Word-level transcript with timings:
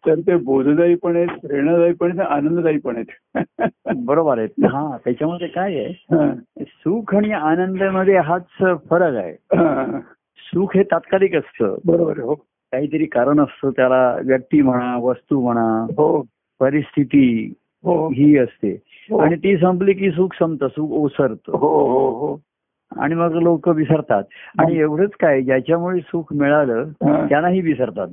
तर 0.07 0.15
ते 0.15 0.37
बोधदायी 0.37 0.95
पण 0.95 1.17
आहेत 1.17 1.29
प्रेरणादायी 1.29 1.93
पण 1.93 2.11
आहेत 2.11 2.31
आनंददायी 2.33 2.79
पण 2.79 2.97
आहेत. 2.97 3.69
बरोबर 3.97 4.39
आहे. 4.39 4.67
हा. 4.67 4.97
त्याच्यामध्ये 5.05 5.49
काय 5.49 5.85
आहे. 5.85 5.93
सुख 6.65 7.15
आणि 7.15 7.33
आनंदामध्ये 7.33 8.17
हाच 8.19 8.47
फरक 8.91 9.15
आहे. 9.15 9.35
सुख 10.39 10.77
हे 10.77 10.83
तात्कालिक 10.83 11.35
असतं. 11.37 11.79
बरोबर. 11.85 12.19
हो. 12.19 12.35
काहीतरी 12.73 13.05
कारण 13.05 13.41
असतं 13.41 13.71
त्याला 13.71 14.17
व्यक्ती 14.25 14.63
म्हणा 14.63 14.97
वस्तू 14.97 15.41
म्हणा 15.41 15.87
हो. 15.91 16.25
परिस्थिती 16.61 17.53
हो 17.85 18.09
ही. 18.09 18.37
असते. 18.39 18.83
हो. 19.11 19.19
आणि 19.19 19.37
ती 19.37 19.57
संपली 19.57 19.93
की 19.93 20.11
सुख 20.11 20.29
संपतं 20.35 20.69
सुख 20.69 20.91
ओसरतं. 20.91 21.53
हो 21.53 21.69
हो 21.89 22.09
हो. 22.11 22.41
आणि 22.97 23.15
मग 23.15 23.35
लोक 23.35 23.69
विसरतात. 23.69 24.23
आणि 24.59 24.79
एवढंच 24.79 25.11
काय 25.21 25.43
ज्याच्यामुळे 25.43 26.01
सुख 26.01 26.33
मिळालं 26.35 26.85
हा. 27.03 27.27
त्यांनाही 27.31 27.61
विसरतात. 27.61 28.09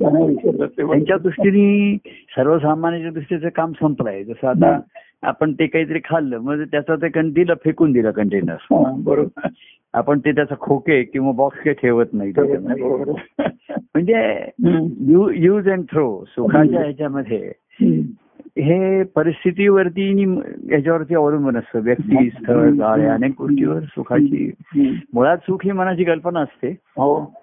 त्यांच्या 0.78 1.18
दृष्टीने 1.18 1.98
सर्वसामान्याच्या 2.38 3.12
दृष्टीचं 3.12 3.50
काम 3.50 3.72
संपलंय. 3.72 4.24
जसं 4.24 4.48
आता 4.48 4.80
आपण 5.24 5.54
ते 5.54 5.68
काहीतरी 5.68 6.00
खाल्लं 6.06 6.38
मग 6.38 6.64
त्याचं 6.64 6.96
ते 6.96 7.30
दिलं 7.30 7.54
फेकून 7.64 7.92
दिलं 7.92 8.12
कंटेनर 8.12 8.56
हा, 8.62 8.96
बरोबर. 8.98 9.48
आपण 9.94 10.20
ते 10.20 10.32
त्याचा 10.32 10.56
खोके 10.60 11.04
किंवा 11.04 11.32
बॉक्स 11.32 11.58
काही 11.58 11.76
ठेवत 11.82 12.06
नाही 12.14 12.34
म्हणजे. 13.80 14.46
यूज 15.36 15.70
अँड 15.70 15.84
थ्रो 15.92 16.24
सुखाच्या 16.28 16.80
ह्याच्यामध्ये. 16.80 17.52
हे 18.58 19.04
परिस्थितीवरती 19.04 20.22
याच्यावरती 20.72 21.16
अवलंबून 21.16 21.58
असतं 21.58 21.80
व्यक्ती 21.80 22.30
स्थळ 22.30 22.74
या 22.80 23.14
अनेक 23.14 23.32
गोष्टीवर 23.38 23.80
सुखाची. 23.80 24.52
मुळात 25.14 25.38
सुख 25.38 25.58
ही 25.64 25.72
मनाची 25.72 26.04
कल्पना 26.04 26.40
असते 26.40 26.70
हो 26.98 27.34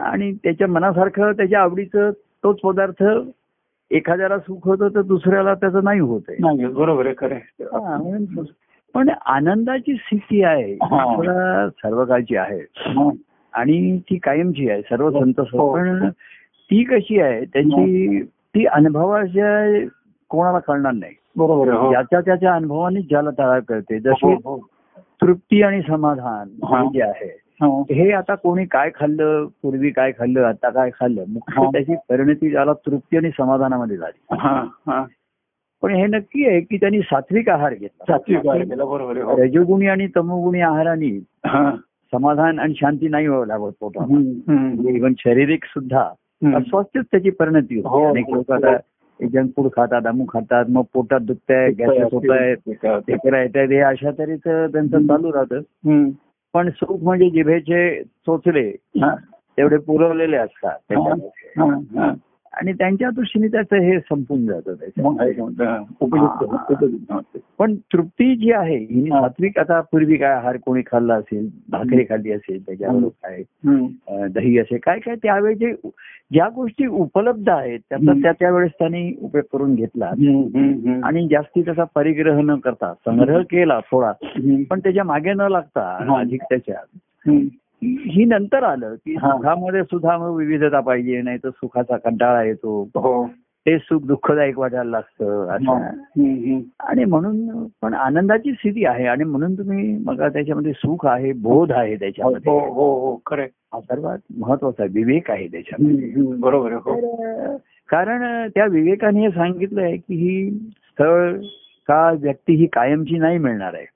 आणि 0.00 0.32
त्याच्या 0.32 0.68
मनासारखं 0.68 1.32
त्याच्या 1.32 1.60
आवडीचं 1.60 2.10
तोच 2.44 2.60
पदार्थ 2.60 3.04
एखाद्याला 3.90 4.38
सुख 4.38 4.58
होतं 4.64 4.88
तर 4.88 5.02
दुसऱ्याला 5.02 5.54
त्याचं 5.54 5.84
नाही 5.84 6.00
होत 6.00 6.20
बरोबर 6.74 7.06
आहे 7.06 7.14
खरं. 7.18 7.34
हा, 7.60 8.16
पण 8.94 9.08
आनंदाची 9.26 9.94
स्थिती 9.94 10.42
आहे 10.42 10.72
हा. 10.72 11.12
आपल्याला 11.12 11.68
सर्व 11.68 12.04
काळची 12.04 12.36
आहे 12.36 12.60
हा. 12.76 13.10
आणि 13.52 13.98
ती 13.98 14.18
कायमची 14.18 14.70
आहे 14.70 14.82
सर्व 14.82 15.10
संत 15.10 15.40
हो. 15.40 15.74
पण 15.74 16.08
ती 16.70 16.84
कशी 16.84 17.20
आहे 17.20 17.44
त्याची 17.44 18.22
ती 18.22 18.64
अनुभवाच्या 18.66 19.78
कोणाला 20.30 20.58
कळणार 20.58 20.92
नाही 20.92 21.14
बरोबर 21.36 21.72
हो. 21.72 21.90
ज्याच्या 21.90 22.20
त्याच्या 22.20 22.54
अनुभवाने 22.54 23.00
ज्याला 23.00 23.30
त्याला 23.30 23.58
कळते 23.58 23.94
हो, 23.94 24.00
जशी 24.00 24.32
हो. 24.44 24.56
तृप्ती 25.22 25.62
आणि 25.62 25.80
समाधान 25.82 26.48
हा. 26.64 26.80
हे 26.80 26.88
जे 26.92 27.02
आहे 27.02 27.28
हो. 27.60 27.80
हे 27.82 28.10
आता 28.12 28.34
कोणी 28.34 28.64
काय 28.66 28.90
खाल्लं 28.94 29.46
पूर्वी 29.62 29.90
काय 29.90 30.12
खाल्लं 30.12 30.44
आता 30.44 30.70
काय 30.70 30.90
खाल्लं 30.90 31.24
मुख्य 31.28 31.60
हा. 31.60 31.70
त्याची 31.70 31.94
परिणती 32.08 32.52
त्याला 32.52 32.72
तृप्ती 32.72 33.16
आणि 33.16 33.30
समाधानामध्ये 33.38 33.96
झाली 33.96 34.36
हा, 34.38 34.62
हा. 34.86 35.04
पण 35.82 35.94
हे 35.94 36.06
नक्की 36.06 36.46
आहे 36.46 36.60
की 36.60 36.76
त्यांनी 36.76 37.00
सात्विक 37.00 37.48
आहार 37.48 37.74
घेतला 37.74 38.04
सात्विक 38.12 38.46
हो. 38.46 39.36
रजोगुणी 39.36 39.86
आणि 39.86 40.06
तमोगुणी 40.16 40.60
आहाराने 40.60 41.16
हा. 41.46 41.70
समाधान 42.12 42.58
आणि 42.58 42.74
शांती 42.76 43.08
नाही 43.08 43.26
व्हावं 43.26 43.46
लागत 43.46 43.72
पोटाला. 43.80 44.18
इव्हन 44.90 45.12
शारीरिक 45.18 45.64
सुद्धा. 45.64 46.02
अस्वास्थ्यच 46.56 47.04
त्याची 47.10 47.30
परिणती 47.30 47.80
हो, 47.80 47.88
होते 47.88 48.06
अनेक 48.08 48.30
लोक 48.30 48.52
आता 48.52 48.76
जंक 49.26 49.50
फूड 49.56 49.68
खातात 49.76 50.06
अमुक 50.06 50.32
खातात 50.32 50.64
मग 50.68 50.82
पोटात 50.92 51.20
दुखतंय 51.20 51.70
गॅसेस 51.70 52.08
होत 52.12 52.30
आहे 52.30 52.54
ते 52.54 53.16
करायचं 53.16 53.60
हे 53.60 53.78
अशा 53.78 54.10
तऱ्हेचं 54.10 54.66
त्यांचं 54.66 55.06
चालू 55.06 55.32
राहतं. 55.32 56.10
पण 56.54 56.70
सुख 56.70 57.02
म्हणजे 57.02 57.30
जिभेचे 57.30 58.02
चोचले 58.02 58.68
हा. 59.02 59.14
तेवढे 59.56 59.76
पुरवलेले 59.76 60.36
असतात 60.36 60.92
हा, 60.92 61.64
हा. 61.64 62.14
आणि 62.58 62.72
त्यांच्या 62.72 63.10
दृष्टीने 63.10 63.46
त्याचं 63.48 63.76
हे 63.76 63.98
संपून 64.00 64.46
जातं. 64.46 64.74
पण 67.58 67.74
तृप्ती 67.74 68.36
जी 68.36 68.52
आहे 68.52 68.76
ही. 68.76 69.02
सात्विक 69.08 69.58
आता 69.58 69.80
पूर्वी 69.80 70.16
काय 70.16 70.30
आहार 70.30 70.56
कोणी 70.56 70.82
खाल्ला 70.86 71.14
असेल 71.14 71.48
भाकरी 71.70 72.04
खाल्ली 72.04 72.32
असेल 72.32 72.66
त्याच्यावर 72.66 73.08
काय 73.08 73.42
दही 74.28 74.58
असेल 74.58 74.78
काय 74.82 74.98
काय 74.98 75.14
त्यावेळी 75.14 75.54
जे 75.54 75.72
ज्या 76.32 76.48
गोष्टी 76.48 76.86
उपलब्ध 76.86 77.48
आहेत 77.50 77.78
त्याचा. 77.90 78.12
त्या 78.22 78.32
त्यावेळेस 78.32 78.70
त्यांनी 78.78 79.12
उपयोग 79.22 79.44
करून 79.52 79.74
घेतला. 79.74 80.06
आणि 81.02 81.28
जास्ती 81.30 81.62
त्याचा 81.62 81.84
परिग्रह 81.94 82.40
न 82.40 82.54
करता 82.54 82.92
संग्रह 82.94 83.40
केला 83.42 83.80
थोडा. 83.80 84.12
पण 84.70 84.80
त्याच्यामागे 84.80 85.32
न 85.32 85.40
लागता. 85.40 85.96
अधिक 86.20 86.42
त्याच्या. 86.42 86.76
ही 87.82 88.24
नंतर 88.24 88.62
आलं 88.64 88.94
की. 88.94 89.14
सुखामध्ये 89.14 89.82
सुद्धा 89.82 90.16
मग 90.18 90.36
विविधता 90.36 90.80
पाहिजे 90.80 91.20
नाही 91.22 91.38
तर 91.38 91.50
सुखाचा 91.50 91.96
कंटाळा 91.96 92.42
येतो 92.42 92.82
हो 92.94 93.26
ते 93.66 93.76
सुख 93.78 94.02
दुःखदायक 94.06 94.58
वाटायला 94.58 94.90
लागतं. 94.90 95.48
आणि 96.80 97.04
म्हणून 97.04 97.66
पण 97.82 97.94
आनंदाची 97.94 98.52
स्थिती 98.52 98.84
आहे 98.84 99.06
आणि 99.06 99.24
म्हणून 99.24 99.54
तुम्ही 99.58 99.96
मग 100.06 100.22
त्याच्यामध्ये 100.22 100.72
सुख 100.72 101.06
आहे 101.06 101.32
बोध 101.32 101.72
आहे 101.72 101.96
त्याच्यामध्ये 101.96 102.52
हो 102.52 102.88
हो 103.00 103.16
खरं 103.26 103.42
आहे. 103.42 103.50
हा 103.72 103.80
सर्वात 103.80 104.18
महत्त्वाचा 104.38 104.84
विवेक 104.94 105.30
आहे 105.30 105.46
त्याच्यामध्ये. 105.46 106.12
बरोबर 106.40 106.72
आहे 106.72 107.56
कारण 107.88 108.48
त्या 108.48 108.64
विवेकाने 108.66 109.20
हे 109.20 109.30
सांगितलंय 109.30 109.96
की 109.96 110.14
ही 110.14 110.50
स्थळ 110.60 111.36
का 111.88 112.12
व्यक्ती 112.20 112.54
ही 112.54 112.66
कायमची 112.66 113.18
नाही 113.18 113.38
मिळणार 113.38 113.74
आहे. 113.74 113.86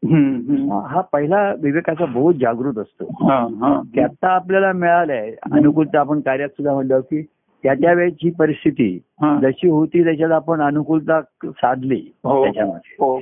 हा 0.87 1.01
पहिला 1.01 1.55
विवेकाचा 1.63 2.05
बोध 2.05 2.37
जागृत 2.37 2.79
असतो 2.79 3.29
हा, 3.29 3.39
हा. 3.39 3.83
की 3.95 4.01
आता 4.01 4.29
आपल्याला 4.29 4.73
मिळालंय 4.73 5.35
अनुकूलता 5.53 6.01
आपण 6.01 6.21
कार्यात 6.21 6.49
सुद्धा 6.49 6.75
म्हणलं 6.75 7.01
की 7.01 7.23
त्या 7.63 7.75
त्या 7.75 7.93
वेळची 7.93 8.31
परिस्थिती. 8.31 8.99
जशी 9.43 9.69
होती 9.69 10.05
त्याच्यात 10.05 10.31
आपण 10.31 10.61
अनुकूलता 10.61 11.21
साधली 11.45 12.13
हो. 12.25 12.45
त्याच्यामध्ये 12.45 12.97
हो 12.99 13.21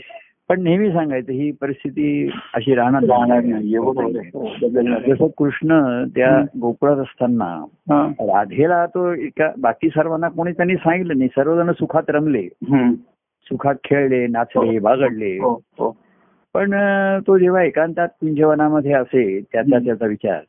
पण 0.49 0.63
नेहमी 0.63 0.93
सांगायचं 0.93 1.33
ही 1.33 1.51
परिस्थिती 1.51 2.31
अशी 2.55 2.75
राहणार. 2.75 3.03
हो. 4.35 4.49
जसं 5.09 5.27
कृष्ण 5.39 6.05
त्या 6.17 6.45
गोकुळात 6.61 6.97
असताना. 6.97 7.65
राधेला 8.21 8.87
तो 8.87 9.13
एका 9.13 9.51
बाकी 9.59 9.89
सर्वांना 9.89 10.29
कोणी 10.29 10.53
त्यांनी 10.53 10.75
सांगितलं 10.75 11.19
नाही 11.19 11.29
सर्वजण 11.29 11.73
सुखात 11.73 12.03
रमले. 12.09 12.49
सुखात 13.51 13.75
खेळले 13.85 14.27
नाचले 14.27 14.79
बागडले 14.79 15.37
हो 15.39 15.53
हो 15.79 15.97
पण 16.55 16.75
अं, 16.75 17.19
तो 17.27 17.39
जेव्हा 17.39 17.63
एकांतात 17.63 18.09
कुंजवनामध्ये 18.21 18.93
असे 18.93 19.41
त्याचा. 19.53 19.79
त्याचा 19.79 20.07
विचार. 20.07 20.41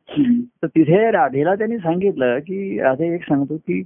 तर 0.63 0.67
तिथे 0.67 1.11
राधेला 1.11 1.55
त्यांनी 1.55 1.77
सांगितलं 1.77 2.39
की 2.39 2.79
राधे 2.79 3.13
एक 3.15 3.23
सांगतो 3.23 3.57
की 3.57 3.83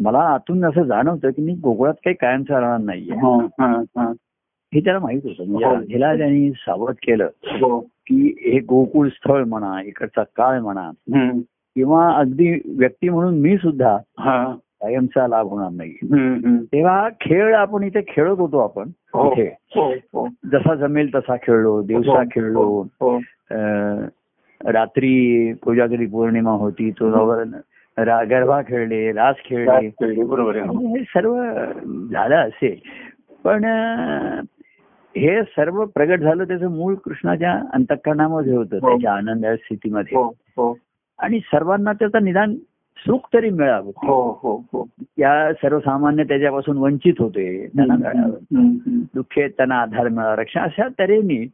मला 0.00 0.18
आतून 0.18 0.64
असं 0.64 0.82
जाणवतं 0.82 1.30
की 1.30 1.42
मी 1.42 1.54
गोकुळात 1.54 1.94
काही 1.94 2.16
कायमचं 2.16 2.54
राहणार 2.54 2.78
नाहीये 2.78 3.14
हा, 3.14 3.46
हा, 3.60 3.82
हा. 3.96 4.12
हे 4.74 4.80
त्याला 4.80 4.98
माहीत 4.98 5.20
होतं 5.24 5.46
म्हणजे 5.46 5.64
हो. 5.64 5.74
राधेला 5.74 6.16
त्यांनी 6.16 6.50
सावध 6.52 6.94
केलं 7.02 7.28
हो 7.60 7.78
की 7.80 8.34
हे 8.40 8.58
गोकुळ 8.60 9.08
स्थळ 9.08 9.44
म्हणा 9.44 9.80
इकडचा 9.82 10.22
काळ 10.36 10.60
म्हणा. 10.60 10.90
किंवा 11.76 12.08
अगदी 12.14 12.60
व्यक्ती 12.66 13.08
म्हणून 13.08 13.38
मी 13.40 13.56
सुद्धा 13.56 13.96
हा. 14.18 14.54
कायमचा 14.82 15.26
लाभ 15.28 15.46
होणार 15.46 15.70
नाही. 15.70 15.92
तेव्हा 16.72 17.08
खेळ 17.20 17.54
आपण 17.54 17.82
इथे 17.82 18.00
खेळत 18.08 18.38
होतो 18.38 18.58
आपण 18.58 18.90
हो 19.14 19.30
इथे. 19.32 19.48
हो 19.74 19.90
हो. 19.92 20.26
जसा 20.52 20.74
जमेल 20.74 21.14
तसा 21.14 21.36
खेळलो 21.36 21.80
दिवसा 21.82 22.22
खेळलो. 22.32 22.82
रात्री 24.60 25.52
कोजागरी 25.62 26.06
पौर्णिमा 26.06 26.50
होती 26.50 26.90
तो 26.90 27.10
गरबा 28.30 28.60
खेळले 28.68 29.12
रास 29.12 29.36
खेळले. 29.44 30.24
बरोबर 30.24 30.56
हो. 30.56 30.96
सर्व 31.08 31.36
झालं 32.12 32.36
असेल 32.36 32.78
पण 33.44 33.64
हे 35.14 35.42
सर्व 35.42 35.84
प्रगट 35.84 36.20
झालं 36.20 36.44
त्याचं 36.44 36.70
मूळ 36.70 36.94
कृष्णाच्या 36.94 37.52
अंतकरणामध्ये 37.72 38.56
होतं. 38.56 38.78
त्याच्या 38.78 39.12
आनंद 39.12 39.46
स्थितीमध्ये. 39.46 40.22
आणि 41.18 41.38
सर्वांना 41.44 41.92
त्याचं 41.92 42.24
निदान 42.24 42.54
सुख 43.06 43.20
तरी 43.34 43.50
मिळावं 43.50 43.90
हो 44.06 44.38
हो 44.42 44.64
हो 44.72 44.88
या 45.18 45.52
सर्वसामान्य 45.52 46.24
त्याच्यापासून 46.24 46.76
वंचित 46.78 47.12
होते 47.18 47.66
त्यांना 47.66 47.94
मिळावं. 47.94 48.30
दुःखे 49.14 49.48
त्यांना 49.48 49.74
आधार 49.74 50.08
मिळावा 50.08 50.36
रक्षा 50.36 50.60
अशा 50.60 50.88
तऱ्हेने. 50.98 51.46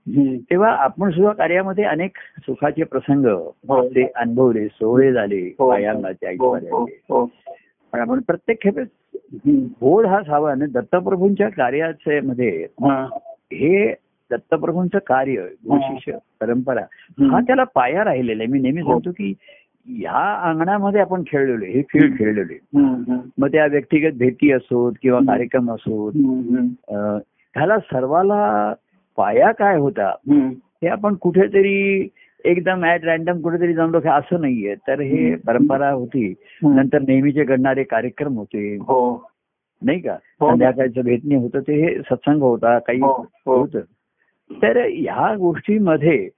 तेव्हा 0.51 0.71
आपण 0.71 1.11
सुद्धा 1.11 1.33
कार्यामध्ये 1.33 1.85
अनेक 1.85 2.11
सुखाचे 2.39 2.85
प्रसंग 2.85 3.27
ते 3.71 4.13
अनुभवले 4.17 4.67
सोहळे 4.67 5.13
झाले 5.13 5.55
हो. 5.59 5.73
हो, 6.41 6.55
हो, 6.55 6.87
हो. 7.11 7.31
पण 7.93 8.01
आपण 8.01 8.21
प्रत्येक 8.21 8.63
खेपेस. 8.63 8.89
बोध 9.81 10.07
हा 10.07 10.23
सावा 10.23 10.51
आणि 10.51 10.67
दत्तप्रभूंच्या 10.67 11.49
कार्याचे 11.49 12.21
मध्ये 12.21 12.67
हा. 12.83 13.09
हे 13.53 13.95
दत्तप्रभूंचं 14.31 14.99
कार्य 15.07 15.47
परंपरा 16.41 16.81
हा 17.31 17.41
त्याला 17.41 17.65
पाया 17.65 18.05
राहिलेला 18.05 18.43
आहे 18.43 18.53
मी 18.53 18.59
नेहमी 18.59 18.81
हो. 18.81 18.91
सांगतो 18.91 19.11
की 19.11 19.35
ह्या 19.89 20.51
अंगणामध्ये 20.51 21.01
आपण 21.01 21.23
खेळलेलो 21.27 21.65
हे 21.65 21.83
खेळ 21.83 22.13
खेळलेले. 22.19 22.59
मग 23.39 23.49
त्या 23.49 23.67
व्यक्तिगत 23.67 24.13
भेटी 24.19 24.53
असोत 24.53 24.93
किंवा 25.03 25.19
कार्यक्रम 25.19 25.71
असोत. 25.73 26.13
ह्याला 27.57 27.79
सर्वाला 27.79 28.73
पाया 29.17 29.53
काय 29.53 29.77
होता. 29.77 30.15
हे 30.83 30.89
आपण 30.89 31.15
कुठेतरी 31.15 32.09
एकदम 32.45 32.85
ऍट 32.85 33.05
रॅन्डम 33.05 33.41
कुठेतरी 33.41 33.75
जमलो 33.75 34.01
की 34.01 34.09
असं 34.09 34.41
नाहीये. 34.41 34.75
तर 34.75 35.01
हे 35.01 35.35
परंपरा 35.35 35.91
होती. 35.91 36.35
नंतर 36.63 36.99
नेहमीचे 36.99 37.45
घडणारे 37.45 37.83
कार्यक्रम 37.83 38.35
होते. 38.35 38.77
हो. 38.77 39.31
नाही 39.83 40.01
का? 40.01 40.17
हो. 40.41 40.51
संध्याकाळचं 40.51 41.01
भेटणे 41.01 41.35
होतं 41.35 41.61
ते 41.61 41.85
हे 41.85 41.95
सत्संग 41.95 42.43
होता 42.43 42.79
काही 42.79 42.99
हो. 42.99 43.27
होतं. 43.47 43.81
तर 44.63 44.77
ह्या 44.77 45.37
गोष्टीमध्ये. 45.37 46.29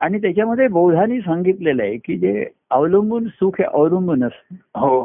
आणि 0.00 0.18
त्याच्यामध्ये 0.18 0.66
बौद्धांनी 0.68 1.20
सांगितलेलं 1.20 1.82
आहे 1.82 1.96
की 1.96 2.16
जे 2.18 2.44
अवलंबून 2.70 3.26
सुख 3.28 3.60
हे 3.60 3.64
अवलंबून 3.64 4.24
असतं 4.24 4.80
हो 4.80 5.04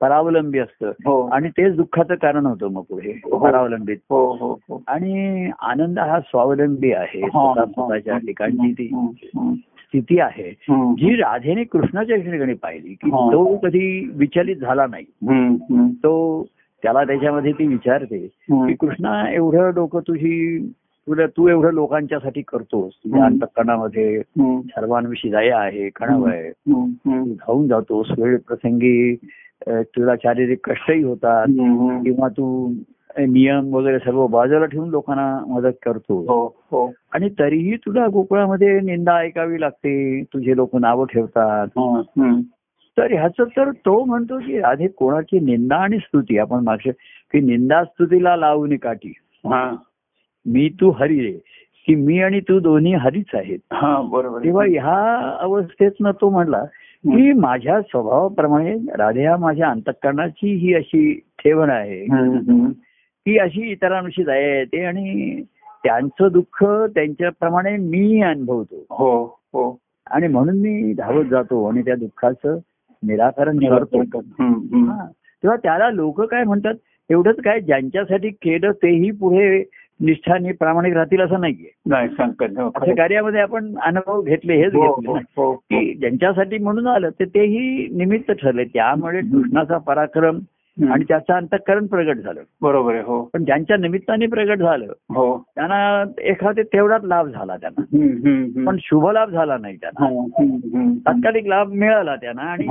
परावलंबी 0.00 0.58
असतं 0.58 0.90
हो 1.04 1.20
आणि 1.32 1.48
तेच 1.48 1.74
दुःखाचं 1.76 2.14
कारण 2.14 2.46
होतं 2.46 2.72
मग 2.72 2.82
पुढे 2.82 3.12
हो. 3.24 3.38
परावलंबीत 3.38 3.96
हो 4.10 4.24
हो 4.32 4.52
हो 4.68 4.82
आणि 4.86 5.50
आनंद 5.60 5.98
हा 5.98 6.20
स्वावलंबी 6.20 6.92
आहे 6.92 7.20
स्वतः. 7.20 7.64
स्वतःच्या 7.64 8.18
ठिकाणची 8.18 8.72
ती 8.72 8.88
स्थिती 9.82 10.18
आहे. 10.20 10.50
जी 10.70 11.14
राधेने 11.16 11.64
कृष्णाच्या 11.64 12.16
ठिकाणी 12.16 12.54
पाहिली 12.54 12.94
की. 12.94 13.10
तो 13.10 13.56
कधी 13.56 14.10
विचलित 14.14 14.56
झाला 14.56 14.86
नाही 14.86 15.94
तो 16.02 16.42
त्याला 16.82 17.04
त्याच्यामध्ये 17.04 17.52
ती 17.52 17.66
विचारते 17.66 18.18
की. 18.18 18.74
कृष्णा 18.74 19.22
एवढं 19.30 19.70
डोकं 19.74 20.00
तुझी 20.08 20.58
तुला 21.08 21.26
तू 21.26 21.48
एवढं 21.48 21.72
लोकांच्यासाठी 21.72 22.42
करतोस. 22.42 22.92
तुझ्या. 23.04 23.24
अंतकरणामध्ये 23.24 24.20
सर्वांविषयी 24.40 25.30
दया 25.30 25.58
आहे 25.58 25.88
कणाव 25.88 26.24
आहे. 26.24 26.50
धावून 27.34 27.68
जातोस. 27.68 28.10
वेळ 28.18 28.38
प्रसंगी 28.48 29.14
तुला 29.68 30.14
शारीरिक 30.16 30.70
कष्टही 30.70 31.02
होतात. 31.02 31.46
किंवा 32.04 32.28
तू 32.28 32.72
नियम 33.18 33.74
वगैरे 33.74 33.98
सर्व 33.98 34.26
बाजूला 34.26 34.66
ठेवून 34.66 34.88
लोकांना 34.88 35.44
मदत 35.48 35.76
करतो 35.84 36.20
हो 36.20 36.46
हो. 36.70 36.92
आणि 37.12 37.28
तरीही 37.38 37.76
तुला 37.76 38.06
गोकुळामध्ये 38.12 38.80
निंदा 38.80 39.16
ऐकावी 39.18 39.60
लागते. 39.60 40.22
तुझे 40.22 40.56
लोक 40.56 40.76
नावं 40.76 41.04
ठेवतात. 41.04 41.66
तर 42.98 43.12
ह्याचं 43.12 43.44
तर 43.44 43.70
तो 43.70 44.04
म्हणतो 44.04 44.38
की 44.38 44.58
राधे 44.58 44.86
कोणाची 44.86 45.40
निंदा 45.40 45.76
आणि 45.76 45.98
स्तुती. 45.98 46.38
आपण 46.38 46.64
मागच्या 46.64 46.92
की 47.32 47.40
निंदा 47.40 47.84
स्तुतीला 47.84 48.36
लावून 48.36 48.76
काठी 48.76 49.12
मी 50.52 50.68
तू 50.80 50.90
हरी 50.90 51.20
रे 51.20 51.32
की 51.86 51.94
मी 51.94 52.20
आणि 52.22 52.40
तू 52.40 52.58
दोन्ही 52.60 52.94
हरीच 52.94 53.34
आहेत. 53.34 53.58
हा 53.72 54.00
बरोबर 54.02 54.42
तेव्हा 54.44 54.64
ह्या 54.64 55.36
अवस्थेतनं 55.40 56.10
तो 56.20 56.30
म्हणला 56.30 56.64
की 57.04 57.32
माझ्या 57.32 57.80
स्वभावाप्रमाणे 57.80 58.74
राधे 58.98 59.26
हा 59.26 59.36
माझ्या 59.36 59.68
अंतकरणाची 59.70 60.54
ही 60.54 60.74
अशी 60.74 61.12
ठेवण 61.38 61.70
आहे. 61.70 62.04
की 63.26 63.38
अशी 63.38 63.70
इतरांविषयी 63.72 64.24
दया 64.24 64.58
येते 64.58 64.84
आणि 64.84 65.42
त्यांचं 65.84 66.28
दुःख 66.32 66.64
त्यांच्याप्रमाणे 66.94 67.76
मी 67.76 68.22
अनुभवतो. 68.22 68.84
हो 68.90 69.24
हो. 69.52 69.78
आणि 70.10 70.28
म्हणून 70.28 70.58
मी 70.58 70.92
धावत 70.92 71.24
जातो 71.24 71.64
आणि 71.64 71.82
त्या 71.82 71.94
दुःखाचं 71.94 72.58
निराकरण 73.02 73.58
करतो. 73.68 74.02
तेव्हा 74.02 75.56
त्याला 75.56 75.90
लोक 75.90 76.20
काय 76.20 76.44
म्हणतात 76.44 76.74
एवढंच 77.10 77.36
काय 77.36 77.60
ज्यांच्यासाठी 77.60 78.28
केलं 78.28 78.72
तेही 78.72 79.10
पुढे 79.10 79.62
निष्ठाने 80.00 80.52
प्रामाणिक 80.52 80.94
राहतील 80.94 81.20
असं 81.20 81.40
नाहीये 81.40 81.70
हो. 82.62 82.70
कार्यामध्ये 82.70 83.40
आपण 83.40 83.74
अनुभव 83.82 84.22
घेतले 84.22 84.54
हेच 84.54 84.74
हो, 84.74 84.94
घेतले 84.94 85.18
हो. 85.36 85.54
की 85.54 85.94
ज्यांच्यासाठी 85.94 86.58
म्हणून 86.58 86.86
आलं 86.86 87.08
तर 87.10 87.24
तेही 87.24 87.88
निमित्त 87.96 88.32
ठरले 88.32 88.64
त्यामुळे 88.64 89.20
कृष्णाचा 89.20 89.78
पराक्रम. 89.78 90.38
आणि 90.92 91.04
त्याचं 91.04 91.32
अंतःकरण 91.32 91.86
प्रगट 91.86 92.16
झालं 92.16 92.40
बरोबर 92.62 92.94
आहे 92.94 93.02
हो 93.02 93.30
पण 93.34 93.44
ज्यांच्या 93.44 93.76
निमित्ताने 93.76 94.26
प्रगट 94.26 94.58
झालं 94.58 94.92
हो 95.10 95.44
त्यांना 95.54 96.04
एखादे 96.22 96.62
तेवढाच 96.62 97.04
लाभ 97.04 97.28
झाला 97.28 97.56
त्यांना. 97.56 97.82
पण 98.66 98.76
शुभ 98.80 99.10
लाभ 99.10 99.30
झाला 99.30 99.56
नाही 99.58 99.76
त्यांना. 99.76 100.26
तात्कालिक 101.06 101.46
लाभ 101.46 101.72
मिळाला 101.72 102.16
त्यांना 102.16 102.42
आणि 102.42 102.66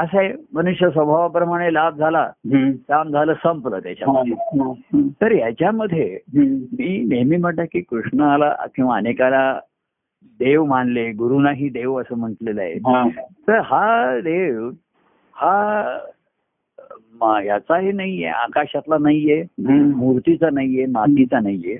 असं 0.00 0.18
आहे 0.18 0.32
मनुष्य 0.54 0.90
स्वभावाप्रमाणे 0.90 1.74
लाभ 1.74 1.96
झाला. 1.96 2.30
काम 2.88 3.10
झालं 3.10 3.34
संपलं 3.34 3.78
त्याच्यामध्ये. 3.78 4.32
तर 5.22 5.30
याच्यामध्ये. 5.30 6.18
मी 6.34 7.04
नेहमी 7.08 7.36
म्हणतो 7.36 7.62
की 7.72 7.80
कृष्णाला 7.80 8.54
किंवा 8.74 8.96
अनेकाला 8.96 9.60
देव 10.38 10.64
मानले 10.64 11.12
गुरुनाही 11.12 11.68
देव 11.68 12.00
असं 12.00 12.16
म्हटलेलं 12.16 12.60
आहे. 12.60 12.74
तर 13.48 13.60
हा 13.60 14.18
देव 14.20 14.70
हा 15.34 15.98
याचाही 17.44 17.92
नाहीये 17.92 18.26
आकाशातला 18.26 18.98
नाहीये. 19.00 19.44
मूर्तीचा 19.80 20.48
नाहीये 20.52 20.86
मातीचा 20.86 21.40
नाहीये. 21.40 21.74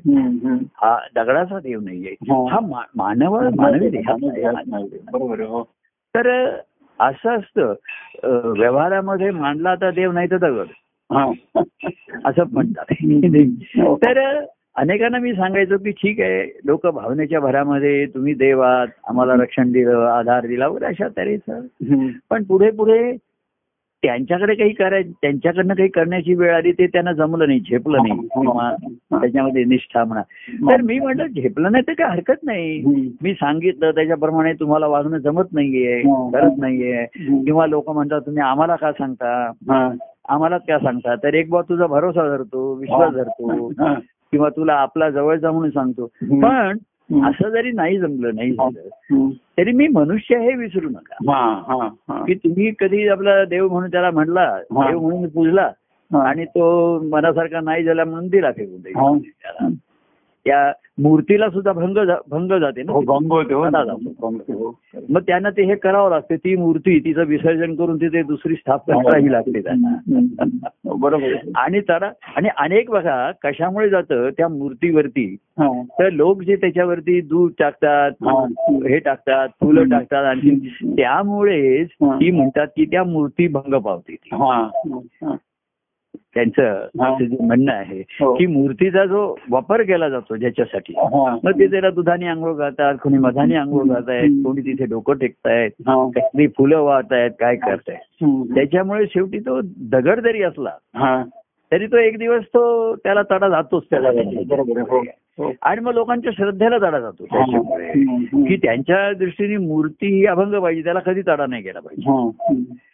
हा 0.74 0.98
दगडाचा 1.14 1.58
देव 1.58 1.80
नाहीये 1.80 2.12
हा. 2.12 2.46
हा 2.50 2.84
मानव 2.96 3.48
मानवी 3.56 3.90
देहाचा 3.90 4.78
हो 5.46 5.62
तर 6.16 6.56
असं 7.00 7.30
असतं 7.30 7.74
व्यवहारामध्ये 8.58 9.30
मानला 9.30 9.74
तर 9.74 9.90
देव 9.90 10.12
नाही 10.12 10.30
तर 10.30 10.36
दगड 10.36 10.66
हा. 11.10 11.32
असं 12.24 12.42
म्हणतात. 12.52 12.84
तर 14.04 14.44
अनेकांना 14.74 15.18
मी 15.18 15.32
सांगायचो 15.32 15.76
की 15.76 15.90
ठीक 15.90 16.20
आहे 16.20 16.60
लोक 16.64 16.86
भावनेच्या 16.86 17.40
भरामध्ये 17.40 18.06
तुम्ही 18.06 18.34
देव 18.34 18.60
आहात 18.60 18.88
आम्हाला 19.08 19.34
रक्षण 19.34 19.72
दिलं 19.72 20.06
आधार 20.06 20.46
दिला 20.46 20.68
वगैरे 20.68 20.86
अशा 20.86 21.08
तऱ्हेचं. 21.08 21.60
पण 22.30 22.42
पुढे 22.42 22.70
पुढे 22.70 23.16
त्यांच्याकडे 24.02 24.54
काही 24.54 24.72
कराय 24.72 25.02
त्यांच्याकडनं 25.02 25.74
काही 25.74 25.88
करण्याची 25.88 26.34
वेळ 26.34 26.54
आली 26.54 26.72
ते 26.72 26.86
त्यांना 26.86 27.12
जमलं 27.12 27.46
नाही 27.46 27.60
झेपलं 27.60 27.98
नाही 28.02 28.20
किंवा 28.20 28.74
त्याच्यामध्ये 29.10 29.64
निष्ठा 29.64 30.04
म्हणा 30.04 30.22
तर 30.70 30.80
मी 30.80 30.98
म्हटलं 30.98 31.26
झेपलं 31.26 31.72
नाही 31.72 31.84
तर 31.88 31.92
काय 31.92 32.08
हरकत 32.10 32.42
नाही. 32.42 32.82
मी 33.22 33.34
सांगितलं 33.34 33.90
त्याच्याप्रमाणे 33.90 34.52
तुम्हाला 34.52 34.86
वागणं 34.86 35.18
जमत 35.18 35.52
नाहीये. 35.52 36.00
करत 36.32 36.58
नाहीये. 36.58 37.04
किंवा 37.44 37.66
लोक 37.66 37.90
म्हणतात 37.90 38.20
तुम्ही 38.20 38.42
आम्हाला 38.42 38.76
का 38.76 38.92
सांगता. 38.92 39.50
आम्हालाच 40.28 40.62
का 40.68 40.78
सांगता 40.78 41.14
तर 41.14 41.34
एक 41.34 41.50
बाब 41.50 41.64
तुझा 41.68 41.86
भरोसा 41.86 42.36
धरतो 42.36 42.74
विश्वास 42.74 43.14
धरतो. 43.14 43.68
किंवा 44.32 44.48
तुला 44.48 44.72
आपला 44.74 45.10
जवळचा 45.10 45.50
म्हणून 45.50 45.70
सांगतो. 45.70 46.06
पण. 46.22 46.76
असं 47.24 47.48
जरी 47.48 47.72
नाही 47.72 47.98
जमलं 47.98 48.34
नाही 48.34 48.52
झालं. 48.52 48.80
तरी 49.58 49.72
मी 49.72 49.88
मनुष्य 49.88 50.38
हे 50.38 50.54
विसरू 50.54 50.88
नका 50.88 51.32
हा, 51.32 51.62
हा, 51.66 51.88
हा. 52.08 52.24
की 52.24 52.34
तुम्ही 52.34 52.72
कधी 52.78 53.08
आपला 53.08 53.44
देव 53.44 53.68
म्हणून 53.68 53.90
त्याला 53.90 54.10
म्हणला. 54.10 54.58
देव 54.70 55.00
म्हणून 55.00 55.28
पूजला. 55.28 55.70
आणि 56.22 56.44
तो 56.44 56.98
मनासारखा 57.02 57.60
नाही 57.60 57.84
झाला 57.84 58.04
म्हणून 58.04 58.28
दिला 58.28 58.52
फेकून. 58.52 58.80
त्याला. 59.18 59.68
त्या 60.44 60.72
मूर्तीला 60.98 61.50
सुद्धा 61.50 61.72
भंग 61.72 61.98
भंग 62.30 62.52
जाते 62.60 62.82
ना 62.82 62.92
हो 62.92 63.00
भंग 63.00 63.32
होते 63.32 63.54
हो 63.54 63.64
हो. 63.64 64.80
मग 65.10 65.20
त्यांना 65.22 65.50
ते 65.50 65.64
हे 65.64 65.74
करावं 65.74 66.10
लागते 66.10 66.36
ती 66.36 66.56
मूर्ती 66.56 66.98
तिचं 66.98 67.24
विसर्जन 67.24 67.74
करून 67.74 67.96
तिथे 67.96 68.22
दुसरी 68.22 68.54
स्थापना 68.54 69.02
करावी 69.02 69.32
लागते 69.32 69.62
त्यांना. 69.62 70.68
बरोबर. 70.84 71.34
आणि 71.54 71.80
त्याला 71.80 72.12
आणि 72.36 72.48
अनेक 72.58 72.90
बघा 72.90 73.30
कशामुळे 73.30 73.88
जातं 73.88 74.28
त्या 74.30 74.48
मूर्तीवरती. 74.48 75.36
तर 75.98 76.10
लोक 76.10 76.42
जे 76.42 76.56
त्याच्यावरती 76.56 77.20
दूध 77.20 77.52
टाकतात 77.58 78.10
हा. 78.22 78.46
टाकतात 79.04 79.48
फुलं 79.48 79.88
टाकतात 79.88 80.24
आणखी 80.24 80.72
त्यामुळेच 80.84 81.88
हा. 82.02 82.16
ती 82.16 82.30
म्हणतात 82.30 82.66
की 82.66 82.84
त्या 82.84 83.04
मूर्ती 83.04 83.48
भंग 83.48 83.74
पावते. 83.74 84.16
त्यांचं. 86.16 86.86
असं 87.00 87.24
जे 87.24 87.36
म्हणणं 87.46 87.72
आहे 87.72 88.02
हो. 88.20 88.34
की 88.34 88.46
मूर्तीचा 88.46 89.04
जो 89.04 89.36
वापर 89.50 89.82
केला 89.82 90.08
जातो 90.08 90.36
ज्याच्यासाठी. 90.36 90.92
मग 91.44 91.58
ते 91.58 91.66
त्याला 91.66 91.90
दुधाने 91.90 92.26
आंघोळ 92.26 92.54
घालतात 92.54 92.94
कोणी 93.02 93.18
मधाने 93.18 93.54
आंघोळ 93.54 93.84
घालतायत 93.84 94.30
कोणी 94.44 94.60
तिथे 94.60 94.84
डोकं 94.84 95.14
टेकतायत. 95.14 95.70
काही 96.16 96.46
फुलं 96.46 96.80
वाहतायत 96.80 97.30
काय 97.40 97.56
करतायत. 97.56 98.24
त्याच्यामुळे 98.54 99.06
शेवटी 99.06 99.38
तो 99.38 99.60
दगड 99.64 100.20
जरी 100.20 100.42
असला. 100.42 100.70
तरी 101.72 101.86
तो 101.86 101.96
एक 101.96 102.18
दिवस 102.18 102.42
तो 102.42 102.94
त्याला 102.96 103.22
तडा 103.30 103.48
जातोच 103.48 103.82
त्याला. 103.90 104.08
हो. 104.90 104.98
हो. 105.38 105.52
आणि 105.62 105.80
मग 105.80 105.92
लोकांच्या 105.92 106.32
श्रद्धेला 106.36 106.78
तडा 106.78 107.00
जातो. 107.00 107.24
त्याच्यामुळे. 107.24 107.92
की 108.48 108.56
त्यांच्या 108.56 109.12
दृष्टीने 109.12 109.56
मूर्ती 109.56 110.06
ही 110.06 110.26
अभंग 110.26 110.60
पाहिजे 110.60 110.84
त्याला 110.84 111.00
कधी 111.00 111.22
तडा 111.28 111.46
नाही 111.46 111.62
गेला 111.62 111.80
पाहिजे. 111.80 112.10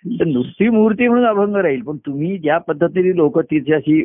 तर 0.06 0.24
नुसती 0.24 0.68
मूर्ती 0.68 1.08
म्हणून 1.08 1.26
अभंग 1.26 1.56
राहील 1.56 1.82
पण 1.82 1.96
तुम्ही 1.96 2.38
ज्या 2.38 2.58
पद्धतीने 2.58 3.16
लोक 3.16 3.38
तिच्याशी 3.40 4.02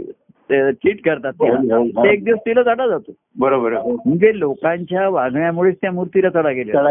चीट 0.50 1.02
करतात 1.06 1.34
हो, 1.40 1.46
हो, 1.48 1.78
हो. 1.78 2.04
ते 2.04 2.10
एक 2.14 2.24
दिवस 2.24 2.40
तिला 2.40 2.62
तडा 2.62 2.88
जातो 2.88 3.12
बरोबर. 3.40 3.74
म्हणजे 3.74 4.40
लोकांच्या 4.40 5.08
वागण्यामुळेच 5.10 5.76
त्या 5.82 5.92
मूर्तीला 5.92 6.30
तडा 6.36 6.52
गेला. 6.52 6.82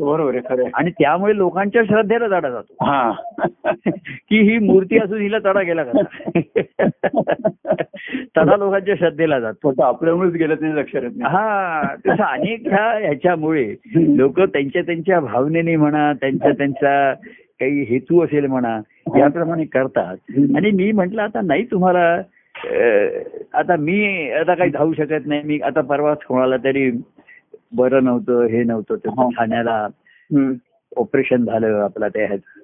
बरोबर 0.00 0.34
आहे. 0.34 0.68
आणि 0.74 0.90
त्यामुळे 0.90 1.36
लोकांच्या 1.36 1.82
श्रद्धेला 1.82 2.26
तडा 2.26 2.50
जातो 2.50 2.84
हा 2.84 3.10
की 4.28 4.40
ही 4.50 4.58
मूर्ती 4.58 4.98
असून 4.98 5.20
हिला 5.20 5.38
तडा 5.38 5.62
गेला 5.62 5.84
का 5.84 6.02
तडा 8.36 8.56
लोकांच्या 8.56 8.94
श्रद्धेला 8.94 9.40
जातो 9.40 9.82
आपल्यामुळेच 9.82 10.32
गेलं 10.32 10.54
ते 10.54 10.74
लक्षात 10.76 11.22
हा 11.22 11.82
तसं 12.06 12.22
अनेक 12.22 12.68
ह्या 12.68 12.90
ह्याच्यामुळे 12.98 13.74
लोक 14.16 14.40
त्यांच्या 14.40 14.82
त्यांच्या 14.82 15.20
भावनेने 15.20 15.76
म्हणा 15.76 16.12
त्यांच्या 16.12 16.52
त्यांचा 16.52 17.12
काही 17.60 17.82
हेतू 17.82 18.20
असेल 18.24 18.46
म्हणा 18.46 18.78
याप्रमाणे 19.18 19.64
करतात 19.64 20.16
आणि 20.56 20.70
मी 20.70 20.90
म्हंटल 20.92 21.18
आता 21.18 21.40
नाही 21.40 21.64
तुम्हाला 21.64 22.04
आता 23.54 23.76
मी 23.76 24.30
आता 24.30 24.54
काही 24.54 24.70
धावू 24.70 24.92
शकत 24.92 25.26
नाही 25.26 25.42
मी 25.42 25.58
आता 25.60 25.80
परवाच 25.80 26.22
कोणाला 26.22 26.56
तरी 26.56 26.90
बरं 27.72 28.04
नव्हतं 28.04 28.44
हे 28.46 28.62
नव्हतं 28.62 29.08
हा. 29.10 29.28
ठाण्याला 29.28 29.76
हम्म. 30.30 30.52
ऑपरेशन 30.96 31.44
झालं 31.44 31.78
आपला 31.80 32.08
त्या 32.08 32.26
ह्याचं 32.26 32.59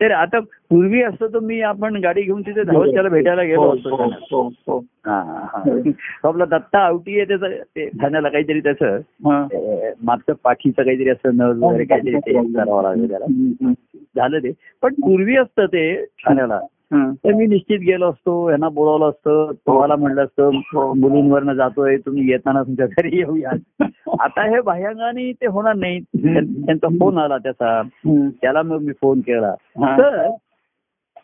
तर 0.00 0.10
आता 0.10 0.40
पूर्वी 0.40 1.02
असतं 1.02 1.26
तर 1.26 1.38
मी 1.38 1.60
आपण 1.60 1.96
गाडी 1.96 2.22
घेऊन 2.22 2.42
तिथे 2.42 2.62
धावत 2.62 2.88
त्याला 2.94 3.08
भेटायला 3.08 3.42
गेलो 3.42 3.60
हो, 3.60 3.74
असतो 3.74 4.42
हो. 4.66 4.78
हो, 5.06 6.28
आपला 6.28 6.44
दत्ता 6.44 6.78
आवटी 6.78 7.16
आहे 7.16 7.24
त्याचं 7.24 7.50
ते 7.76 7.86
ठाण्याला 7.88 8.28
काहीतरी 8.28 8.60
त्याचं. 8.60 8.98
मागचं 10.02 10.32
पाठीचं 10.44 10.82
काहीतरी 10.82 11.08
असं 11.08 11.36
नळ 11.36 11.52
वगैरे 11.58 11.84
काहीतरी 11.84 12.16
ते 12.16 12.32
करावं 12.32 12.82
लागलं 12.82 13.08
त्याला. 13.08 13.26
झालं 14.16 14.38
ते. 14.38 14.52
पण 14.82 14.94
पूर्वी 14.94 15.36
असतं 15.36 15.66
ते 15.66 16.04
ठाण्याला. 16.04 16.60
तर 17.12 17.32
मी 17.32 17.46
निश्चित 17.46 17.78
गेलो 17.80 18.10
असतो 18.10 18.50
यांना 18.50 18.68
बोलावलं 18.68 19.08
असतं 19.10 19.50
तुम्हाला 19.66 19.96
म्हणलं 19.96 20.24
असतं 20.24 20.50
मुलींवरनं 21.00 21.52
जातोय 21.52 21.96
तुम्ही 21.96 22.30
येताना 22.30 22.62
तुमच्या 22.62 22.86
घरी 22.86 23.16
येऊया. 23.16 23.50
आता 24.20 24.42
हे 24.42 24.60
बाह्यांगाने 24.60 25.32
ते 25.32 25.46
होणार 25.46 25.74
नाही. 25.74 26.00
त्यां- 26.00 26.66
त्यांचा 26.66 26.88
फोन 26.88 27.18
आला 27.18 27.38
त्याचा. 27.38 27.82
त्याला 28.42 28.62
मग 28.62 28.80
मी 28.80 28.92
फोन 28.92 29.20
केला. 29.20 29.54
तर 29.98 30.30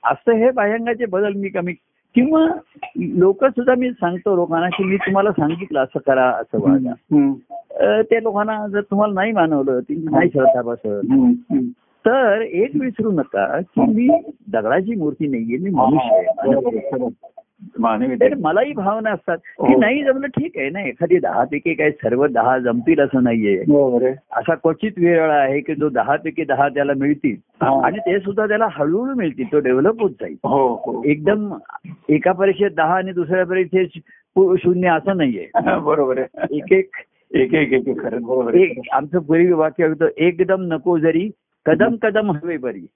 असं 0.04 0.32
हे 0.32 0.50
बाह्यांगाचे 0.50 1.06
बदल 1.06 1.32
मी 1.32 1.48
कमी 1.48 1.72
किंवा 2.14 2.46
लोक 2.96 3.44
सुद्धा 3.44 3.74
मी 3.78 3.90
सांगतो 3.90 4.36
लोकांना 4.36 4.68
की 4.68 4.84
मी 4.84 4.96
तुम्हाला 4.96 5.30
सांगितलं 5.32 5.80
असं 5.80 5.98
करा 6.06 6.26
असं 6.28 6.58
वागा. 6.60 6.90
हम्म. 6.90 7.32
अं, 7.70 8.02
ते 8.02 8.22
लोकांना 8.22 8.66
जर 8.68 8.80
तुम्हाला 8.80 9.14
नाही 9.14 9.32
मानवलं 9.32 9.80
ती 9.80 10.06
नाही 10.10 10.30
श्रद्धा 10.30 10.62
बसत. 10.62 11.06
तर 12.06 12.42
एक 12.42 12.70
विसरू 12.74 13.10
नका 13.10 13.60
की 13.60 13.80
मी 13.80 14.20
दगडाची 14.52 14.94
मूर्ती 14.94 15.26
नाहीये 15.26 15.58
मी 15.58 15.70
मनुष्य 15.70 16.16
आहे 16.16 16.24
मलाही 18.34 18.72
भावना 18.72 19.10
असतात. 19.10 19.36
की 19.36 19.74
हो. 19.74 19.80
नाही 19.80 20.04
जमलं 20.04 20.26
ठीक 20.26 20.58
आहे 20.58 20.70
ना 20.70 20.80
एखादी 20.80 21.18
दहा 21.18 21.44
पैकी 21.44 21.74
काय 21.74 21.90
सर्व 21.90 22.26
दहा 22.26 22.58
जमतील 22.58 23.00
असं 23.00 23.22
नाहीये. 23.22 23.58
आहे. 23.58 24.14
असा 24.32 24.54
क्वचित 24.54 24.92
वेळ 24.98 25.30
आहे 25.30 25.60
की 25.60 25.74
जो 25.74 25.88
दहा 25.88 26.16
पैकी 26.16 26.44
दहा 26.44 26.68
त्याला 26.68 26.92
मिळतील. 26.96 27.36
हा. 27.62 27.86
आणि 27.86 27.98
ते 27.98 28.18
सुद्धा 28.18 28.46
त्याला 28.46 28.66
हळूहळू 28.70 29.14
मिळतील 29.14 29.52
तो 29.52 29.58
डेव्हलप 29.58 30.02
होत 30.02 30.10
जाईल. 30.10 30.36
हो 30.44 30.74
हो. 30.74 31.02
एकदम 31.04 31.54
एका 32.08 32.32
परीक्षेत 32.32 32.70
दहा 32.76 32.96
आणि 32.96 33.12
दुसऱ्या 33.12 33.46
परीक्षेत 33.46 33.86
शून्य 34.38 34.88
असं 34.88 35.16
नाहीये. 35.16 35.48
बरोबर 35.78 36.18
आहे. 36.18 36.56
एक 36.56 36.72
एक 36.72 36.90
एक 37.34 37.54
एक 37.54 37.72
एक 37.72 37.88
एक 37.88 38.02
खरं 38.02 38.22
बरोबर 38.22 38.54
आहे. 38.54 38.64
एक 38.64 38.78
आमचं 38.92 39.18
पूर्वी 39.18 39.52
वाक्य 39.52 39.86
होतं 39.86 40.08
एकदम 40.16 40.60
नको 40.60 40.98
जरी 40.98 41.30
कदम 41.66 41.96
कदम 42.02 42.30
हवे 42.30 42.56
बरी. 42.56 42.86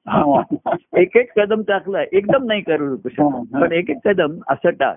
एक 0.97 1.17
एक 1.17 1.39
कदम 1.39 1.63
टाकला 1.63 2.03
एकदम 2.13 2.45
नाही 2.45 2.61
करू 2.61 2.97
शकत. 2.97 3.61
पण 3.61 3.73
एक 3.73 3.91
एक 3.91 3.97
कदम 4.05 4.33
असं 4.49 4.71
टाक. 4.71 4.97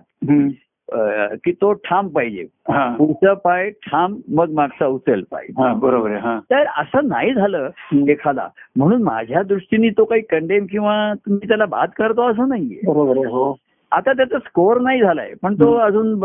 की 1.44 1.52
तो 1.52 1.74
ठाम 1.74 2.08
पाहिजे. 2.08 2.44
पुढचा 2.70 3.34
पाय 3.34 3.70
ठाम 3.70 4.16
मग 4.28 4.50
मागचा 4.50 4.86
उचल 4.86 5.22
पाय. 5.32 5.46
हा, 5.50 5.74
बरोबर 5.74 6.12
आहे 6.12 6.20
हा. 6.20 6.40
तर 6.40 6.64
असं 6.78 7.08
नाही 7.08 7.34
झालं. 7.34 7.70
एखादा. 8.08 8.48
म्हणून 8.76 9.04
माझ्या 9.04 9.42
दृष्टीने 9.44 9.90
तो 9.90 10.06
काही 10.06 10.22
कंडेम 10.22 10.66
किंवा 10.66 11.14
तुम्ही 11.14 11.48
त्याला 11.48 11.66
बाद 11.66 11.90
करतो 11.98 12.22
असं 12.22 12.50
नाहीये. 12.50 12.80
हो. 12.88 13.56
आता 13.92 14.14
त्याचा 14.14 14.40
स्कोअर 14.40 14.80
नाही 14.80 15.02
झालाय 15.02 15.34
पण 15.42 15.54
तो 15.54 15.74
अजून 15.74 16.20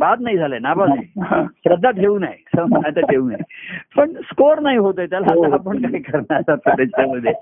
बाद 0.00 0.20
नाही 0.20 0.36
झालाय 0.36 0.58
नाबाद 0.58 0.90
आहे 0.90 1.20
हा. 1.24 1.42
श्रद्धा 1.44 1.90
ठेवू 1.90 2.18
नये 2.18 2.58
आता 2.60 3.00
ठेवू 3.00 3.28
नये 3.28 3.42
पण 3.96 4.12
स्कोअर 4.12 4.60
नाही 4.60 4.76
होत 4.76 4.94
आहे 4.98 5.06
त्याला 5.06 5.34
हो. 5.34 5.52
आपण 5.52 5.82
काय 5.82 6.00
करणार 6.00 6.54
त्याच्यामध्ये 6.56 7.32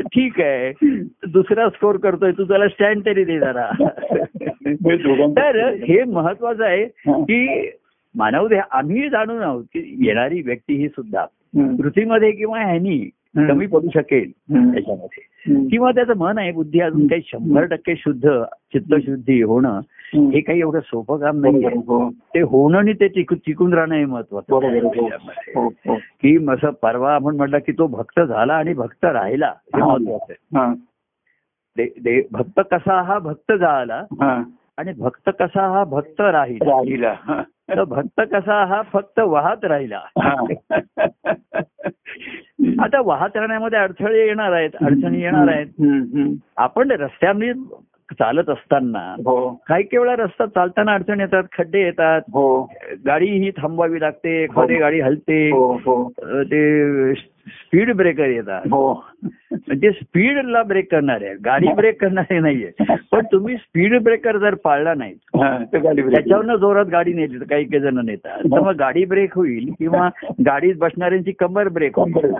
ठीक 0.00 0.40
आहे 0.40 0.72
दुसरा 1.26 1.68
स्कोर 1.68 1.96
करतोय 1.96 2.32
तू 2.32 2.44
त्याला 2.44 2.68
स्टँड 2.68 3.06
तरी 3.06 3.24
दे 3.24 3.38
जरा 3.38 3.70
तर 5.36 5.58
हे 5.88 6.04
महत्वाचं 6.04 6.64
आहे. 6.64 6.84
की 7.08 7.70
मानवदेह 8.14 8.60
आम्ही 8.70 9.08
जाणून 9.08 9.42
आहोत 9.42 9.64
की 9.64 10.06
येणारी 10.06 10.42
व्यक्ती 10.42 10.74
ही 10.74 10.88
सुद्धा. 10.88 11.24
पृथ्वीमध्ये 11.78 12.30
किंवा 12.32 12.58
ह्यानी. 12.58 12.98
कमी 13.48 13.66
पडू 13.66 13.88
शकेल. 13.94 14.30
त्याच्यामध्ये. 14.72 15.22
किंवा 15.68 15.90
त्याचं 15.90 16.16
मन 16.16 16.38
आहे 16.38 16.52
बुद्धी 16.52 16.80
अजून 16.80 17.06
काही 17.06 17.22
शंभर 17.24 17.64
टक्के 17.64 17.94
शुद्ध 17.96 18.42
चित्तशुद्धी 18.44 19.42
होणं. 19.42 19.80
हे 20.30 20.40
काही 20.40 20.60
एवढं 20.60 20.80
सोपं 20.80 21.18
काम 21.18 21.44
आहे, 21.44 21.66
हो. 21.78 22.10
ते 22.10 22.40
होणं 22.40 22.78
आणि 22.78 22.92
ते 22.92 23.08
टिकून 23.08 23.74
राहणं 23.74 23.94
हे 23.94 24.04
महत्वाचं 24.04 24.54
हो. 25.60 25.66
हो. 25.66 25.94
की 25.94 26.46
असं 26.48 26.70
परवा 26.70 27.14
आपण 27.14 27.36
म्हटलं 27.36 27.58
की 27.58 27.72
तो 27.72 27.86
भक्त 27.86 28.20
झाला 28.20 28.54
आणि 28.54 28.72
भक्त 28.72 29.04
राहिला 29.04 29.52
हे. 29.74 29.80
महत्वाचं 29.82 30.32
आहे 30.32 30.58
हा. 30.58 30.74
भक्त 32.30 32.60
कसा 32.70 33.02
हा 33.02 33.18
भक्त 33.18 33.52
झाला. 33.52 34.04
आणि 34.76 34.92
भक्त 34.98 35.30
कसा 35.40 35.68
हा 35.68 35.84
भक्त 35.84 36.20
राहिला. 36.20 37.42
तर 37.68 37.84
भक्त 37.84 38.20
कसा 38.32 38.64
हा 38.64 38.82
फक्त 38.82 39.20
वाहत 39.20 39.64
राहिला. 39.64 40.00
आता 42.84 43.00
वाहत 43.00 43.36
राहण्यामध्ये 43.36 43.78
अडथळे 43.78 44.26
येणार 44.26 44.52
आहेत 44.52 44.70
अडचणी 44.80 45.20
येणार 45.20 45.48
आहेत. 45.48 45.66
आपण 46.56 46.90
रस्त्यामध्ये 46.90 47.52
चालत 48.12 48.50
असताना 48.50 49.14
हो. 49.18 49.62
काही 49.68 49.82
काही 49.82 49.98
वेळा 49.98 50.16
रस्ता 50.16 50.46
चालताना 50.46 50.92
अडचण 50.94 51.20
येतात 51.20 51.42
खड्डे 51.58 51.80
येतात. 51.80 52.20
हो. 52.28 52.72
गाडी 53.06 53.26
ही 53.26 53.50
थांबवावी 53.50 54.00
लागते 54.00 54.42
एखादी 54.42 54.74
गाडी 54.74 55.00
हलते. 55.00 55.50
हो 55.50 55.74
हो. 55.74 56.12
अ, 56.22 56.42
ते 56.42 56.80
स्पीड 57.48 57.92
ब्रेकर 57.96 58.28
येतात. 58.28 58.62
हो. 58.70 58.92
म्हणजे 59.52 59.90
स्पीडला 59.90 60.62
ब्रेक 60.62 60.90
करणारे 60.90 61.26
आहेत 61.26 61.38
गाडी 61.44 61.72
ब्रेक 61.76 62.00
करणारे 62.00 62.38
नाहीये. 62.40 62.84
पण 63.12 63.26
तुम्ही 63.32 63.56
स्पीड 63.56 63.96
ब्रेकर 64.02 64.36
जर 64.38 64.54
पाळला 64.54 64.94
नाही 64.94 65.14
तर 65.72 65.78
गाडी 65.78 66.02
ब्रेक. 66.02 66.14
त्याच्यावरनं 66.14 66.56
जोरात 66.56 66.86
गाडी 66.86 67.12
नेली 67.12 67.40
तर 67.40 67.44
काही 67.44 67.64
काही 67.64 67.80
जण 67.82 68.04
नेतात. 68.06 68.38
तर 68.44 68.60
मग 68.60 68.76
गाडी 68.78 69.04
ब्रेक 69.04 69.34
होईल 69.34 69.70
किंवा 69.78 70.08
गाडीत 70.46 70.74
बसणाऱ्यांची 70.78 71.32
कंबर 71.32 71.68
ब्रेक 71.68 71.98
होईल. 71.98 72.34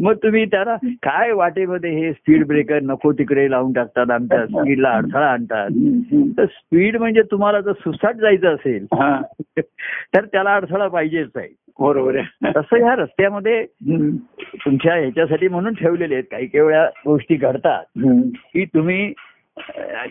मग 0.00 0.14
तुम्ही 0.14 0.44
त्याला 0.44 0.76
काय 1.02 1.32
वाटेमध्ये 1.32 1.90
हे 1.90 2.12
स्पीड 2.12 2.46
ब्रेकर 2.46 2.80
नको 2.82 3.12
तिकडे 3.12 3.50
लावून 3.50 3.72
टाकतात 3.72 4.10
आमच्या 4.10 4.44
स्पीडला 4.46 4.90
अडथळा 4.90 5.26
आणतात. 5.26 5.68
तर 6.38 6.44
स्पीड 6.44 6.96
म्हणजे 6.96 7.22
तुम्हाला 7.30 7.60
जर 7.60 7.72
सुसाट 7.72 8.16
जायचं 8.16 8.54
असेल 8.54 8.86
तर 10.14 10.24
त्याला 10.24 10.54
अडथळा 10.54 10.88
पाहिजेच 10.88 11.28
आहे. 11.36 11.48
बरोबर 11.80 12.16
आहे. 12.16 12.50
तसं 12.56 12.76
ह्या 12.76 12.94
रस्त्यामध्ये 12.94 13.64
तुमच्या 14.64 14.94
ह्याच्यासाठी 14.94 15.48
म्हणून 15.48 15.74
ठेवलेले 15.74 16.14
आहेत. 16.14 16.24
काही 16.30 16.46
काही 16.46 16.64
वेळा 16.64 16.86
गोष्टी 17.06 17.34
घडतात. 17.34 17.84
की 18.34 18.64
तुम्ही 18.64 19.12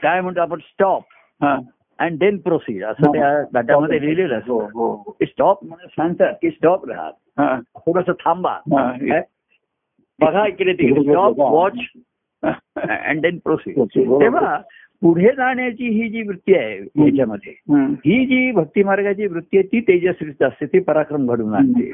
काय 0.02 0.22
म्हणतो 0.22 0.42
आपण 0.42 0.60
स्टॉप 0.60 1.04
हा. 1.42 1.58
अँड 2.00 2.20
देन 2.20 2.38
प्रोसीड 2.38 2.84
असं 2.84 3.12
त्या 3.12 3.62
गटामध्ये 3.62 4.02
लिहिलेलं 4.02 4.40
हो 4.48 4.60
असतं 4.60 4.78
हो. 4.78 5.18
स्टॉप 5.22 5.64
म्हणून 5.64 5.88
सांगतात 5.88 6.34
की 6.42 6.50
स्टॉप 6.50 6.90
राहा. 6.90 7.10
हा, 7.40 7.60
थोडस 7.76 8.10
थांबा. 8.10 8.52
हा. 8.52 9.22
बघा 10.20 10.48
इकडे 10.48 10.74
तिकडे. 10.74 11.02
Stop 11.02 11.40
watch 11.40 11.74
and 12.90 13.22
then 13.22 13.38
proceed. 13.38 13.80
तेव्हा 14.22 14.58
पुढे 15.06 15.30
जाण्याची 15.38 15.90
ही 15.90 16.08
जी 16.10 16.22
वृत्ती 16.22 16.54
आहे 16.54 16.78
याच्यामध्ये. 16.78 17.52
ही 18.06 18.26
जी 18.26 18.52
भक्ती 18.52 18.84
मार्गाची 18.84 19.28
वृत्ती 19.28 19.58
आहे 19.58 19.68
ती 19.68 19.80
तेजस्वीच 19.80 20.42
असते 20.42 20.66
ती 20.66 20.80
पराक्रम 20.80 21.28
घडून 21.28 21.54
आणते. 21.54 21.92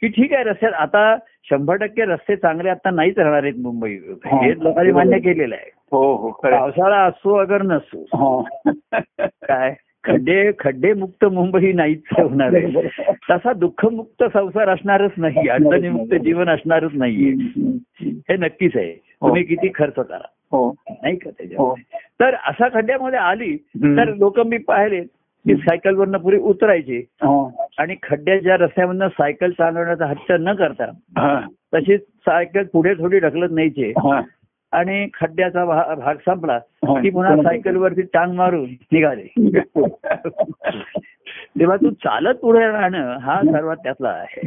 की 0.00 0.08
ठीक 0.08 0.32
आहे 0.32 0.44
रस्त्यात 0.44 0.72
आता 0.72 1.16
शंभर 1.50 1.76
टक्के 1.76 2.04
रस्ते 2.04 2.36
चांगले 2.36 2.68
आता 2.68 2.90
नाहीच 2.90 3.18
राहणार 3.18 3.42
आहेत 3.42 3.54
मुंबई 3.58 3.94
हा. 4.26 4.38
हे 4.44 4.52
लोकांनी 4.62 4.92
मान्य 4.92 5.18
केलेलं 5.18 5.54
आहे 5.54 5.70
हो 5.92 6.02
हो. 6.16 6.30
पावसाळा 6.30 7.04
असो 7.04 7.34
अगर 7.34 7.62
नसो. 7.62 8.42
काय 9.20 9.74
खड्डे 10.04 10.50
खड्डे 10.58 10.92
मुक्त 10.94 11.24
मुंबई 11.24 11.72
नाहीच 11.72 12.02
होणार. 12.12 12.54
आहे 12.54 13.12
तसा 13.30 13.52
दुःखमुक्त 13.52 14.24
संसार 14.32 14.68
असणारच 14.68 15.10
नाही 15.16 15.48
अडचणीमुक्त 15.48 16.14
जीवन 16.14 16.48
असणारच 16.48 16.90
हम्म. 17.30 17.76
हे 18.02 18.36
नक्कीच 18.36 18.76
आहे. 18.76 18.92
तुम्ही 18.92 19.42
किती 19.42 19.68
खर्च 19.74 19.94
करा. 19.94 20.28
हो. 20.52 20.74
नाही 20.90 21.16
का 21.16 21.30
हो. 21.30 21.30
त्याच्यामध्ये 21.30 21.98
तर 22.20 22.34
असा 22.34 22.68
खड्ड्यामध्ये 22.74 23.18
आली. 23.18 23.56
तर 23.96 24.14
लोक 24.14 24.40
मी 24.40 24.58
पाहिले 24.58 25.00
की 25.46 25.54
सायकलवरनं 25.54 26.18
पुढे 26.18 26.36
उतरायचे. 26.36 26.98
हो. 26.98 27.66
आणि 27.78 27.96
खड्ड्याच्या 28.02 28.56
रस्त्यामधनं 28.56 29.08
सायकल 29.08 29.50
चालवण्याचा 29.50 30.06
हट्ट 30.06 30.32
न 30.32 30.54
करता 30.54 30.84
हा. 31.18 31.40
तशीच 31.74 32.00
सायकल 32.00 32.62
पुढे 32.72 32.94
थोडी 32.94 33.18
ढकलत 33.18 33.48
न्यायचे. 33.50 33.90
हा. 33.90 34.20
आणि 34.72 35.08
खड्ड्याचा 35.14 35.64
भाग 35.94 36.14
संपला 36.14 36.52
हा. 36.52 37.00
की 37.00 37.10
पुन्हा 37.10 37.36
सायकलवरती 37.36 38.02
टांग 38.02 38.34
मारून 38.34 38.70
निघाले. 38.92 39.32
तेव्हा 41.58 41.76
तू 41.76 41.90
चालत 41.90 42.34
पुढे 42.34 42.60
राहणं 42.60 43.16
हा 43.18 43.40
सर्वात 43.42 43.76
त्यातला 43.76 44.08
आहे. 44.08 44.40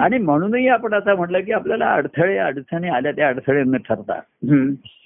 आणि 0.00 0.18
म्हणूनही 0.18 0.68
आपण 0.68 0.92
आता 0.92 1.14
म्हटलं 1.14 1.40
की 1.40 1.52
आपल्याला 1.52 1.92
अडथळे 1.92 2.38
अडचणी 2.38 2.88
आल्या 2.88 3.12
त्या 3.12 3.28
अडथळे 3.28 3.62
न 3.62 3.76
ठरता. 3.76 4.20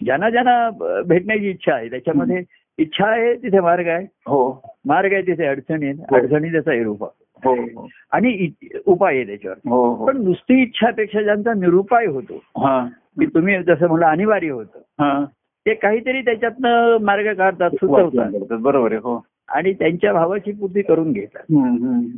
ज्यांना 0.05 0.31
ज्यांना 0.31 0.71
भेटण्याची 1.07 1.51
इच्छा 1.51 1.75
आहे 1.75 1.91
त्याच्यामध्ये 1.91 2.43
इच्छा 2.79 3.07
आहे 3.07 3.35
तिथे 3.35 3.61
मार्ग 3.61 3.89
आहे. 3.89 4.05
हो. 4.05 4.63
मार्ग 4.87 5.13
आहे 5.13 5.23
तिथे 5.23 5.47
अडचणी 5.47 5.87
आहेत. 5.87 5.97
हो. 6.11 6.17
अडचणी 6.17 6.53
त्याचा 6.53 6.73
निरूपा 6.73 7.07
हो 7.45 7.55
हो. 7.55 7.87
आणि 8.13 8.49
उपाय 8.87 9.15
आहे 9.15 9.25
त्याच्यावर. 9.27 9.57
हो 9.69 10.07
पण 10.07 10.23
नुसती 10.25 10.63
इच्छापेक्षा 10.63 11.23
ज्यांचा 11.23 11.55
निरुपाय 11.55 12.07
होतो 12.07 12.41
हा. 12.65 12.85
की 13.21 13.27
तुम्ही 13.27 13.63
जसं 13.63 13.87
म्हणलं 13.89 14.07
अनिवार्य 14.07 14.51
होतं 14.51 14.79
हा. 15.03 15.25
ते 15.67 15.75
काहीतरी 15.75 16.21
त्याच्यातनं 16.21 16.97
मार्ग 17.03 17.33
काढतात 17.35 17.71
सुचवतात. 17.71 18.57
बरोबर 18.61 18.91
आहे 18.93 19.01
हो. 19.05 19.23
आणि 19.49 19.73
त्यांच्या 19.73 20.13
भावाची 20.13 20.53
पूर्ती 20.53 20.83
करून 20.83 21.13
घेतात. 21.13 21.53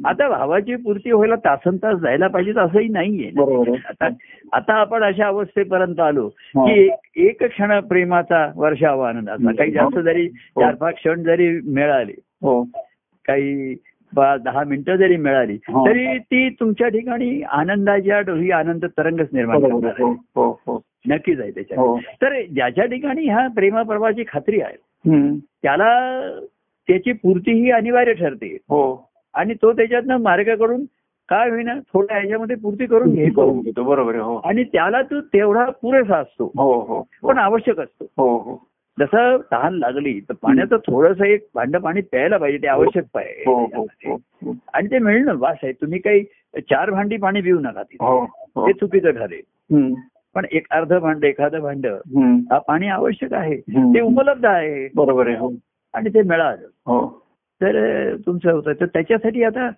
आता 0.06 0.28
भावाची 0.28 0.74
पूर्ती 0.74 1.12
व्हायला 1.12 1.34
तासन 1.34 1.76
तास 1.76 1.98
जायला 1.98 2.26
पाहिजे 2.26 2.52
असंही 2.60 2.88
नाहीये. 2.88 3.30
आता 3.88 4.08
आता 4.52 4.74
आपण 4.74 5.02
अशा 5.02 5.26
अवस्थेपर्यंत 5.26 6.00
आलो. 6.00 6.28
की 6.58 6.88
एक 7.16 7.42
क्षण 7.44 7.80
प्रेमाचा 7.80 8.46
वर्षावा 8.56 9.08
आनंदाचा 9.08 9.52
काही 9.58 9.70
जास्त 9.70 9.98
जरी 9.98 10.28
चार 10.28 10.74
पाच 10.74 10.94
क्षण 10.94 11.22
जरी 11.22 11.48
मिळाले 11.64 12.14
काही 13.24 13.74
दहा 14.18 14.64
मिनिटं 14.64 14.96
जरी 14.96 15.16
मिळाली 15.16 15.54
हा. 15.54 15.88
तरी 15.88 16.18
ती 16.18 16.48
तुमच्या 16.50 16.88
ठिकाणी 16.88 17.42
आनंदाच्या 17.42 18.20
डोही 18.20 18.50
आनंद 18.50 18.84
तरंगच 18.84 19.28
निर्माण 19.32 19.60
करणार 19.60 19.86
आहे. 19.86 20.04
हो 20.04 20.12
हो 20.12 20.60
हो. 20.66 20.80
नक्कीच 21.08 21.40
आहे 21.40 21.50
त्याच्यात. 21.50 21.80
हो. 21.80 21.98
तर 21.98 22.42
ज्याच्या 22.54 22.84
ठिकाणी 22.84 23.24
ह्या 23.24 23.48
प्रेमाप्रभाची 23.48 24.24
खात्री 24.28 24.60
आहे. 24.60 24.76
त्याला 25.62 26.20
त्याची 26.88 27.12
पूर्ती 27.12 27.52
ही 27.52 27.70
अनिवार्य 27.70 28.12
ठरते. 28.12 28.58
हो. 28.68 29.08
आणि 29.34 29.54
तो 29.54 29.72
त्याच्यातनं 29.72 30.16
मार्ग 30.16 30.54
काढून 30.54 30.84
काय 31.28 31.50
होईना 31.50 31.74
थोड्या 31.74 32.18
ह्याच्यामध्ये 32.18 32.56
पूर्ती 32.56 32.86
करून 32.86 33.14
घेतो. 33.14 33.46
करून 33.46 33.60
घेतो. 33.60 33.82
बरोबर 33.82 34.14
हो. 34.16 34.36
आणि 34.36 34.64
त्याला 34.64 35.02
तो 35.02 35.20
तेवढा 35.20 35.64
पुरेसा 35.64 36.16
असतो. 36.18 36.52
हो 36.56 36.80
हो. 36.80 37.28
पण 37.28 37.38
आवश्यक 37.38 37.80
असतो. 37.80 38.04
हो 38.16 38.38
हो. 38.38 38.66
जसं 39.00 39.36
तहान 39.52 39.74
लागली 39.74 40.20
तर 40.20 40.34
पाण्याचं 40.42 40.76
थोडंसं 40.76 41.24
एक 41.24 41.46
भांड 41.54 41.76
पाणी 41.76 42.00
प्यायला 42.00 42.36
पाहिजे 42.36 42.58
ते 42.58 42.66
आवश्यक 42.66 43.04
हो 43.46 43.54
हो 43.54 43.66
पाहिजे 43.66 44.08
हो 44.08 44.14
हो. 44.14 44.54
आणि 44.74 44.86
ते 44.90 44.98
मिळणं 44.98 45.36
वास 45.38 45.56
आहे. 45.62 45.72
तुम्ही 45.72 45.98
काही 45.98 46.24
चार 46.60 46.90
भांडी 46.90 47.16
पाणी 47.16 47.40
पिऊ 47.40 47.58
नका 47.60 47.82
ते 47.82 48.72
चुकीचं 48.72 49.10
ठरेल. 49.10 49.40
पण 50.34 50.46
एक 50.52 50.66
अर्ध 50.70 50.92
भांड 50.94 51.24
एखादं 51.24 51.60
भांड. 51.60 51.86
हा 52.52 52.58
पाणी 52.58 52.88
आवश्यक 52.88 53.32
आहे. 53.32 53.56
ते 53.94 54.00
उपलब्ध 54.00 54.46
आहे. 54.46 54.88
बरोबर 54.94 55.26
आहे 55.26 55.36
हो. 55.36 55.52
आणि 55.94 56.10
ते 56.10 56.22
मिळालं. 56.22 56.66
तर 57.62 58.16
तुमचं 58.16 58.52
होतं. 58.52 58.72
तर 58.72 58.86
त्याच्यासाठी 58.86 59.42
आता 59.42 59.70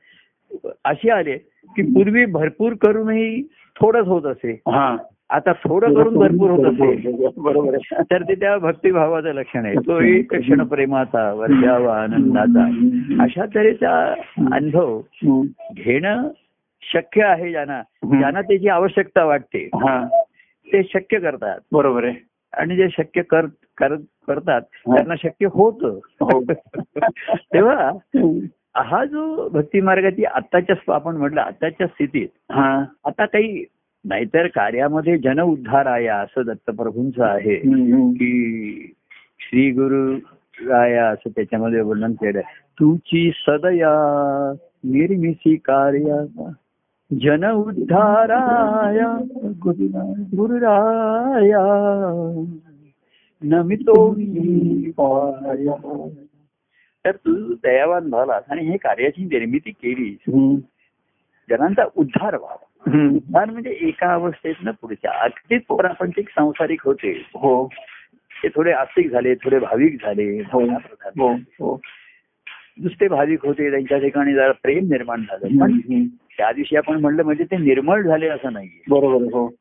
असे 0.85 1.11
आले 1.11 1.39
की 1.77 1.83
पूर्वी 1.83 2.25
भरपूर 2.27 2.73
करूनही 2.73 3.43
थोडंच 3.81 4.07
होत 4.07 4.23
असे. 4.23 4.53
हा. 4.53 4.97
आता 5.31 5.53
थोडं 5.53 5.95
करून 5.95 6.17
भरपूर 6.17 6.51
होत 6.51 6.65
असे 6.65 7.27
बरोबर 7.37 7.77
तर 8.11 8.23
ते 8.23 8.35
त्या 8.35 8.59
भक्तिभावाचं 8.59 9.33
लक्षण 9.33 9.67
आहे. 9.67 9.75
तो 9.75 10.01
एक 10.01 10.35
क्षण 10.35 10.65
प्रेमाचा 10.65 11.33
वर्षावा 11.33 12.03
आनंदाचा. 12.03 12.65
अशा 13.25 13.45
तऱ्हेचा 13.55 14.15
अनुभव. 14.53 15.01
घेणं 15.77 16.29
शक्य 16.83 17.23
आहे 17.23 17.51
ज्यांना. 17.51 17.83
ज्यांना 18.05 18.41
त्याची 18.41 18.69
आवश्यकता 18.69 19.25
वाटते. 19.25 19.69
हा. 19.75 20.09
ते 20.73 20.83
शक्य 20.83 21.19
करतात. 21.19 21.61
बरोबर 21.73 22.05
आहे. 22.05 22.15
आणि 22.53 22.77
जे 22.77 22.89
शक्य 22.91 23.23
कर 23.23 23.47
कर- 23.77 24.01
करतात 24.29 24.61
त्यांना 24.61 25.15
शक्य 25.17 25.47
होत. 25.47 26.01
हो. 26.21 26.45
तेव्हा 27.35 27.91
हा 28.77 29.05
जो 29.05 29.49
भक्ती 29.49 29.81
मार्गाची 29.81 30.25
आत्ताच्या 30.25 30.77
स्व- 30.77 30.95
आपण 30.95 31.17
म्हटलं 31.17 31.41
आत्ताच्या 31.41 31.87
स्थितीत 31.87 32.29
हा. 32.53 32.85
आता 33.05 33.27
काही 33.27 33.65
नाहीतर 34.05 34.47
कार्यामध्ये 34.47 35.19
जन 35.19 35.41
उद्धार 35.41 35.87
आहे 35.87 36.07
असं 36.07 36.43
दत्तप्रभूंचं 36.47 37.25
आहे. 37.25 37.57
की 38.13 38.31
श्री 39.41 39.71
गुरु 39.71 40.17
राया 40.69 41.09
असं 41.09 41.31
त्याच्यामध्ये 41.31 41.81
वर्णन 41.81 42.13
केलंय 42.13 42.43
तुची 42.81 43.31
सदया 43.35 43.93
निर्मिती 44.85 45.57
कार्या 45.57 46.51
जन 47.23 47.51
उद्धाराया 47.51 49.19
गुरुराया 50.37 51.65
नमितो. 53.43 54.15
तर 57.05 57.11
तू 57.11 57.55
दयावान 57.55 58.11
झालास 58.11 58.43
आणि 58.51 58.67
हे 58.67 58.77
कार्याची 58.77 59.25
निर्मिती 59.25 59.71
केली. 59.71 60.17
जनांचा 61.51 61.83
उद्धार 61.97 62.37
व्हावा 62.37 62.65
उद्धार 62.87 63.51
म्हणजे 63.51 63.79
एका 63.81 64.15
अवस्थेतनं 64.15 64.71
पुढच्या 64.71 65.11
अगदीच 65.13 65.63
प्रापंचिक 65.63 66.29
संसारिक 66.29 66.83
होते. 66.85 67.25
हो. 67.35 67.69
ते 68.43 68.49
थोडे 68.49 68.73
आस्तिक 68.73 69.11
झाले 69.11 69.35
थोडे 69.35 69.59
भाविक 69.59 70.03
झाले. 70.03 70.43
हो. 70.53 70.65
हो. 71.21 71.33
हो. 71.35 71.81
नुसते 72.79 73.09
भाविक 73.09 73.47
होते 73.47 73.71
त्यांच्या 73.71 73.99
ठिकाणी 73.99 74.35
जरा 74.35 74.53
प्रेम 74.53 74.85
निर्माण 74.85 75.23
झालं. 75.23 75.61
पण. 75.61 75.81
त्या 76.39 76.53
दिवशी 76.53 76.77
आपण 76.77 77.01
म्हणलं 77.01 77.23
म्हणजे 77.23 77.45
ते 77.45 77.57
निर्मळ 77.57 78.03
झाले 78.03 78.29
असं 78.29 78.53
नाहीये. 78.53 78.83
बरोबर 78.89 79.25
हो. 79.25 79.53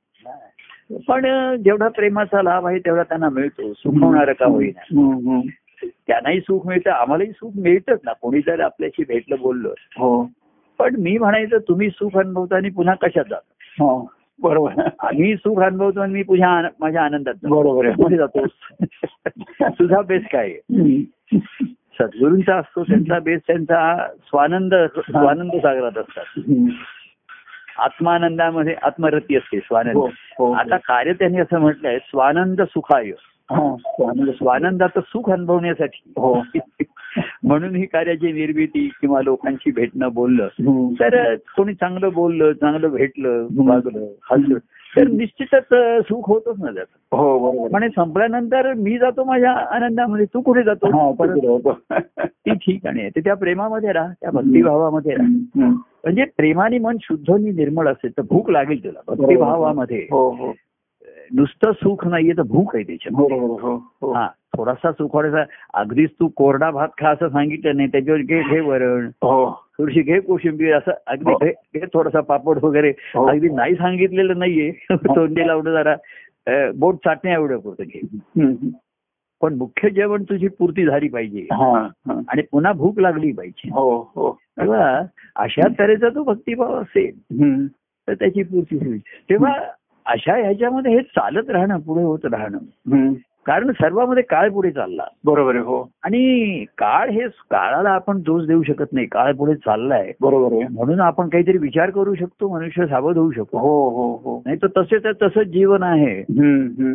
पण 1.07 1.21
जेवढा 1.63 1.87
प्रेमाचा 1.87 2.41
लाभ 2.41 2.65
आहे 2.65 2.79
तेवढा 2.79 3.03
त्यांना 3.03 3.29
मिळतो. 3.29 3.73
सुखवणार 3.73 4.33
का 4.33 4.45
होईना. 4.45 5.41
त्यांनाही 6.07 6.39
सुख 6.39 6.67
मिळतं 6.67 6.89
आम्हालाही 6.91 7.31
सुख 7.31 7.51
मिळतच 7.55 7.99
ना. 8.03 8.13
कोणी 8.13 8.39
जर 8.39 8.59
आपल्याशी 8.59 9.03
भेटलं 9.07 9.35
बोललं 9.39 9.73
हो. 9.97 10.29
पण 10.79 10.95
मी 10.99 11.17
म्हणायचं 11.17 11.57
तुम्ही 11.57 11.89
सुख 11.89 12.17
अनुभवता 12.17 12.55
आणि 12.55 12.69
पुन्हा 12.69 12.95
कशात 12.95 13.23
जाता 13.29 13.83
हो 13.83 14.11
बरोबर. 14.41 14.71
आम्ही 14.99 15.35
सुख 15.35 15.63
अनुभवतो 15.63 15.99
आणि 15.99 16.13
मी 16.13 16.23
पुन्हा 16.23 16.61
माझ्या 16.79 17.01
आनंदात. 17.01 17.33
बरोबर 17.43 18.15
जातो 18.15 18.45
तुझा 19.61 20.01
बेस 20.01 20.23
काय. 20.31 20.53
सद्गुरूंचा 21.99 22.55
असतो 22.55 22.83
त्यांचा 22.83 23.19
बेस 23.19 23.41
त्यांचा 23.47 24.07
स्वानंद 24.07 24.73
स्वानंद 24.99 25.51
सागरात 25.55 25.97
असतात. 25.97 26.39
आत्मानंदामध्ये 27.79 28.75
आत्मरती 28.81 29.35
असते 29.35 29.57
हो, 29.57 29.61
स्वानंद 29.61 29.97
हो. 30.39 30.53
आता 30.53 30.77
कार्य 30.77 31.13
त्यांनी 31.13 31.39
असं 31.39 31.59
म्हटलंय 31.59 31.97
स्वानंद 31.97 32.61
सुखाय 32.61 33.05
हा, 33.05 33.26
स्वानंदाचं 34.33 34.99
सुख 34.99 35.29
अनुभवण्यासाठी. 35.29 36.11
हो. 36.17 36.41
म्हणून 37.43 37.75
ही 37.75 37.85
कार्याची 37.85 38.31
निर्मिती 38.31 38.89
किंवा 39.01 39.21
लोकांशी 39.21 39.71
भेटणं 39.71 40.13
बोललं. 40.13 40.47
तर 40.93 41.35
कोणी 41.35 41.73
चांगलं 41.73 42.09
बोललं 42.13 42.51
चांगलं 42.51 42.87
भेटलं. 42.87 43.47
वागलं 43.57 44.05
हसलं 44.31 44.57
तर 44.97 45.07
निश्चितच 45.07 45.73
सुख 46.07 46.29
होतच 46.29 46.63
ना 46.63 46.71
त्याचं. 46.71 47.17
हो 47.17 47.39
बरोबर. 47.39 47.69
म्हणे 47.71 47.87
संपल्यानंतर 47.89 48.73
मी 48.73 48.97
जातो 48.97 49.23
माझ्या 49.23 49.51
आनंदामध्ये 49.51 50.25
तू 50.25 50.41
कुठे 50.41 50.63
जातो? 50.63 50.87
हा 50.87 51.89
ती 52.25 52.53
ठिकाणी 52.53 53.01
आहे. 53.01 53.09
ते 53.09 53.19
त्या 53.19 53.33
प्रेमामध्ये 53.33 53.91
राहा 53.91 54.13
त्या 54.21 54.31
भक्तिभावामध्ये 54.31 55.13
राहा. 55.13 55.65
म्हणजे 56.03 56.23
प्रेमाने 56.37 56.77
मन 56.77 56.97
शुद्ध 57.01 57.31
आणि 57.31 57.51
निर्मळ 57.51 57.87
असेल 57.87 58.11
तर 58.11 58.21
भूक 58.21 58.49
लागेल 58.49 58.83
तुला 58.83 58.99
भक्तिभावामध्ये. 59.07 60.07
हो 60.11 60.29
हो. 60.29 60.53
नुसतं 61.33 61.71
सुख 61.71 62.07
नाहीये 62.07 62.33
तर 62.37 62.41
भूक 62.41 62.75
आहे 62.75 62.83
त्याच्यात 62.83 63.15
बरोबर 63.15 63.61
हो 63.61 63.75
हो 64.01 64.13
हा. 64.13 64.27
थोडासा 64.57 64.91
सुख 64.91 65.15
वाटायचा 65.15 65.43
अगदीच 65.73 66.09
तू 66.19 66.27
कोरडा 66.27 66.71
भात 66.71 66.87
खा 66.99 67.09
असं 67.09 67.29
सांगितलं 67.29 67.75
नाही 67.75 67.87
त्याच्यावर 67.87 68.19
घे 68.21 68.41
घे 68.41 68.59
वरण. 68.59 69.07
हो. 69.07 69.63
थोडीशी 69.77 70.01
घे 70.01 70.19
कोशिंबीर 70.19 70.75
असं. 70.75 70.91
अगदी 71.07 71.31
हो. 71.31 71.45
घे 71.45 71.85
थोडासा 71.93 72.21
पापड 72.21 72.59
वगैरे. 72.63 72.89
हो. 72.89 73.25
अगदी 73.25 73.49
नाही 73.49 73.75
सांगितलेलं 73.75 74.39
नाहीये. 74.39 74.71
तोंडी 74.91 75.47
लावणं 75.47 75.71
जरा 75.71 75.95
बोट 76.75 76.95
चाटण्या 76.95 77.33
एवढं 77.33 77.57
पुरतं 77.57 77.83
घे. 77.83 77.99
पण 79.41 79.53
मुख्य 79.53 79.89
जेवण 79.89 80.23
तुझी 80.23 80.47
पूर्ती 80.47 80.85
झाली 80.85 81.07
पाहिजे. 81.09 81.41
हा 81.41 81.81
हा. 81.83 82.21
आणि 82.27 82.41
पुन्हा 82.51 82.71
भूक 82.73 82.99
लागली 82.99 83.31
पाहिजे. 83.31 83.69
हो 83.69 84.11
हो. 84.15 84.31
तेव्हा 84.31 85.01
अशा 85.35 85.67
तऱ्हेचा 85.79 86.09
तो 86.09 86.23
भक्तिभाव 86.23 86.75
असेल. 86.81 87.11
तर 88.07 88.13
त्याची 88.13 88.43
पूर्ती 88.43 88.75
होईल. 88.75 88.99
तेव्हा 88.99 89.53
अशा 90.07 90.35
ह्याच्यामध्ये 90.35 90.91
हे 90.91 91.01
चालत 91.01 91.49
राहणं 91.49 91.79
पुढे 91.79 92.03
होत 92.03 92.25
राहणं. 92.25 92.57
कारण 93.47 93.71
सर्वामध्ये 93.71 94.23
काळ 94.23 94.49
पुढे 94.49 94.71
चालला. 94.71 95.03
बरोबर 95.25 95.55
आहे 95.55 95.63
हो. 95.63 95.89
आणि 96.03 96.63
काळ 96.77 97.09
हे 97.09 97.27
काळाला 97.27 97.89
आपण 97.89 98.19
दोष 98.19 98.45
देऊ 98.45 98.63
शकत 98.63 98.85
नाही. 98.91 99.05
काळ 99.05 99.33
पुढे 99.33 99.55
चाललाय. 99.55 100.11
बरोबर 100.21 100.53
आहे. 100.53 100.63
म्हणून 100.71 100.99
आपण 100.99 101.29
काहीतरी 101.29 101.57
विचार 101.57 101.89
करू 101.89 102.15
शकतो 102.15 102.53
मनुष्य 102.53 102.85
सावध 102.85 103.17
होऊ 103.17 103.31
शकतो. 103.31 103.57
हो 103.57 103.89
हो 103.89 104.11
हो. 104.23 104.41
नाही 104.45 104.57
तर 104.57 104.67
तसे 104.77 104.97
तर 104.97 105.11
तसंच 105.11 105.45
जीवन 105.47 105.83
आहे. 105.83 106.21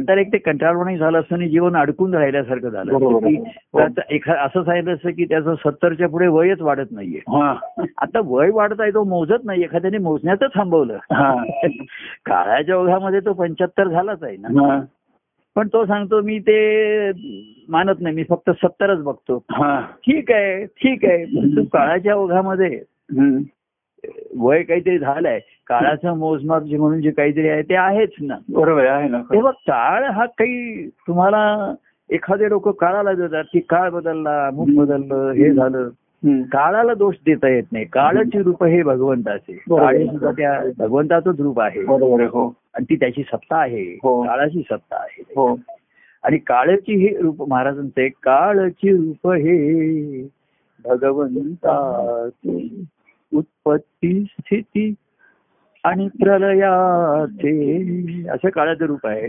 तर 0.08 0.18
एक 0.18 0.32
ते 0.32 0.38
कंटाळवाणी 0.38 0.96
झालं 0.96 1.20
असतं 1.20 1.36
आणि 1.36 1.48
जीवन 1.48 1.76
अडकून 1.76 2.14
राहिल्यासारखं 2.14 2.68
झालं 2.68 2.92
बरोबर 2.92 3.26
आहे. 3.26 3.34
की 3.34 3.42
त्याचं 3.76 4.00
एखा 4.10 4.32
असं 4.32 4.62
सांगितलं 4.62 4.94
असतं 4.94 5.10
की 5.10 5.24
त्याचं 5.24 5.54
सत्तरच्या 5.54 6.08
पुढे 6.08 6.26
वयच 6.26 6.60
वाढत 6.60 6.92
नाहीये. 6.92 7.18
हा. 7.18 7.54
आता 7.98 8.20
वय 8.24 8.50
वाढत 8.50 8.80
आहे 8.80 8.90
तो 8.90 9.04
मोजत 9.04 9.44
नाही. 9.44 9.62
एखाद्याने 9.62 9.98
मोजण्याचं 9.98 10.46
थांबवलं. 10.46 10.94
हा. 10.94 11.44
काळाच्या 12.26 12.76
ओघामध्ये 12.76 13.20
तो 13.20 13.32
पंच्याहत्तर 13.32 13.88
झालाच 13.88 14.22
आहे 14.22 14.36
ना. 14.36 14.48
हा. 14.48 14.80
पण 15.56 15.68
तो 15.68 15.84
सांगतो 15.86 16.20
मी 16.22 16.38
ते 16.38 17.10
मानत 17.68 18.00
नाही 18.00 18.14
मी 18.16 18.22
फक्त 18.28 18.50
सत्तरच 18.50 18.98
बघतो. 18.98 19.38
ठीक 20.06 20.30
आहे 20.30 20.64
ठीक 20.66 21.04
आहे. 21.04 21.24
काळाच्या 21.64 22.14
ओघामध्ये. 22.14 22.80
वय 24.36 24.62
काहीतरी 24.62 24.98
झालंय. 24.98 25.38
काळाचं 25.66 26.16
मोजमाप 26.16 26.62
जे 26.62 26.76
म्हणून 26.76 27.00
जे 27.00 27.10
काहीतरी 27.10 27.48
आहे 27.48 27.62
ते 27.62 27.74
आहेच 27.74 28.12
ना. 28.20 28.34
बरोबर 28.48 28.86
आहे 28.86 29.08
ना. 29.08 29.20
तेव्हा 29.22 29.50
काळ 29.50 30.04
हा 30.04 30.26
काही 30.26 30.88
तुम्हाला 30.88 31.74
एखादे 32.10 32.48
लोक 32.48 32.68
काळाला 32.68 33.12
देतात 33.14 33.44
की 33.52 33.60
काळ 33.60 33.90
बदलला 33.90 34.46
अमुक 34.46 34.68
बदललं 34.76 35.30
हे 35.30 35.54
झालं. 35.54 35.88
काळाला 36.24 36.94
दोष 36.94 37.14
देता 37.26 37.48
येत 37.48 37.62
नाही. 37.72 37.84
काळाची 37.84 38.42
रूप 38.42 38.64
हे 38.64 38.82
भगवंताचे. 38.82 39.52
काळ 39.52 40.06
सुद्धा 40.06 40.30
त्या 40.30 40.60
भगवंताचंच 40.78 41.40
रूप 41.40 41.60
आहे. 41.60 41.80
हो. 41.80 42.56
आणि 42.74 42.84
ती 42.90 42.96
त्याची 42.96 43.22
सत्ता 43.22 43.56
आहे. 43.56 43.98
हो. 44.02 44.22
काळाची 44.22 44.60
सत्ता 44.60 44.96
आहे. 44.96 45.22
हो. 45.36 45.60
आणि 46.22 46.38
काळची 46.38 46.96
हे 46.96 47.18
रूप 47.18 47.48
महाराजांचे 47.48 48.08
काळची 48.08 48.90
रूप 48.90 49.30
हे 49.32 50.22
भगवंताचे 50.84 52.68
उत्पत्ती 53.34 54.24
स्थिती 54.24 54.94
आणि 55.84 56.08
प्रलयाचे. 56.08 57.82
असं 58.28 58.48
काळाचं 58.48 58.84
रूप 58.84 59.06
आहे. 59.06 59.26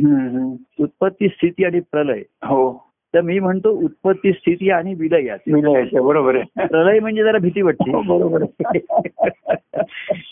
उत्पत्ती 0.80 1.28
स्थिती 1.28 1.66
आणि 1.66 1.80
प्रलय. 1.80 2.22
हो. 2.44 2.93
तर 3.16 3.22
मी 3.22 3.40
म्हणतो 3.40 3.70
उत्पत्ती 3.70 4.32
स्थिती 4.32 4.70
आणि 4.70 4.94
विलयाचे 4.94 6.00
बरोबर 6.00 6.36
आहे. 6.36 6.68
प्रलय 6.68 7.00
म्हणजे 7.00 7.24
जरा 7.24 7.38
भीती 7.38 7.62
वाटते. 7.62 7.92
हो, 7.92 8.02
बरोबर. 8.02 8.44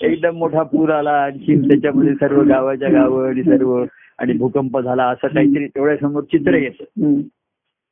एकदम 0.02 0.36
मोठा 0.36 0.63
पूर 0.63 0.89
आला 0.89 1.12
आणखी 1.12 1.56
त्याच्यामध्ये 1.56 2.13
सर्व 2.13 2.41
गावाच्या 2.41 2.89
गावं 2.89 3.28
आणि 3.30 3.44
सर्व 3.44 3.86
आणि 4.20 4.34
भूकंप 4.34 4.80
झाला 4.80 5.06
असं 5.06 5.28
काहीतरी 5.28 5.67
तेवढ्यासमोर 5.67 6.24
चित्र 6.24 6.54
येतं. 6.54 7.22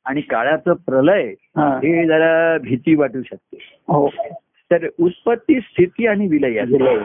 आणि 0.04 0.20
काळाचं 0.20 0.72
प्रलय 0.72 1.34
हा. 1.56 1.80
जरा 2.06 2.58
भीती 2.58 2.94
वाटू 2.94 3.22
शकते. 3.22 3.58
हो. 3.88 4.08
तर 4.70 4.86
उत्पत्ती 5.00 5.60
स्थिती 5.60 6.06
आणि 6.06 6.26
विलय 6.26 6.60
विलय. 6.60 6.98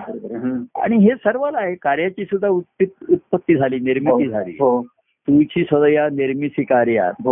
आणि 0.82 0.96
हे 0.96 1.10
सर्वाला 1.10 1.58
आहे. 1.58 1.76
कार्याची 1.76 2.26
सुद्धा 2.26 2.48
उत्पत्ती 2.48 3.56
झाली 3.56 3.80
निर्मिती 3.80 4.28
झाली. 4.28 4.52
हो. 4.52 4.86
तुझी 5.28 5.64
सदया 5.64 6.08
निर्मिती 6.08 6.64
कार्यात 6.64 7.28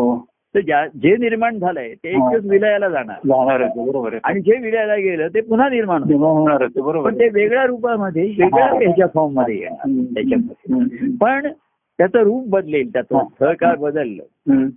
तर 0.56 0.60
ज्या 0.60 0.86
जे 0.88 1.16
निर्माण 1.18 1.58
झालंय 1.60 1.94
ते 1.94 2.10
एक 2.10 2.16
हा. 2.16 2.30
दिवस 2.30 2.46
विलयाला 2.46 2.90
जाणार. 2.90 3.62
आहे 3.62 3.86
बरोबर 3.86 4.12
आहे. 4.14 4.20
आणि 4.24 4.42
जे 4.42 4.58
विलयाला 4.58 4.96
गेलं 4.96 5.28
ते 5.28 5.42
पुन्हा 5.42 5.70
निर्माण 5.70 6.04
होणार 6.14 6.62
आहे 6.62 6.82
बरोबर 6.82 7.10
पण 7.10 7.20
ते 7.20 7.30
वेगळ्या 7.30 7.66
रूपामध्ये 7.66 8.24
वेगळ्या 8.24 8.66
हा. 8.66 8.78
ह्याच्या 8.78 9.08
फॉर्ममध्ये 9.14 9.56
येणार. 9.56 10.04
त्याच्यामध्ये. 10.14 11.10
पण 11.22 11.48
त्याचं 12.00 12.20
रूप 12.20 12.48
बदलेल 12.48 12.94
त्याचं 12.94 13.16
हा. 13.18 13.54
काय 13.54 13.76
बदललं. 13.76 14.70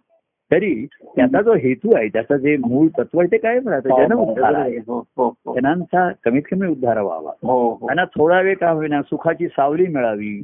तरी 0.51 0.87
त्याचा 1.17 1.41
जो 1.43 1.55
हेतू 1.55 1.95
आहे 1.97 2.09
त्याचं 2.09 2.37
जे 2.37 2.57
मूळ 2.57 2.89
तत्व 2.99 3.19
आहे 3.21 3.33
ते 3.33 3.37
काय 3.37 3.59
म्हणतात 3.61 4.07
जन 4.07 4.12
उद्धार 4.12 4.55
आहे. 4.55 4.77
हो 4.79 4.99
हो 5.17 5.29
हो. 5.47 5.55
जनांचा 5.55 6.09
कमीत 6.25 6.43
कमी 6.51 6.67
उद्धार 6.67 6.99
व्हावा. 7.01 7.31
हो 7.43 7.59
हो. 7.71 7.87
त्यांना 7.87 8.05
थोडा 8.05 8.41
वेळ 8.41 8.55
का 8.57 8.71
होईना 8.71 9.03
सुखाची 9.03 9.49
सावली 9.49 9.87
मिळावी. 9.87 10.43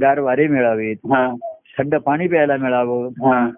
गार 0.00 0.18
वारे 0.18 0.46
मिळावेत. 0.46 0.96
हा. 1.06 1.34
थंड 1.78 1.94
पाणी 1.94 2.28
प्यायला 2.28 2.56
मिळावं. 2.56 3.08
हा. 3.08 3.48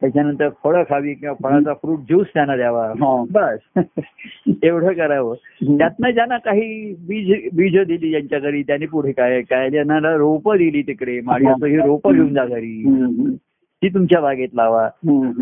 त्याच्यानंतर 0.00 0.48
फळं 0.64 0.82
खावी 0.82 1.14
किंवा 1.14 1.34
फळाचा 1.42 1.74
फ्रूट 1.74 1.98
ज्यूस 1.98 2.26
त्यांना 2.34 2.56
द्यावा. 2.56 2.86
हा. 2.86 3.24
बस. 3.30 3.58
एवढं 4.62 4.92
करावं. 4.92 5.34
त्यातनं 5.78 6.10
ज्यांना 6.10 6.38
काही 6.38 6.94
बीज 7.08 7.54
बीज 7.54 7.86
दिली 7.86 8.10
ज्यांच्या 8.10 8.38
घरी 8.38 8.62
त्यांनी 8.62 8.86
पुढे 8.86 9.12
काय 9.12 9.42
काय 9.42 9.70
ज्यांना 9.70 10.16
रोपं 10.16 10.56
दिली 10.56 10.82
तिकडे. 10.82 11.20
माळी 11.20 11.46
ही 11.46 11.76
रोपं 11.76 12.12
घेऊन 12.12 12.34
जा 12.34 12.44
घरी. 12.44 12.84
ती 13.82 13.88
तुमच्या 13.88 14.20
बागेत 14.20 14.48
लावा. 14.54 14.88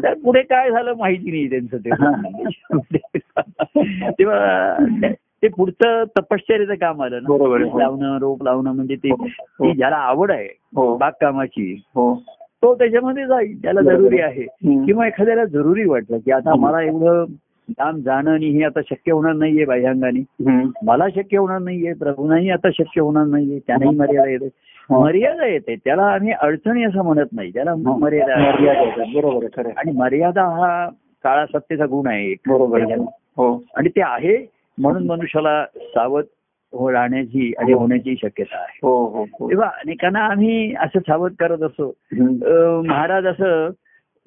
तर 0.03 0.15
पुढे 0.15 0.43
काय 0.43 0.71
झालं 0.71 0.95
माहिती 0.99 1.31
नाही 1.31 1.51
त्यांचं 1.51 1.77
ते. 1.77 1.91
तेव्हा 4.11 4.77
ते- 5.03 5.15
पुढचं 5.57 6.05
तपश्चर्याचं 6.19 6.75
काम 6.75 7.03
आलं 7.03 7.19
ना. 7.23 7.29
लावणं 7.79 8.19
रोप 8.19 8.43
लावणं 8.43 8.73
म्हणजे 8.73 8.95
ते 8.95 9.11
ती 9.11 9.75
ज्याला 9.75 9.97
आवड 9.97 10.31
आहे 10.31 10.49
हो. 10.77 10.97
बागकामाची. 10.97 11.83
हो. 11.95 12.23
तो 12.63 12.75
त्याच्यामध्ये 12.75 13.27
जाईल 13.27 13.63
त्याला 13.63 13.81
जरुरी 13.81 14.21
आहे. 14.21 14.45
किंवा 14.87 15.07
एखाद्याला 15.07 15.45
जरुरी 15.45 15.89
वाटलं 15.89 16.19
की 16.19 16.31
आता 16.33 16.55
मला 16.55 16.83
एवढं 16.83 17.25
लांब 17.69 17.99
जाणं 17.99 18.31
आणि 18.31 18.47
हे 18.47 18.63
आता 18.65 18.81
शक्य 18.91 19.13
होणार 19.13 19.33
नाहीये 19.33 19.65
बाह्यांगाने. 19.65 20.21
मला 20.83 21.09
शक्य 21.15 21.39
होणार 21.39 21.59
नाहीये 21.59 21.93
प्रभूनाही 21.93 22.51
आता 22.51 22.69
शक्य 22.71 23.01
होणार 23.01 23.25
नाहीये 23.27 23.59
त्यांनाही 23.59 23.97
मर्यादा 23.97 24.31
येते 24.31 24.47
हा. 24.91 24.99
मर्यादा 24.99 25.47
येते 25.47 25.75
त्याला 25.77 26.03
आम्ही 26.03 26.33
अडचणी 26.33 26.85
असं 26.85 27.03
म्हणत 27.05 27.33
नाही 27.33 27.51
त्याला 27.55 27.75
मर्यादा 27.75 28.33
आहे. 28.33 28.53
मर्यादा 28.53 28.83
येतात. 28.83 29.05
बरोबर. 29.15 29.67
आणि 29.77 29.93
मर्यादा 29.93 30.43
हा 30.43 30.89
काळा 31.25 31.47
सत्तेचा 31.47 31.87
गुण 31.87 32.07
आहे. 32.07 32.35
बरोबर. 32.49 32.83
हो 33.37 33.63
आणि 33.75 33.89
ते 33.89 34.01
आहे 34.03 34.37
म्हणून 34.79 35.07
मनुष्याला 35.07 35.65
सावध 35.79 36.25
हो 36.77 36.93
राहण्याची 36.93 37.53
आणि 37.59 37.73
होण्याची 37.73 38.15
शक्यता 38.23 38.59
आहे. 38.59 38.79
हो 38.83 39.07
हो 39.07 39.25
हो. 39.41 39.51
तेव्हा 39.51 39.69
अनेकांना 39.69 40.19
आम्ही 40.19 40.75
असं 40.75 40.99
सावध 40.99 41.33
करत 41.39 41.63
असतो 41.63 41.95
महाराज 42.83 43.27
असं 43.27 43.71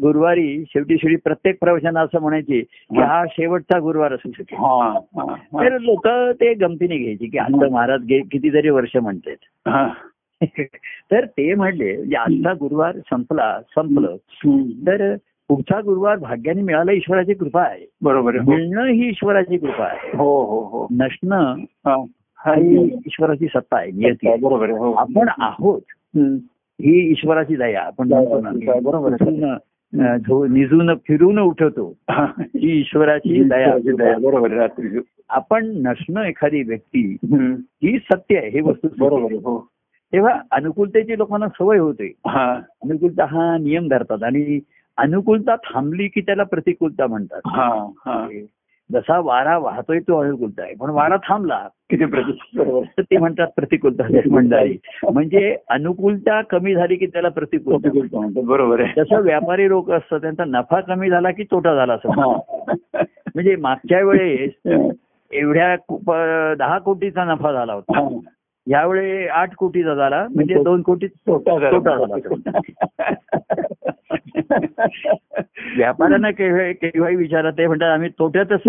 गुरुवारी 0.01 0.63
शेवटी 0.67 0.97
शेवटी 0.97 1.15
प्रत्येक 1.15 1.57
प्रवचना 1.61 2.01
असं 2.01 2.21
म्हणायचे 2.21 2.61
की 2.61 3.01
हा. 3.01 3.23
शेवटचा 3.29 3.79
गुरुवार 3.79 4.13
असू 4.13 4.31
शकेल. 4.31 4.57
हा 4.57 4.99
हा 5.15 5.31
हा. 5.31 5.63
तर 5.63 5.77
लोक 5.79 6.07
ते 6.07 6.53
गमतीने 6.53 6.97
घ्यायचे 6.97 7.25
की 7.25 7.37
आता 7.37 7.69
महाराज 7.69 8.01
कितीतरी 8.31 8.69
वर्ष 8.69 8.97
म्हणतात. 8.97 9.35
हा. 9.67 9.87
तर 11.11 11.25
ते 11.25 11.53
म्हणले 11.53 11.97
म्हणजे 11.97 12.15
आजचा 12.15 12.53
गुरुवार 12.53 12.95
संपला 12.97 13.61
संपलं. 13.61 14.15
तर 14.87 15.15
पुढचा 15.47 15.81
गुरुवार 15.81 16.17
भाग्याने 16.17 16.61
मिळाला 16.61 16.91
ईश्वराची 16.91 17.33
कृपा 17.33 17.61
आहे. 17.61 17.85
बरोबर. 18.01 18.35
हो. 18.35 18.51
मिळणं 18.51 18.85
ही 18.85 19.07
ईश्वराची 19.09 19.57
कृपा 19.57 19.85
आहे. 19.85 20.17
हो 20.17 20.43
हो 20.43 20.59
हो. 20.59 20.87
नसणं 20.91 21.55
हा. 22.45 22.51
हा 22.51 22.59
ईश्वराची 23.05 23.47
सत्ता 23.47 23.77
आहे 23.77 23.91
नियती. 23.91 24.35
बरोबर 24.37 24.69
आहे. 24.69 24.77
हो 24.79 24.91
आपण 24.91 25.29
आहोत. 25.39 25.81
ही 26.81 27.11
ईश्वराची 27.11 27.55
दया 27.55 27.81
आपण 27.81 28.09
बरोबर 28.83 30.47
निजून 30.47 30.95
फिरून 30.95 31.39
उठवतो 31.39 31.93
हा. 32.09 32.25
ईश्वराची 32.55 33.43
दया. 33.43 33.77
बरोबर 34.19 34.67
आपण 35.29 35.65
नसणं 35.65 36.23
एखादी 36.23 36.63
व्यक्ती. 36.63 37.17
ही 37.83 37.99
सत्य 37.99 38.37
आहे 38.37 38.49
हे 38.49 38.61
वस्तू 38.61 38.87
बरोबर 38.97 39.31
आहे. 39.31 39.35
हो 39.35 39.67
तेव्हा 40.13 40.41
अनुकूलतेची 40.51 41.17
लोकांना 41.17 41.47
सवय 41.47 41.77
होते 41.77 42.11
अनुकूलता 42.81 43.25
हा 43.25 43.57
नियम 43.57 43.87
धरतात 43.87 44.23
आणि 44.23 44.59
अनुकूलता 44.97 45.55
थांबली 45.55 46.07
की 46.07 46.21
त्याला 46.21 46.43
प्रतिकूलता 46.43 47.07
म्हणतात 47.07 47.41
जसा 48.93 49.19
वारा 49.19 49.57
वाहतोय 49.57 49.99
तो 49.99 50.17
अनुकूलता 50.17 50.63
आहे. 50.63 50.73
पण 50.75 50.89
वारा 50.89 51.17
थांबला 51.17 51.67
किती 51.89 52.05
प्रति 52.05 52.31
बरोबर 52.55 52.85
तर 52.97 53.01
ते 53.01 53.17
म्हणतात 53.17 53.47
प्रतिकूलता 53.55 54.03
मंडळी. 54.31 54.77
म्हणजे 55.13 55.57
अनुकूलता 55.69 56.41
कमी 56.41 56.73
झाली 56.75 56.95
की 56.95 57.05
त्याला 57.05 57.29
प्रतिकूलता 57.29 58.17
म्हणतात. 58.17 58.43
बरोबर 58.45 58.79
आहे. 58.79 58.93
जसं 58.97 59.21
व्यापारी 59.21 59.69
लोक 59.69 59.91
असतात 59.91 60.19
त्यांचा 60.19 60.43
नफा 60.47 60.81
कमी 60.81 61.09
झाला 61.09 61.31
की 61.31 61.43
तोटा 61.43 61.75
झाला 61.75 61.93
असं. 61.93 62.37
म्हणजे 63.35 63.55
मागच्या 63.55 64.01
वेळेस 64.01 64.51
एवढ्या 65.31 65.75
दहा 66.55 66.77
कोटीचा 66.77 67.23
नफा 67.23 67.51
झाला 67.51 67.73
होता. 67.73 68.19
यावेळी 68.67 69.27
आठ 69.27 69.55
कोटीचा 69.55 69.95
झाला. 69.95 70.27
म्हणजे 70.35 70.63
दोन 70.63 70.81
कोटी 70.81 71.07
तोटा 71.07 71.59
झाला. 71.79 72.15
व्यापाऱ्यांना 75.77 76.31
केव्हा 76.31 76.71
केव्हाही 76.71 77.15
विचारा 77.15 77.49
ते 77.51 77.67
म्हणतात 77.67 77.89
आम्ही 77.89 78.09
तोट्यातच. 78.09 78.67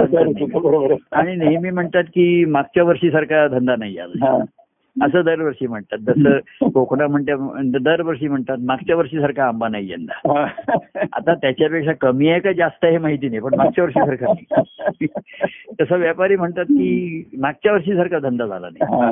आणि 1.13 1.35
नेहमी 1.37 1.71
म्हणतात 1.71 2.05
की 2.05 2.45
मागच्या 2.45 2.85
वर्षी 2.85 3.11
सारखा 3.11 3.47
धंदा 3.49 3.77
नाही 3.77 3.99
आला. 3.99 4.39
असं 5.05 5.21
दरवर्षी 5.25 5.67
म्हणतात 5.67 5.99
जसं 5.99 6.69
कोकणा 6.75 7.07
म्हणते 7.07 7.33
दरवर्षी 7.79 8.29
म्हणतात 8.29 8.59
मागच्या 8.59 8.97
वर्षी 8.97 9.21
सारखा 9.21 9.45
आंबा 9.45 9.69
नाही 9.69 9.93
यंदा. 9.93 10.43
आता 11.13 11.35
त्याच्यापेक्षा 11.35 11.93
कमी 11.93 12.29
आहे 12.29 12.41
का 12.41 12.53
जास्त 12.53 12.85
आहे 12.85 12.93
हे 12.93 12.99
माहिती 12.99 13.29
नाही 13.29 13.41
पण 13.41 13.55
मागच्या 13.55 13.85
वर्षी 13.85 14.01
सारखा 14.01 14.33
नाही 14.33 15.07
तसं 15.81 15.97
व्यापारी 15.97 16.37
म्हणतात 16.37 16.65
की 16.65 17.25
मागच्या 17.39 17.73
वर्षी 17.73 17.95
सारखा 17.95 18.19
धंदा 18.19 18.47
झाला 18.47 18.69
नाही. 18.69 19.09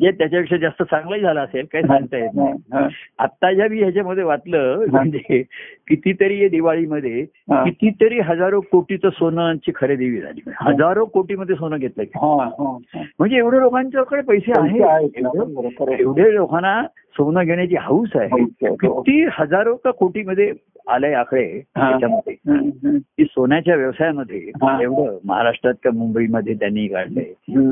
जे 0.00 0.10
त्याच्यापेक्षा 0.10 0.56
जास्त 0.56 0.82
चांगलाही 0.82 1.22
झाला 1.22 1.40
असेल 1.40 1.66
काही 1.72 1.84
सांगता 1.84 2.18
येत 2.18 2.30
नाही 2.34 2.52
हा. 2.72 2.86
आत्ताच्या 3.18 3.68
मी 3.68 3.78
ह्याच्यामध्ये 3.78 4.24
वाचलं 4.24 4.84
म्हणजे 4.90 5.42
कितीतरी 5.88 6.42
या 6.42 6.48
दिवाळीमध्ये 6.48 7.20
हा. 7.22 7.64
कितीतरी 7.64 8.20
हजारो 8.20 8.60
कोटीचं 8.60 9.10
सोनांची 9.10 9.72
खरेदी 9.74 10.20
झाली 10.20 10.40
हजारो 10.60 11.04
कोटीमध्ये 11.04 11.56
सोनं 11.56 11.76
घेतलंय 11.76 12.06
हा. 12.16 12.44
हा. 12.44 12.76
हा. 12.94 13.02
म्हणजे 13.18 13.36
एवढ्या 13.36 13.60
लोकांच्याकडे 13.60 14.22
पैसे 14.22 14.52
आहेत. 14.56 16.00
एवढे 16.00 16.34
लोकांना 16.34 16.82
सोनं 17.18 17.44
घेण्याची 17.44 17.76
हाऊस 17.76 18.08
आहे 18.14 18.28
हो. 18.42 18.74
किती 18.74 19.26
हजारो 19.32 19.76
का 19.76 19.90
कोटीमध्ये 19.90 20.52
आलंय 20.88 21.12
आकडे. 21.12 21.62
त्याच्यामध्ये. 21.76 22.36
की 22.98 23.24
सोन्याच्या 23.24 23.76
व्यवसायामध्ये. 23.76 24.38
एवढं 24.82 25.18
महाराष्ट्रात 25.24 25.74
का 25.84 25.90
मुंबईमध्ये 25.90 26.54
त्यांनी 26.54 26.88
काढलंय. 26.88 27.24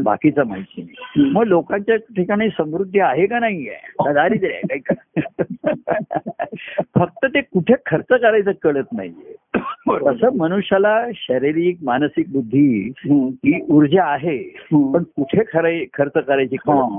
बाकीचं 0.02 0.44
माहिती 0.46 0.82
नाही. 0.82 1.30
मग 1.30 1.42
लोकांच्या 1.42 1.96
ठिकाणी 1.96 2.48
समृद्धी 2.48 2.98
आहे 2.98 3.26
का 3.26 3.38
नाही 3.38 3.68
आहे 3.68 4.12
दारिद्र्य 4.14 4.54
आहे 4.54 4.78
काही 4.78 5.20
फक्त 6.94 7.24
ते 7.24 7.40
कुठे 7.40 7.74
खर्च 7.86 8.06
करायचं 8.06 8.50
कळत 8.62 8.84
नाहीये. 8.92 9.35
तसं 9.88 10.36
मनुष्याला 10.36 11.06
शारीरिक 11.14 11.78
मानसिक 11.82 12.32
बुद्धी. 12.32 12.92
ही 13.06 13.60
ऊर्जा 13.70 14.04
आहे. 14.04 14.38
पण 14.72 15.02
कुठे 15.02 15.42
खरे 15.52 15.84
खर्च 15.94 16.12
करायची 16.12 16.56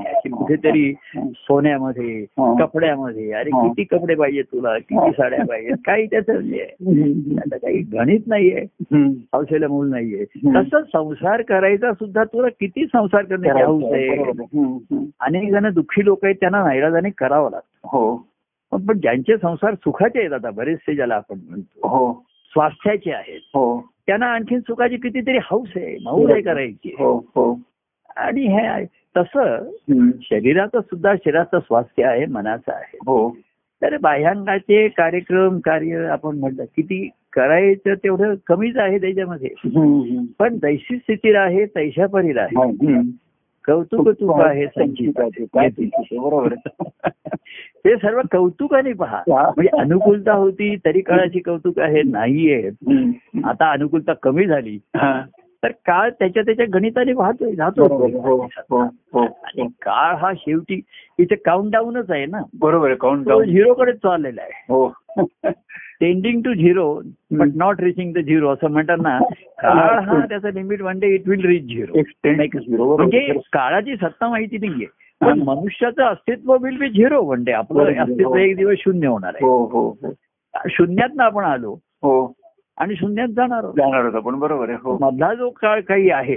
अशी 0.08 0.30
कुठेतरी 0.30 0.94
सोन्यामध्ये. 1.18 2.26
कपड्यामध्ये 2.40 3.32
अरे. 3.32 3.50
किती 3.50 3.84
कपडे 3.84 4.16
पाहिजे 4.16 4.42
तुला 4.42 4.78
किती 4.78 5.12
साड्या 5.12 5.46
पाहिजेत 5.46 5.76
काही 5.86 6.06
त्याचं. 6.06 6.34
आता 7.38 7.58
काही 7.58 7.78
गणित 7.94 8.28
नाहीये. 8.28 8.66
हौसेला 9.34 9.68
मूल 9.68 9.90
नाहीये. 9.90 10.26
तसं 10.26 10.82
संसार 10.82 11.42
करायचा 11.42 11.94
सुद्धा 11.94 12.24
तुला 12.24 12.48
किती 12.50 12.86
संसार 12.86 13.24
करण्याची 13.24 13.62
हौस 13.62 13.84
आहे. 13.94 14.18
अनेक 15.20 15.52
जण 15.52 15.74
दुःखी 15.74 16.06
लोक 16.06 16.26
आहेत 16.26 16.36
त्यांना 16.36 16.64
नाईलाजाने 16.64 17.10
करावं 17.10 17.52
लागतं 17.52 17.88
हो 17.88 18.28
पण 18.72 18.86
पण 18.86 19.00
ज्यांचे 19.00 19.38
संसार 19.38 19.74
सुखाचे 19.74 20.20
आहेत 20.20 20.34
आता 20.34 20.50
बरेचसे 20.50 20.96
ज्याला 20.96 21.16
आपण 21.16 21.40
म्हणतो 21.50 21.88
हो 21.88 22.27
स्वास्थ्याचे 22.50 23.12
आहेत. 23.12 23.40
हो. 23.46 23.90
त्यांना 24.08 24.26
आणखीन 24.26 24.60
सुखाची 24.60 24.96
कितीतरी 24.96 25.38
हौस 25.44 25.70
आहे 25.76 25.98
मौज 26.04 26.32
आहे 26.32 26.42
करायची. 26.42 26.96
हो 27.00 27.18
हो. 27.18 27.60
आणि 28.18 28.42
हे. 28.42 28.86
तसं. 29.18 29.72
शरीराचं 30.22 30.82
सुद्धा 30.82 31.14
शरीराचं 31.16 31.60
स्वास्थ्य 31.60 32.04
आहे 32.04 32.26
मनाचं 32.26 32.72
आहे. 32.72 32.98
हो. 33.02 33.38
तर 33.82 33.98
बाह्यांगाचे 33.98 34.88
कार्यक्रम 34.88 35.60
कार्य 35.60 35.96
आपण 35.98 36.38
म्हटलं 36.40 36.64
किती 36.64 37.10
करायचं 37.34 37.94
तेवढं 37.94 38.36
कमीच 38.48 38.78
आहे 38.78 38.98
त्याच्यामध्ये. 38.98 39.50
पण 40.40 40.58
दैशी 40.58 40.98
स्थिती 40.98 41.36
आहे 41.36 41.66
तैशा 41.66 42.06
आहे. 42.38 42.56
कौतुक 43.68 44.10
तुक 44.10 44.42
आहे 44.42 44.66
ते? 44.66 45.86
बरोबर. 46.18 46.56
ते 47.86 47.96
सर्व 47.96 48.22
कौतुकाने 48.32 48.94
पहा. 48.94 49.22
म्हणजे 49.30 49.78
अनुकूलता 49.78 50.34
होती 50.34 50.76
तरी 50.76 51.02
काळाची 51.02 51.40
कौतुक 51.40 51.80
आहे 51.80 52.04
नाहीये. 52.04 52.70
आता 53.46 53.72
अनुकूलता 53.72 54.14
कमी 54.14 54.46
झाली. 54.46 54.78
तर 55.64 55.72
काळ 55.72 56.10
त्याच्या 56.10 56.44
त्याच्या 56.44 56.66
गणिताने 56.74 57.14
वाहतोय 57.14 57.48
आहे. 57.48 57.68
हो 57.68 58.48
जातो 58.48 58.68
हो 58.68 58.82
हो 59.14 59.20
आणि 59.20 59.68
काळ 59.68 60.16
हा 60.16 60.34
शेवटी 60.38 60.82
इथे 61.18 61.36
काउंट 61.36 61.72
डाऊनच 61.72 62.12
आहे 62.12 62.26
ना. 62.26 62.42
बरोबर 62.60 62.94
काउंट 62.94 63.26
तो 63.26 63.30
डाऊन 63.30 63.46
झिरोकडे 63.46 63.94
चाललेला 63.94 64.42
आहे. 64.42 64.66
हो. 64.70 64.94
Tending 66.02 66.42
to 66.44 66.54
zero 66.54 66.94
but 67.32 67.56
not 67.56 67.82
reaching 67.82 68.14
the 68.14 68.20
zero 68.20 68.50
असं 68.50 68.72
म्हणतात 68.72 68.98
ना 69.02 69.18
काळ 69.62 70.00
हा 70.00 70.20
त्याचा 70.26 70.50
limit 70.50 70.82
one 70.82 71.00
day 71.00 71.08
it 71.08 71.28
will 71.28 71.46
reach 71.46 71.64
zero 71.66 72.96
म्हणजे 72.98 73.34
काळाची 73.54 73.96
सत्ता 73.96 74.30
माहिती 74.30 74.58
नाहीये 74.58 74.88
पण 75.22 75.40
मनुष्याचं 75.40 76.04
अस्तित्व 76.04 76.56
will 76.62 76.78
be 76.78 76.90
zero 76.90 77.22
one 77.24 77.44
day 77.44 77.52
आपलं. 77.52 77.94
अस्तित्व 78.02 78.36
एक 78.36 78.56
दिवस 78.56 78.78
शून्य 78.80 79.08
होणार 79.08 79.34
आहे. 79.36 79.46
हो 79.46 79.66
हो 79.66 79.88
हो. 80.04 80.12
शून्यात 80.70 81.20
आपण 81.20 81.44
आलो 81.44 81.76
आणि 82.78 82.96
शून्यात 82.96 83.28
जाणार 83.28 83.66
जाणार 83.66 84.06
होता 84.06 84.20
पण 84.20 84.40
बरोबर 84.40 84.70
आहे 84.70 84.98
मधला 85.02 85.34
जो 85.34 85.50
काळ 85.50 85.82
काही 85.82 86.10
आहे 86.10 86.36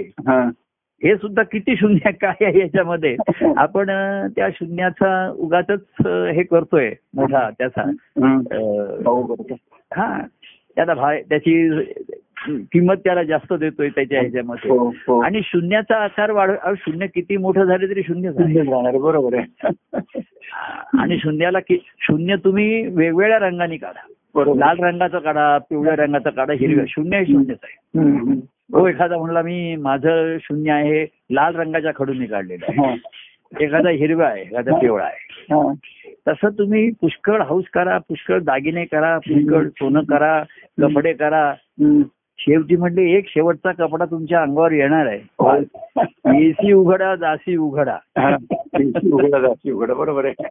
हा. 1.03 1.07
हे 1.07 1.15
सुद्धा 1.15 1.43
किती 1.43 1.75
शून्य 1.75 2.11
काय 2.21 2.45
आहे 2.45 2.59
याच्यामध्ये? 2.59 3.15
आपण 3.57 3.85
त्या 4.27 4.49
शून्याचा 4.49 5.33
उगाच 5.37 5.71
हे 6.07 6.43
करतोय 6.43 6.93
मोठा 7.15 7.49
त्याचा. 7.49 7.81
हो. 9.05 9.47
हा. 9.93 10.21
त्याला 10.75 10.93
भाय 10.93 11.21
त्याची 11.21 11.81
किंमत 12.47 12.95
त्याला 12.95 13.23
जास्त 13.23 13.53
देतोय 13.53 13.89
त्याच्या 13.89 14.19
ह्याच्यामध्ये. 14.19 14.71
हो 14.71 14.89
हो. 14.89 15.19
आणि 15.19 15.41
शून्याचा 15.43 15.95
आकार 15.95 16.31
वाढ 16.31 16.51
शून्य 16.77 17.07
किती 17.07 17.37
मोठं 17.37 17.63
झाले 17.63 17.89
तरी 17.89 18.03
शून्य 18.03 18.31
जाणार 18.31 18.97
बरोबर 18.97 19.37
आहे. 19.37 19.69
आणि 20.97 21.17
शून्याला 21.17 21.59
कि 21.59 21.77
शून्य 21.99 22.35
तुम्ही 22.35 22.87
वेगवेगळ्या 22.87 23.39
रंगाने 23.39 23.77
काढा. 23.77 24.13
लाल 24.53 24.79
रंगाचा 24.79 25.19
काढा 25.19 25.57
पिवळ्या 25.57 25.95
रंगाचा 25.95 26.29
काढा 26.29 26.53
हिरव्या 26.53 26.85
शून्य 26.87 27.17
हे 27.17 27.25
शून्यच 27.25 27.57
आहे. 27.63 27.99
हो 28.73 28.87
एखादा 28.87 29.17
म्हणला 29.17 29.41
मी 29.41 29.75
माझं 29.75 30.37
शून्य 30.41 30.71
आहे 30.71 31.05
लाल 31.31 31.55
रंगाच्या 31.55 31.91
खडून 31.95 32.25
काढलेलं 32.25 32.65
आहे. 32.69 32.87
हा. 32.87 32.95
एखादा 33.59 33.89
हिरवा 33.89 34.25
आहे 34.25 34.41
एखादा 34.41 34.75
पिवळा 34.75 35.05
आहे. 35.05 35.27
हा. 35.43 35.73
तसं 36.27 36.49
तुम्ही 36.57 36.91
पुष्कळ 36.91 37.41
हौस 37.41 37.63
करा 37.73 37.97
पुष्कळ 37.97 38.39
दागिने 38.39 38.85
करा 38.85 39.17
पुष्कळ 39.17 39.67
सोनं 39.67 40.01
करा 40.01 40.43
कपडे 40.81 41.13
करा. 41.13 41.53
शेवटी 42.37 42.75
म्हणले 42.75 43.11
एक 43.11 43.25
शेवटचा 43.27 43.71
कपडा 43.71 44.05
तुमच्या 44.05 44.41
अंगावर 44.41 44.71
येणार 44.71 45.05
आहे. 45.05 45.19
एसी 46.47 46.73
उघडा 46.73 47.15
दासी 47.15 47.55
उघडा. 47.55 47.97
हा. 48.17 48.37
उघडा 49.13 49.39
जाती 49.39 49.71
उघडा. 49.71 49.93
बरोबर 49.93 50.25
आहे. 50.25 50.47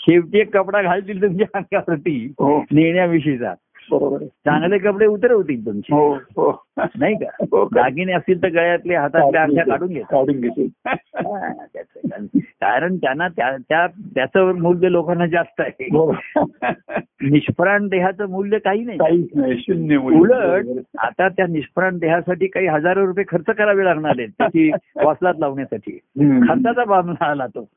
शेवटी 0.00 0.38
एक 0.38 0.56
कपडा 0.56 0.82
घालतील 0.82 1.22
तुमच्या 1.22 1.46
अंगावरती. 1.54 2.32
हो. 2.38 2.58
नेण्याविषयीचा. 2.72 3.54
बरोबर 3.90 4.18
चांगले 4.18 4.78
कपडे 4.78 5.06
उतरवतील 5.06 5.66
तुमचे. 5.66 5.94
हो 5.94 6.14
हो. 6.14 6.65
नाही 6.98 7.14
का? 7.14 7.26
हो. 7.40 7.68
दागिने 7.74 8.12
असतील 8.12 8.42
तर 8.42 8.48
गळ्यातले 8.48 8.94
हातातल्या 8.94 9.42
अंगठ्या 9.42 9.64
काढून 9.64 9.88
घेतात 9.88 10.06
काढून 10.10 10.40
घेतील. 10.40 10.68
कारण- 12.46 12.96
त्यांना 12.96 13.28
त्या 13.28 13.56
त्या- 13.68 13.88
त्याचं 14.14 14.58
मूल्य 14.58 14.92
लोकांना 14.92 15.26
जास्त 15.26 15.60
आहे. 15.60 15.84
हो. 15.84 16.16
निष्प्राण 17.22 17.88
देहाचं 17.88 18.28
मूल्य 18.28 18.58
काही 18.58 18.84
नाही. 18.84 18.98
काहीच 18.98 19.28
नाही 19.34 19.58
शून्य. 19.58 19.96
उलट 19.96 20.64
आता 20.98 21.28
त्या 21.28 21.46
निष्प्राण 21.46 21.98
देहासाठी 21.98 22.46
काही 22.46 22.66
हजारो 22.66 23.06
रुपये 23.06 23.24
खर्च 23.28 23.44
करावे 23.44 23.84
लागणार 23.84 24.12
आहेत 24.18 24.28
त्याची 24.28 24.70
वासलात 25.04 25.34
लावण्यासाठी. 25.38 25.98
खर्चाचा 26.20 26.84
बाबा 26.84 27.12
आला 27.20 27.46
तो. 27.46 27.68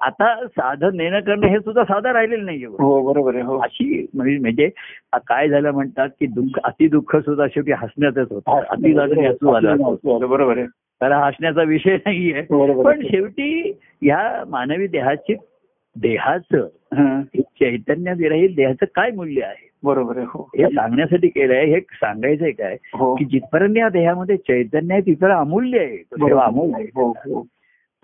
आता 0.00 0.46
साधन 0.46 0.96
नेणं 0.96 1.20
करणं 1.20 1.46
हे 1.46 1.58
सुद्धा 1.58 1.84
साधं 1.84 2.12
राहिलेलं 2.12 2.44
नाहीये. 2.44 2.66
हो 2.66 3.12
बरोबर 3.12 3.34
आहे 3.34 3.44
हो. 3.44 3.58
अशी 3.58 4.06
म्हणजे 4.14 4.38
म्हणजे 4.38 4.70
काय 5.14 5.48
झालं 5.48 5.70
म्हणतात 5.70 6.08
की 6.20 6.26
दुःख 6.26 6.58
अति 6.64 6.88
दुःख 6.88 7.16
सुद्धा 7.16 7.46
शेवटी 7.46 7.67
हसण्यातच 7.72 8.32
होतं. 8.32 8.60
अति 8.70 8.94
झालं 8.94 9.20
हसू 9.20 9.48
आलं 9.48 9.70
हसू 9.70 10.16
आलं, 10.16 10.28
बरोबर 10.28 10.58
आहे. 10.58 10.66
तर 11.02 11.12
हसण्याचा 11.12 11.62
विषय 11.62 11.96
नाहीये. 11.96 12.42
बरोबर 12.50 12.84
पण. 12.84 13.02
शेवटी 13.02 13.78
ह्या 14.02 14.44
मानवी 14.48 14.86
देहाची 14.86 15.34
देहाचं 15.96 16.68
हा. 16.94 17.22
चैतन्य 17.38 18.12
विरहित 18.12 18.50
देहाचं 18.56 18.84
काय 18.94 19.10
मूल्य 19.10 19.42
आहे? 19.42 19.68
बरोबर 19.82 20.16
आहे 20.16 20.26
हो. 20.28 20.50
हे 20.58 20.64
सांगण्यासाठी 20.64 21.28
केलंय 21.28 21.64
हे 21.64 21.80
सांगायचंय 21.80 22.50
काय? 22.50 22.76
हो. 22.94 23.14
की 23.14 23.24
जिथपर्यंत 23.24 23.76
या 23.76 23.88
देहामध्ये 23.88 24.36
चैतन्य 24.36 24.94
आहे 24.94 25.00
तिथं 25.00 25.30
अमूल्य 25.30 25.78
आहे. 25.78 25.96
तो 25.96 26.26
ठेवा 26.26 26.44
अमूल्य 26.44 26.74
आहे. 26.74 26.84
हो 26.84 27.10
हो. 27.10 27.46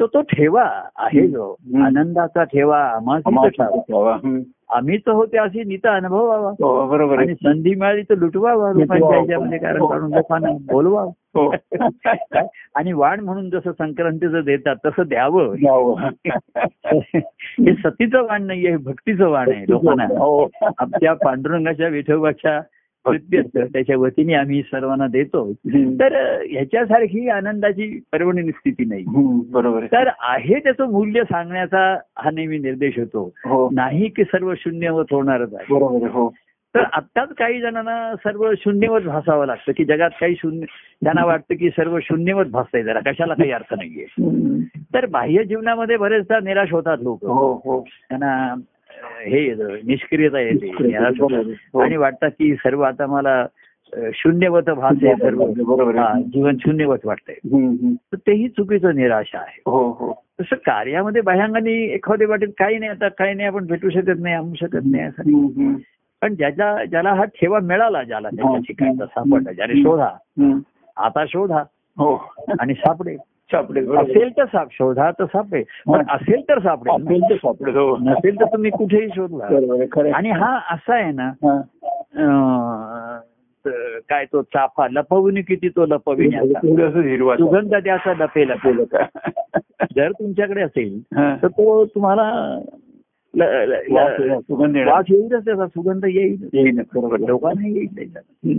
तो 0.00 0.06
तो 0.06 0.20
ठेवा 0.20 0.70
आहे 0.96 1.28
जो. 1.28 1.54
आनंदाचा 1.76 2.44
ठेवा 2.44 2.78
आम्हाला 2.78 3.48
ठेवा. 3.48 4.18
आम्हीच 4.70 5.08
होते 5.08 5.38
अशी 5.38 5.64
नीत 5.64 5.86
अनुभवावा. 5.86 6.50
हो 6.50 6.88
बरोबर 6.88 7.18
आणि 7.18 7.34
संधी 7.34 7.74
मिळाली 7.74 8.02
तर 8.02 8.14
लुटवावा. 8.14 8.72
लोकांच्या 8.72 9.58
कारण 9.58 9.86
काढून 9.86 10.14
लोकांना 10.14 10.48
बोलवा 10.72 11.02
हो. 11.36 11.54
आणि 12.74 12.92
वाण 12.92 13.20
म्हणून 13.20 13.50
जसं 13.50 13.72
संक्रांतीचं 13.72 14.40
देतात 14.40 14.76
तसं 14.86 15.02
द्यावं. 15.06 15.54
हे 17.60 17.74
सतीचं 17.74 18.22
वाण 18.22 18.42
नाहीये 18.42 18.70
हे 18.70 18.76
भक्तीचं 18.76 19.28
वाण 19.28 19.52
आहे 19.52 19.64
लोकांना. 19.68 20.04
हो. 20.04 20.48
आमच्या 20.78 21.12
पांडुरंगाच्या 21.12 21.88
विठोबाच्या 21.88 22.60
त्याच्या 23.72 23.96
वतीने 23.96 24.34
आम्ही 24.34 24.62
सर्वांना 24.62 25.06
देतो. 25.06 25.52
तर 26.00 26.42
ह्याच्यासारखी 26.50 27.28
आनंदाची 27.28 28.00
परवडणी 28.12 28.50
स्थिती 28.50 28.84
नाही. 28.84 29.04
बरोबर 29.50 29.86
तर 29.86 30.08
आहे 30.20 30.58
त्याचं 30.58 30.90
मूल्य 30.92 31.22
सांगण्याचा 31.22 31.98
हा 32.18 32.30
नेहमी 32.30 32.58
निर्देश 32.58 32.98
होतो. 32.98 33.32
हो. 33.44 33.70
नाही 33.72 34.08
की 34.08 34.24
सर्व 34.24 34.54
शून्यवत 34.54 35.04
होणारच 35.10 35.54
आहे. 35.54 35.74
बरोबर 35.74 36.06
हो. 36.06 36.34
तर 36.74 36.82
आत्ताच 36.92 37.28
काही 37.28 37.60
जणांना 37.60 38.14
सर्व 38.16 38.52
शून्यवत 38.58 39.00
भासावं 39.00 39.46
लागतं 39.46 39.72
की 39.76 39.84
जगात 39.84 40.10
काही 40.20 40.34
शून्य 40.34 40.64
त्यांना 41.02 41.24
वाटतं 41.24 41.54
की 41.54 41.70
सर्व 41.70 41.98
शून्यवत 42.02 42.44
भासतंय 42.44 42.82
जरा. 42.82 43.00
कशाला 43.00 43.34
काही 43.34 43.52
अर्थ 43.52 43.74
नाहीये. 43.74 44.06
तर 44.94 45.06
बाह्य 45.06 45.44
जीवनामध्ये 45.44 45.96
बरेचदा 45.96 46.40
निराश 46.40 46.72
होतात 46.72 46.98
लोक. 47.00 47.24
हो 47.24 47.52
हो. 47.54 47.80
त्यांना 47.80 48.54
हे 49.20 49.44
येतं, 49.46 49.74
निष्क्रियता 49.86 50.40
येते. 50.40 50.70
हो. 51.20 51.78
आणि 51.80 51.96
वाटतं 51.96 52.28
की 52.28 52.54
सर्व 52.54 52.82
आता 52.82 53.06
मला 53.06 53.46
शून्यवत 54.14 54.70
भास 54.70 54.96
आहे 55.02 55.14
सर्व 55.14 55.46
जीवन 56.20 56.56
शून्यवत 56.56 57.04
वाटतंय. 57.04 57.34
तर 58.12 58.16
तेही 58.16 58.48
चुकीचं 58.48 58.94
निराशा 58.96 59.38
आहे 59.38 59.60
हो 59.66 59.88
हो 59.90 60.12
तसं 60.40 60.56
कार्यामध्ये 60.56 61.22
बाह्यांगाने 61.22 61.72
एखाद्या 61.84 62.28
वाटेत 62.28 62.48
काही 62.58 62.78
नाही 62.78 62.90
आता 62.90 63.08
काही 63.08 63.34
नाही 63.34 63.48
आपण 63.48 63.66
भेटू 63.66 63.90
शकत 63.90 64.20
नाही 64.20 64.34
आणू 64.34 64.54
शकत 64.54 64.84
नाही 64.84 65.04
असं. 65.04 65.74
पण 66.22 66.34
ज्याच्या 66.34 66.84
ज्याला 66.84 67.12
हा 67.12 67.24
ठेवा 67.24 67.58
मिळाला 67.60 68.02
ज्याला 68.02 68.28
त्याच्या. 68.28 68.58
ठिकाणचा 68.58 69.06
सापडला 69.06 69.52
ज्याने 69.52 69.82
शोधा. 69.82 70.08
आता 70.96 71.24
शोधा 71.28 71.62
हो 71.98 72.14
आणि 72.60 72.74
सापडे 72.74 73.16
सापडे 73.52 73.80
आहे. 73.80 73.96
असेल 73.96 74.30
तर 74.30 74.44
साप 74.44 74.68
शोधा 74.72 75.10
तर 75.10 75.24
सापडे. 75.24 75.62
पण 75.86 76.02
असेल 76.10 76.42
तर 76.48 76.58
सापडे 76.58 76.92
असेल 76.92 77.22
तर 77.30 77.34
सापडे 77.34 77.72
हो. 77.72 77.96
नसेल 77.96 78.40
तर 78.40 78.44
तुम्ही 78.44 78.70
कुठेही 78.70 79.08
शोधला. 79.16 79.44
आहे, 79.44 79.82
आहे. 80.00 80.10
आणि 80.10 80.30
हा 80.30 80.58
असा 80.70 80.94
आहे 80.94 81.12
ना 81.12 81.30
काय 84.08 84.24
तो 84.24 84.42
चाफा 84.42 84.86
लपवून 84.90 85.34
किती 85.34 85.68
तो 85.68 85.86
लपविण्याचा 85.86 86.60
सुगंध 87.36 87.74
त्याचा 87.74 88.12
लपेल? 88.18 88.52
जर 89.96 90.10
तुमच्याकडे 90.10 90.62
असेल. 90.62 91.00
तर 91.42 91.46
तो 91.46 91.84
तुम्हाला 91.84 92.58
सुगंध 94.40 94.76
येईलच 94.76 95.44
त्याचा. 95.44 95.66
सुगंध 95.66 96.04
येईल. 96.04 96.44
आहे. 96.44 97.26
लोकांना 97.26 97.66
येईल 97.68 97.96
त्याचा. 97.96 98.52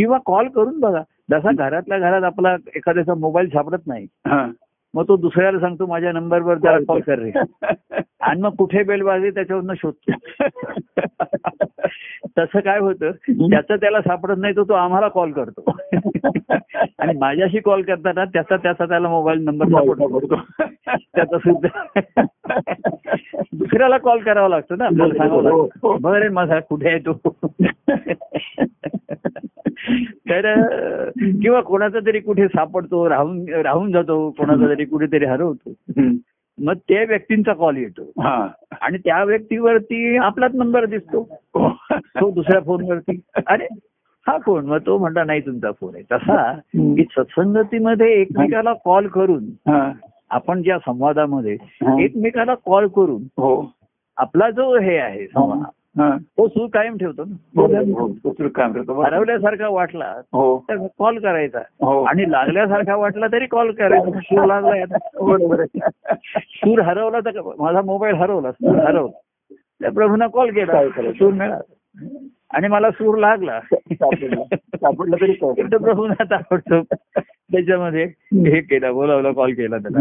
किंवा 0.00 0.18
कॉल 0.26 0.48
करून 0.48 0.80
बघा. 0.80 1.02
जसा 1.30 1.50
घरातल्या 1.52 1.98
घरात 1.98 2.22
आपला 2.22 2.56
एखाद्याचा 2.76 3.14
मोबाईल 3.14 3.48
सापडत 3.48 3.86
नाही 3.86 4.06
हा. 4.26 4.50
मग 4.94 5.08
तो 5.08 5.16
दुसऱ्याला 5.16 5.60
सांगतो 5.60 5.86
माझ्या 5.86 6.12
नंबरवर 6.12 6.56
त्याला 6.58 6.78
कॉल 6.88 7.00
कर 7.00 7.18
रे. 7.18 7.30
आणि 8.20 8.40
मग 8.40 8.50
कुठे 8.50 8.82
बेल 8.82 9.02
वाजली 9.02 9.30
त्याच्यावरनं 9.30 9.74
शोधतो. 9.74 10.12
तसं 12.38 12.60
काय 12.60 12.78
होतं 12.78 13.10
त्याचं 13.30 13.76
त्याला 13.76 14.00
सापडत 14.00 14.34
नाही 14.38 14.56
तर 14.56 14.62
तो 14.62 14.72
आम्हाला 14.74 15.08
कॉल 15.08 15.32
करतो. 15.32 15.76
आणि 16.98 17.18
माझ्याशी 17.18 17.60
कॉल 17.60 17.82
करताना 17.82 18.24
त्याचा 18.24 18.56
त्याचा 18.56 18.84
त्याला 18.84 19.08
मोबाईल 19.08 19.44
नंबर 19.44 19.66
सापडतो. 19.66 20.36
त्याचा 20.96 21.38
सुद्धा. 21.38 22.00
दुसऱ्याला 23.52 23.98
कॉल 23.98 24.18
करावा 24.18 24.48
लागतो 24.48 24.76
ना 24.76 24.84
आपल्याला 24.84 25.14
सांगावं 25.14 25.42
लागतं. 25.42 25.96
बरं 26.00 26.32
माझा 26.32 26.60
कुठे 26.60 26.88
आहे 26.88 26.98
तो? 26.98 27.36
तर 30.30 31.10
किंवा 31.18 31.60
कोणाचा 31.60 31.98
तरी 32.06 32.20
कुठे 32.20 32.48
सापडतो 32.48 33.08
राहून 33.08 33.48
राहून 33.48 33.92
जातो 33.92 34.30
कोणाचा 34.30 34.68
तरी 34.68 34.84
कुठेतरी 34.84 35.24
हरवतो. 35.24 35.72
मग 36.64 36.74
त्या 36.88 37.04
व्यक्तींचा 37.04 37.52
कॉल 37.52 37.76
येतो. 37.76 38.02
हा. 38.22 38.48
आणि 38.80 38.98
त्या 38.98 39.24
व्यक्तीवरती 39.24 40.16
आपलाच 40.16 40.50
नंबर 40.54 40.84
दिसतो. 40.84 41.28
तो 41.96 42.30
दुसऱ्या 42.30 42.60
फोनवरती. 42.60 43.20
अरे 43.46 43.66
हा 44.26 44.38
फोन 44.38 44.66
मग 44.66 44.78
तो 44.86 44.98
म्हणता 44.98 45.24
नाही 45.24 45.40
तुमचा 45.40 45.70
फोन 45.72 45.94
आहे. 45.94 46.04
तसा 46.12 46.52
की 46.76 47.04
सत्संगतीमध्ये 47.10 48.12
एकमेकाला 48.12 48.72
कॉल 48.84 49.06
करून 49.06 49.44
हा. 49.44 49.92
आपण 50.30 50.62
ज्या 50.62 50.78
संवादामध्ये 50.78 51.56
हा. 51.62 52.02
एकमेकाला 52.02 52.54
कॉल 52.54 52.86
करून 52.86 53.22
हो. 53.22 53.72
आपला 54.16 54.50
जो 54.50 54.78
हे 54.78 54.98
आहे 54.98 55.26
संवाद 55.26 55.58
हा. 55.58 55.64
तो 56.08 56.48
सूर 56.48 56.68
कायम 56.72 56.96
ठेवतो 56.96 57.22
हो, 57.22 57.66
ना 57.66 57.78
हो. 57.78 58.08
दुसरं 58.08 58.48
काम 58.48 58.72
करतो 58.72 58.84
बरोबर. 58.84 59.12
हरवल्यासारखा 59.12 59.68
वाटला 59.68 60.14
हो. 60.32 60.64
तर 60.70 60.86
कॉल 60.98 61.18
करायचा. 61.18 61.58
हो. 61.58 62.02
आणि 62.04 62.30
लागल्यासारखा 62.30 62.96
वाटला 62.96 63.26
तरी 63.32 63.46
कॉल 63.46 63.70
करायचा. 63.72 64.20
सूर 64.20 64.50
आहे. 64.50 64.84
सूर 66.40 66.80
हरवला 66.80 67.20
तर 67.20 67.40
माझा 67.58 67.82
मोबाईल 67.82 68.14
हरवला. 68.14 68.52
सूर 68.52 68.76
हरवला. 68.76 69.18
त्या 69.80 69.90
प्रभूंना 69.90 70.26
कॉल 70.26 70.50
केला? 70.50 70.88
सूर 71.12 71.32
मिळाला. 71.32 71.60
आणि 72.50 72.68
मला 72.68 72.90
सूर 72.90 73.18
लागला. 73.18 73.60
सापडला. 73.76 75.16
तरी 75.16 75.32
प्रभूंना 75.76 76.24
ताबडतोब 76.24 76.84
त्याच्यामध्ये 77.18 78.04
हे 78.32 78.60
केलं 78.60 78.92
बोलावलं 78.92 79.32
कॉल 79.32 79.54
केला 79.54 79.78
त्याला. 79.78 80.00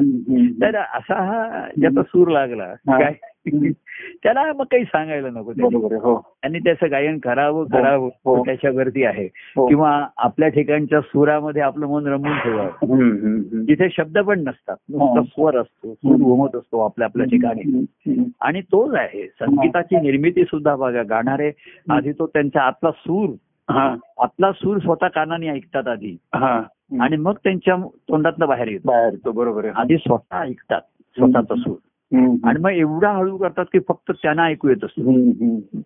तर 0.61 0.77
असा 0.77 1.23
हा 1.23 1.67
ज्याचा 1.79 2.03
सूर 2.03 2.27
लागला 2.27 2.63
हा. 2.63 2.99
काय? 2.99 3.13
त्याला 4.23 4.53
मग 4.53 4.63
काही 4.63 4.83
सांगायला 4.83 5.29
नको 5.29 5.49
आहे 5.51 5.95
हो. 5.95 6.19
त्यांनी 6.41 6.59
त्याचं 6.59 6.91
गायन 6.91 7.17
करावं 7.19 7.65
करावं 7.65 8.09
हो. 8.25 8.37
तो 8.37 8.45
त्याच्यावरती 8.45 9.03
आहे. 9.03 9.25
हो. 9.25 9.67
किंवा 9.67 10.07
आपल्या 10.17 10.47
ठिकाणच्या 10.47 11.01
सुरामध्ये 11.01 11.61
आपलं 11.61 11.87
मन 11.87 12.07
रमून 12.07 12.37
ठेवावं. 12.37 13.63
जिथे 13.63 13.87
शब्द 13.91 14.17
पण 14.17 14.39
नसतात. 14.39 14.75
नुसता 14.89 15.19
हो. 15.19 15.23
स्वर 15.23 15.57
असतो 15.57 15.93
सूर 15.93 16.15
घुमत 16.15 16.55
असतो 16.55 16.79
आपल्या 16.79 17.07
आपल्या 17.07 17.25
ठिकाणी. 17.25 17.85
आणि 18.41 18.61
तोच 18.61 18.95
आहे. 18.95 19.27
संगीताची 19.27 19.95
निर्मिती 19.95 20.43
सुद्धा 20.43 20.75
बघा. 20.75 21.03
गाणारे 21.03 21.51
आधी 21.89 22.11
तो 22.11 22.27
त्यांचा 22.27 22.61
आतला 22.61 22.91
सूर 22.91 23.29
हा. 23.69 23.95
आतला 24.17 24.51
सूर 24.51 24.77
स्वतः 24.77 25.07
कानाने 25.07 25.49
ऐकतात 25.49 25.87
आधी. 25.87 26.17
हा. 26.35 26.63
आणि 27.01 27.17
मग 27.17 27.33
त्यांच्या 27.43 27.75
तोंडातनं 28.09 28.47
बाहेर 28.47 28.67
येतो. 28.67 28.87
बाहेर 28.87 29.13
तो 29.25 29.31
बरोबर 29.31 29.65
आहे 29.65 29.73
आधी 29.75 29.97
स्वतः 29.97 30.39
ऐकतात 30.39 30.81
स्वतःचा 31.17 31.55
सूर. 31.55 31.75
आणि 32.43 32.59
मग 32.59 32.69
एवढा 32.69 33.11
हळू 33.11 33.37
करतात 33.37 33.65
की 33.65 33.79
फक्त 33.87 34.11
त्यांना 34.11 34.43
ऐकू 34.43 34.69
येत 34.69 34.83
असतो. 34.83 35.11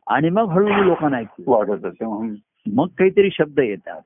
आणि 0.07 0.29
मग 0.29 0.43
हळूहळू 0.43 0.83
लोकांना 0.83 1.17
ऐकू 1.17 1.51
वाढत 1.51 1.85
असे 1.85 2.05
हम्म, 2.05 2.33
मग 2.73 2.87
काहीतरी 2.97 3.29
शब्द 3.31 3.59
येतात. 3.59 4.01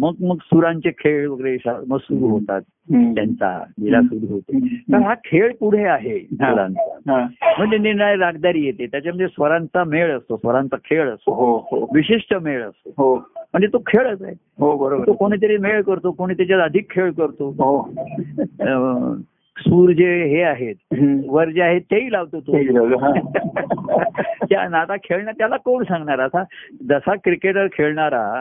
मग 0.00 0.14
मग 0.20 0.36
सुरांचे 0.42 0.90
खेळ 0.90 1.28
वगैरे 1.28 1.56
मग 1.88 1.96
सुरू 1.96 2.28
होतात. 2.28 2.60
त्यांचा 2.92 3.64
लीला 3.80 4.02
सुरू 4.02 4.32
होते. 4.34 4.58
तर. 4.58 4.96
हा 4.96 5.14
खेळ 5.14 5.52
पुढे 5.60 5.84
आहे. 5.84 6.26
म्हणजे 6.40 7.78
निर्णय 7.78 8.16
रागदारी 8.16 8.64
येते. 8.64 8.86
त्याच्यामध्ये 8.86 9.28
स्वरांचा 9.28 9.84
मेळ 9.84 10.16
असतो 10.16 10.36
स्वरांचा 10.36 10.76
खेळ 10.76 11.10
असतो. 11.10 11.32
हो 11.34 11.58
हो. 11.58 11.88
विशिष्ट 11.94 12.34
मेळ 12.34 12.62
असतो. 12.62 12.90
हो. 12.96 13.16
म्हणजे 13.38 13.66
तो 13.66 13.78
खेळच 13.86 14.22
आहे. 14.22 14.34
हो 14.58 14.76
बरोबर. 14.76 15.06
तो 15.06 15.12
कोणीतरी 15.12 15.56
मेळ 15.56 15.82
करतो 15.82 16.10
कोणी 16.10 16.34
त्याच्यात 16.34 16.60
अधिक 16.60 16.90
खेळ 16.90 17.10
करतो. 17.10 17.50
सूर 19.58 19.90
जे 19.92 20.24
हे 20.24 20.42
आहेत. 20.42 20.74
वर 21.26 21.48
जे 21.48 21.62
आहेत 21.62 21.80
तेही 21.80 22.12
लावतो 22.12 22.40
तो. 22.40 22.52
त्या 24.50 24.80
आता 24.80 24.96
खेळणं 24.96 25.30
त्याला 25.30 25.56
कोण 25.56 25.84
सांगणार? 25.84 26.18
आता 26.18 26.42
जसा 26.88 27.14
क्रिकेटर 27.14 27.66
खेळणारा. 27.72 28.40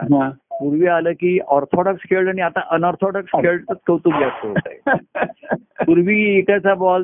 पूर्वी 0.59 0.87
आलं 0.87 1.11
की 1.11 1.39
ऑर्थोडॉक्स 1.47 2.01
खेळ 2.09 2.29
आणि 2.29 2.41
आता 2.41 2.59
अनऑर्थोडॉक्स 2.69 3.29
खेळच 3.41 3.63
कौतुक 3.87 4.13
जास्त 4.19 4.45
होत 4.45 4.55
आहे 4.65 4.75
पूर्वी 5.85 6.37
इकडचा 6.37 6.73
बॉल 6.73 7.03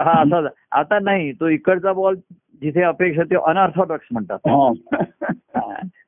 हा 0.00 0.22
असा 0.22 0.46
आता 0.70 0.98
नाही 0.98 1.32
तो 1.32 1.48
इकडचा 1.48 1.92
बॉल 1.92 2.14
जिथे 2.62 2.82
अपेक्षा 2.82 3.22
ते 3.22 3.36
अनऑर्थोडॉक्स 3.46 4.06
म्हणतात. 4.12 4.38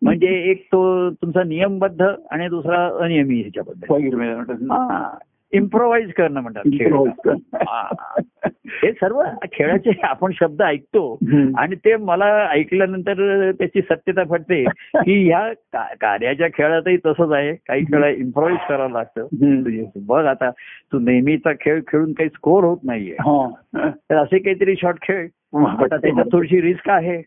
म्हणजे 0.03 0.27
एक 0.27 0.65
तो 0.65 1.11
तुमचा 1.11 1.43
नियमबद्ध 1.43 2.03
आणि 2.31 2.49
दुसरा 2.49 3.05
अनियमी 3.05 3.41
ह्याच्याबद्दल. 3.41 3.87
इम्प्रोव्हाइज 5.53 6.13
करणं 6.13 6.41
म्हणतात 6.41 6.63
खेळ. 6.67 6.93
हा. 7.55 7.97
सर्व 8.85 9.23
खेळाचे 9.53 9.91
आपण 10.03 10.31
शब्द 10.41 10.63
ऐकतो. 10.63 11.19
आणि 11.59 11.77
ते 11.77 11.97
मला 11.97 12.49
ऐकल्यानंतर 12.51 13.51
त्याची 13.51 13.81
सत्यता 13.81 14.23
पडते 14.23 14.65
की 14.95 15.29
ह्या 15.29 15.53
कार्याच्या 16.01 16.49
खेळातही 16.49 16.97
तसंच 16.97 17.33
आहे. 17.33 17.55
काही 17.55 17.85
खेळ 17.85 18.05
इम्प्रोव्हाइज 18.05 18.69
करावं 18.69 18.91
लागतं. 18.91 19.27
बघ 20.07 20.25
आता 20.25 20.51
तू 20.93 20.99
नेहमीचा 20.99 21.53
खेळ 21.53 21.81
खेळून 21.89 22.13
काही 22.13 22.29
स्कोर 22.29 22.65
होत 22.65 22.79
नाहीये. 22.85 23.17
हा. 23.21 23.51
तर 24.11 24.17
असे 24.17 24.39
काहीतरी 24.39 24.75
शॉर्ट 24.83 25.03
खेळ. 25.03 25.27
त्याच्यात 25.89 26.27
थोडीशी 26.33 26.61
रिस्क 26.61 26.91
आहे. 26.91 27.23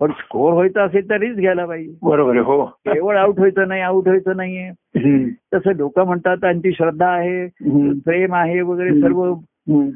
पण 0.00 0.10
स्कोर 0.10 0.52
व्हायचा 0.52 0.82
असेल 0.82 1.10
तर 1.10 1.16
रिस्क 1.16 1.38
घ्यायला 1.38 1.66
पाहिजे 1.66 1.94
बरोबर 2.02 2.36
हो 2.36 2.64
केवळ 2.64 3.16
आउट 3.16 3.38
व्हायचं 3.38 3.68
नाही 3.68 3.80
आउट 3.80 4.06
व्हायचं 4.06 4.36
नाहीये. 4.36 4.70
तसं 5.54 5.76
लोक 5.76 5.98
म्हणतात 5.98 6.36
त्यांची 6.36 6.72
श्रद्धा 6.72 7.08
आहे. 7.08 7.46
प्रेम 7.98 8.34
आहे 8.34 8.60
वगैरे. 8.60 9.00
सर्व. 9.00 9.34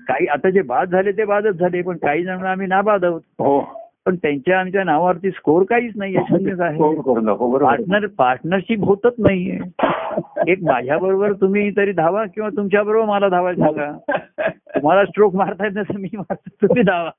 काही 0.09 0.27
आता 0.27 0.51
जे 0.51 0.62
बाद 0.62 0.90
झाले 0.90 1.12
ते 1.12 1.25
बादच 1.25 1.55
झाले 1.55 1.83
पण 1.83 1.97
काही 1.97 2.25
जण 2.25 2.45
आम्ही 2.45 2.66
नाबाद 2.66 3.05
आहोत 3.05 3.21
हो 3.38 3.61
पण 4.07 4.16
त्यांच्या 4.16 4.59
आमच्या 4.61 4.85
नावावरती 4.85 5.31
स्कोर 5.31 5.62
काहीच 5.71 5.92
नाहीये 5.97 6.23
शून्यच 6.29 6.61
हो, 6.61 6.64
आहे. 6.64 7.59
पार्टनर 7.64 8.07
पार्टनरशिप 8.07 8.85
होतच 8.85 9.14
नाहीये 9.18 9.59
एक 10.47 10.62
माझ्या 10.62 10.99
बरोबर 10.99 11.33
तुम्ही 11.33 11.71
तरी 11.71 11.92
धावा 11.92 12.25
किंवा 12.25 12.49
तुमच्या 12.49 12.83
बरोबर 12.83 13.07
मला 13.07 13.29
धावायला 13.29 13.64
सांगा 13.66 13.90
तुम्हाला 14.75 15.05
स्ट्रोक 15.05 15.35
मारता 15.35 15.64
येत 15.64 15.77
नसेल 15.77 15.97
मी 15.97 16.09
मारतो 16.14 16.66
तुम्ही 16.66 16.83
धावा 16.83 17.11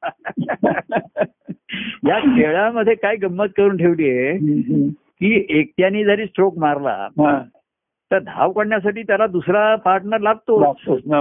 या 2.07 2.19
खेळामध्ये 2.19 2.95
काय 2.95 3.15
गंमत 3.15 3.45
करून 3.57 3.77
ठेवली 3.77 4.09
आहे. 4.09 4.37
की 4.93 5.45
एकट्याने 5.49 6.03
जरी 6.03 6.25
स्ट्रोक 6.25 6.57
मारला. 6.57 7.07
तर 8.11 8.19
धाव 8.19 8.51
काढण्यासाठी 8.51 9.03
त्याला 9.03 9.27
दुसरा 9.27 9.75
पार्टनर 9.75 10.19
लागतो 10.19 10.73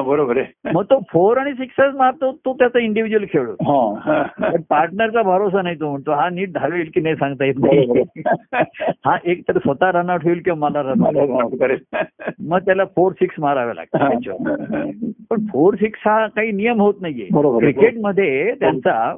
बरोबर 0.02 0.36
आहे. 0.36 0.70
मग 0.72 0.82
तो 0.82 0.98
फोर 1.10 1.36
आणि 1.36 1.52
सिक्सच 1.52 1.94
मारतो 1.94 2.32
तो 2.32 2.52
त्याचा 2.52 2.78
इंडिव्हिज्युअल 2.78 3.24
खेळ. 3.32 3.46
हा. 3.66 4.22
पार्टनरचा 4.70 5.22
भरोसा 5.22 5.62
नाही 5.62 5.76
तो 5.80 5.90
म्हणतो 5.90 6.12
हा 6.12 6.28
नीट 6.28 6.52
धावेल 6.52 6.90
की 6.94 7.00
नाही 7.00 7.14
सांगता 7.14 7.44
येत 7.44 7.54
नाही. 7.58 8.02
हा 9.06 9.16
एक 9.24 9.42
तर 9.48 9.58
स्वतः 9.58 9.90
रनआउट 9.90 10.24
होईल 10.24 10.38
किंवा 10.38 10.68
मला 10.68 10.82
रनआउट 10.82 11.58
करेल. 11.58 11.78
मग 12.46 12.58
त्याला 12.58 12.84
फोर 12.84 13.12
सिक्स 13.12 13.34
मारावे 13.38 13.76
लागतात 13.76 14.10
पण 15.30 15.46
फोर 15.52 15.74
सिक्स 15.74 16.00
हा 16.04 16.26
काही 16.26 16.52
नियम 16.52 16.80
होत 16.80 16.94
नाहीये. 17.00 17.26
क्रिकेटमध्ये 17.58 18.54
त्यांचा 18.60 19.14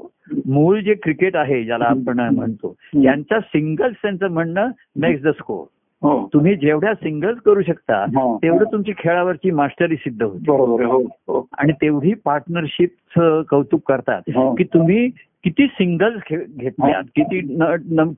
मूळ 0.47 0.81
जे 0.81 0.95
क्रिकेट 0.95 1.37
आहे 1.37 1.65
ज्याला 1.65 1.85
आपण 1.85 2.21
म्हणतो 2.21 2.75
त्यांचा 2.93 3.41
सिंगल्स 3.41 3.97
त्यांचं 4.03 4.31
म्हणणं 4.31 4.71
मेक्स 4.97 5.23
द 5.23 5.29
स्कोर 5.29 5.65
तुम्ही 6.07 6.55
जेवढ्या 6.57 6.95
सिंगल्स 6.95 7.39
करू 7.41 7.63
शकता 7.63 8.05
हो. 8.05 8.39
तेवढं 8.43 8.65
तुमची 8.65 8.93
खेळावरची 8.99 9.51
मास्टरी 9.51 9.97
सिद्ध 9.97 10.23
होते 10.23 10.51
हो 10.53 11.03
हो 11.29 11.49
आणि 11.59 11.73
तेवढी 11.73 12.15
पार्टनरशिप 12.15 13.21
कौतुक 13.51 13.81
करतात 13.89 14.23
हो. 14.35 14.55
की 14.55 14.65
तुम्ही 14.65 15.09
किती 15.45 15.67
सिंगल्स 15.67 16.21
घेतल्यात 16.31 17.03
किती 17.05 17.41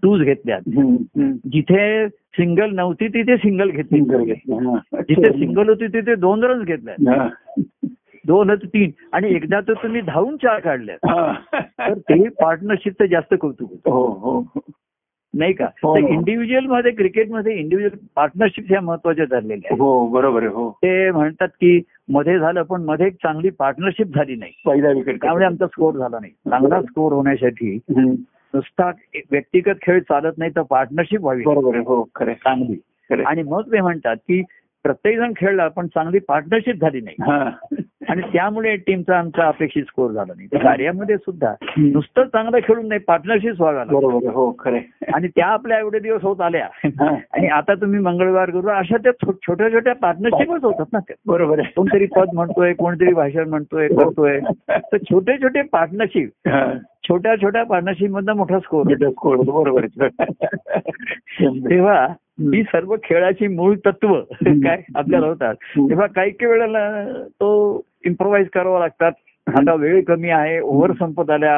टूज 0.03 0.23
घेतल्यात. 0.23 0.61
जिथे 1.47 2.09
सिंगल 2.09 2.75
नव्हती 2.75 3.09
तिथे 3.09 3.37
सिंगल 3.37 3.71
घेतली. 3.71 4.01
हा. 4.01 4.77
जिथे 5.01 5.31
सिंगल 5.39 5.69
होती 5.69 5.87
तिथे 5.87 6.15
दोन 6.15 6.45
रन्स 6.45 6.67
घेतल्यात 6.67 7.09
हा. 7.09 7.29
दोन 8.27 8.55
तीन 8.55 8.91
आणि 9.13 9.35
एकदा 9.35 9.61
तर 9.61 9.73
तुम्ही 9.73 10.01
धावून 10.01 10.37
चार 10.37 10.59
काढल्यात 10.61 11.07
हा. 11.11 11.33
तर 11.79 11.99
ते 11.99 12.29
पार्टनरशिपचं 12.29 13.07
जास्त 13.07 13.35
कौतुक 13.41 13.71
होतं 13.71 13.91
हो 13.91 14.07
हो 14.07 14.61
नाही 15.39 15.53
का? 15.53 15.65
हो. 15.65 15.95
तर 15.97 16.01
इंडिव्हिज्युअलमध्ये 16.01 16.91
क्रिकेटमध्ये 16.91 17.53
इंडिव्हिज्युअल 17.53 18.07
पार्टनरशिप 18.17 18.65
ह्या 18.69 18.81
महत्त्वाच्या 18.81 19.25
ठरलेल्या 19.25 19.75
हो 19.79 20.07
बरोबर 20.09 20.43
आहे 20.43 20.53
हो. 20.53 20.71
ते 20.71 21.11
म्हणतात 21.11 21.49
की 21.49 21.81
मध्ये 22.09 22.39
झालं 22.39 22.63
पण 22.63 22.83
मध्ये 22.85 23.07
एक 23.07 23.15
चांगली 23.15 23.51
पार्टनरशिप 23.51 24.07
झाली 24.07 24.37
नाही. 24.37 24.53
पहिला 24.67 24.89
विकेट 24.89 25.23
त्यामुळे 25.23 25.45
आमचा 25.45 25.67
स्कोर 25.67 25.95
झाला 25.95 26.19
नाही. 26.21 26.33
चांगला 26.51 26.83
स्कोर 26.83 27.13
होण्यासाठी 27.13 27.79
नुसता 27.97 28.91
व्यक्तिगत 29.31 29.75
खेळ 29.83 30.01
चालत 30.01 30.33
नाही 30.39 30.51
तर 30.51 30.63
पार्टनरशिप 30.63 31.21
व्हावी. 31.21 31.43
बरोबर 31.43 31.77
हो 31.77 32.09
खरे 32.15 32.35
चांगली. 32.35 33.23
आणि 33.27 33.43
मग 33.43 33.61
ते 33.61 33.81
म्हणतात 33.81 34.17
की 34.17 34.43
प्रत्येक 34.83 35.19
जण 35.19 35.33
खेळला 35.37 35.69
पण 35.69 35.87
चांगली 35.87 36.19
पार्टनरशिप 36.19 36.75
झाली 36.75 37.01
नाही. 37.01 37.17
हा. 37.21 37.51
आणि 38.09 38.23
त्यामुळे 38.23 38.77
टीमचा 38.77 39.19
आमचा 39.19 39.49
अपेक्षित 39.49 39.83
स्कोर 39.83 40.11
झाला 40.11 40.33
नाही. 40.37 40.49
कार्यामध्ये 40.49 41.17
सुद्धा 41.17 41.55
नुसतं 41.79 42.25
चांगलं 42.25 42.59
खेळून 42.59 42.89
नाही 42.89 43.01
पार्टनरशिप 43.01 43.63
व्हावं. 43.63 44.31
हो 44.31 44.57
खरे 44.59 44.81
आणि 45.15 45.29
त्या 45.29 45.47
आपल्या 45.47 45.79
एवढे 45.79 45.99
दिवस 45.99 46.23
होत 46.23 46.41
आल्या. 46.41 46.69
आणि 47.33 47.49
आता 47.49 47.75
तुम्ही 47.75 48.01
मंगळवार 48.01 48.51
गुरु 48.51 48.67
अशा 48.67 48.97
त्या 48.97 49.13
छोट्या 49.47 49.73
छोट्या 49.73 49.95
पार्टनरशिपच 49.95 50.65
होतात 50.65 50.85
ना 50.93 50.99
बरोबर 51.27 51.59
आहे. 51.59 51.73
कोणतरी 51.77 52.07
पद 52.07 52.29
म्हणतोय 52.35 52.73
कोणतरी 52.73 53.15
भाषण 53.15 53.49
म्हणतोय 53.49 53.89
करतोय. 53.89 54.41
तर 54.71 54.97
छोटे 54.97 55.43
छोटे 55.43 55.63
पार्टनरशिप 55.63 56.31
हा. 56.47 56.73
छोट्या 57.09 57.37
छोट्या 57.37 57.65
पार्टनरशिप 57.65 58.11
मधनं 58.11 58.33
मोठा 58.33 58.59
स्कोर 58.59 58.95
स्कोर. 58.95 59.37
बरोबर 59.37 59.87
तेव्हा 61.71 62.07
ही 62.41 62.63
सर्व 62.63 62.97
खेळाची 63.05 63.47
मूळ 63.47 63.77
तत्व. 63.87 64.21
काय 64.45 64.83
आपल्याला 64.95 65.27
होतात. 65.27 65.55
तेव्हा 65.79 66.07
काही 66.07 66.31
काही 66.31 66.53
वेळेला 66.53 67.05
तो 67.27 67.81
इम्प्रोव्हाइज 68.05 68.49
करावा 68.49 68.79
लागतात 68.79 69.13
आता 69.47 69.75
वेळ 69.75 70.05
कमी 70.05 70.31
आहे 70.31 70.61
ओव्हर 70.61 70.93
संपत 70.93 71.31
आल्या. 71.31 71.57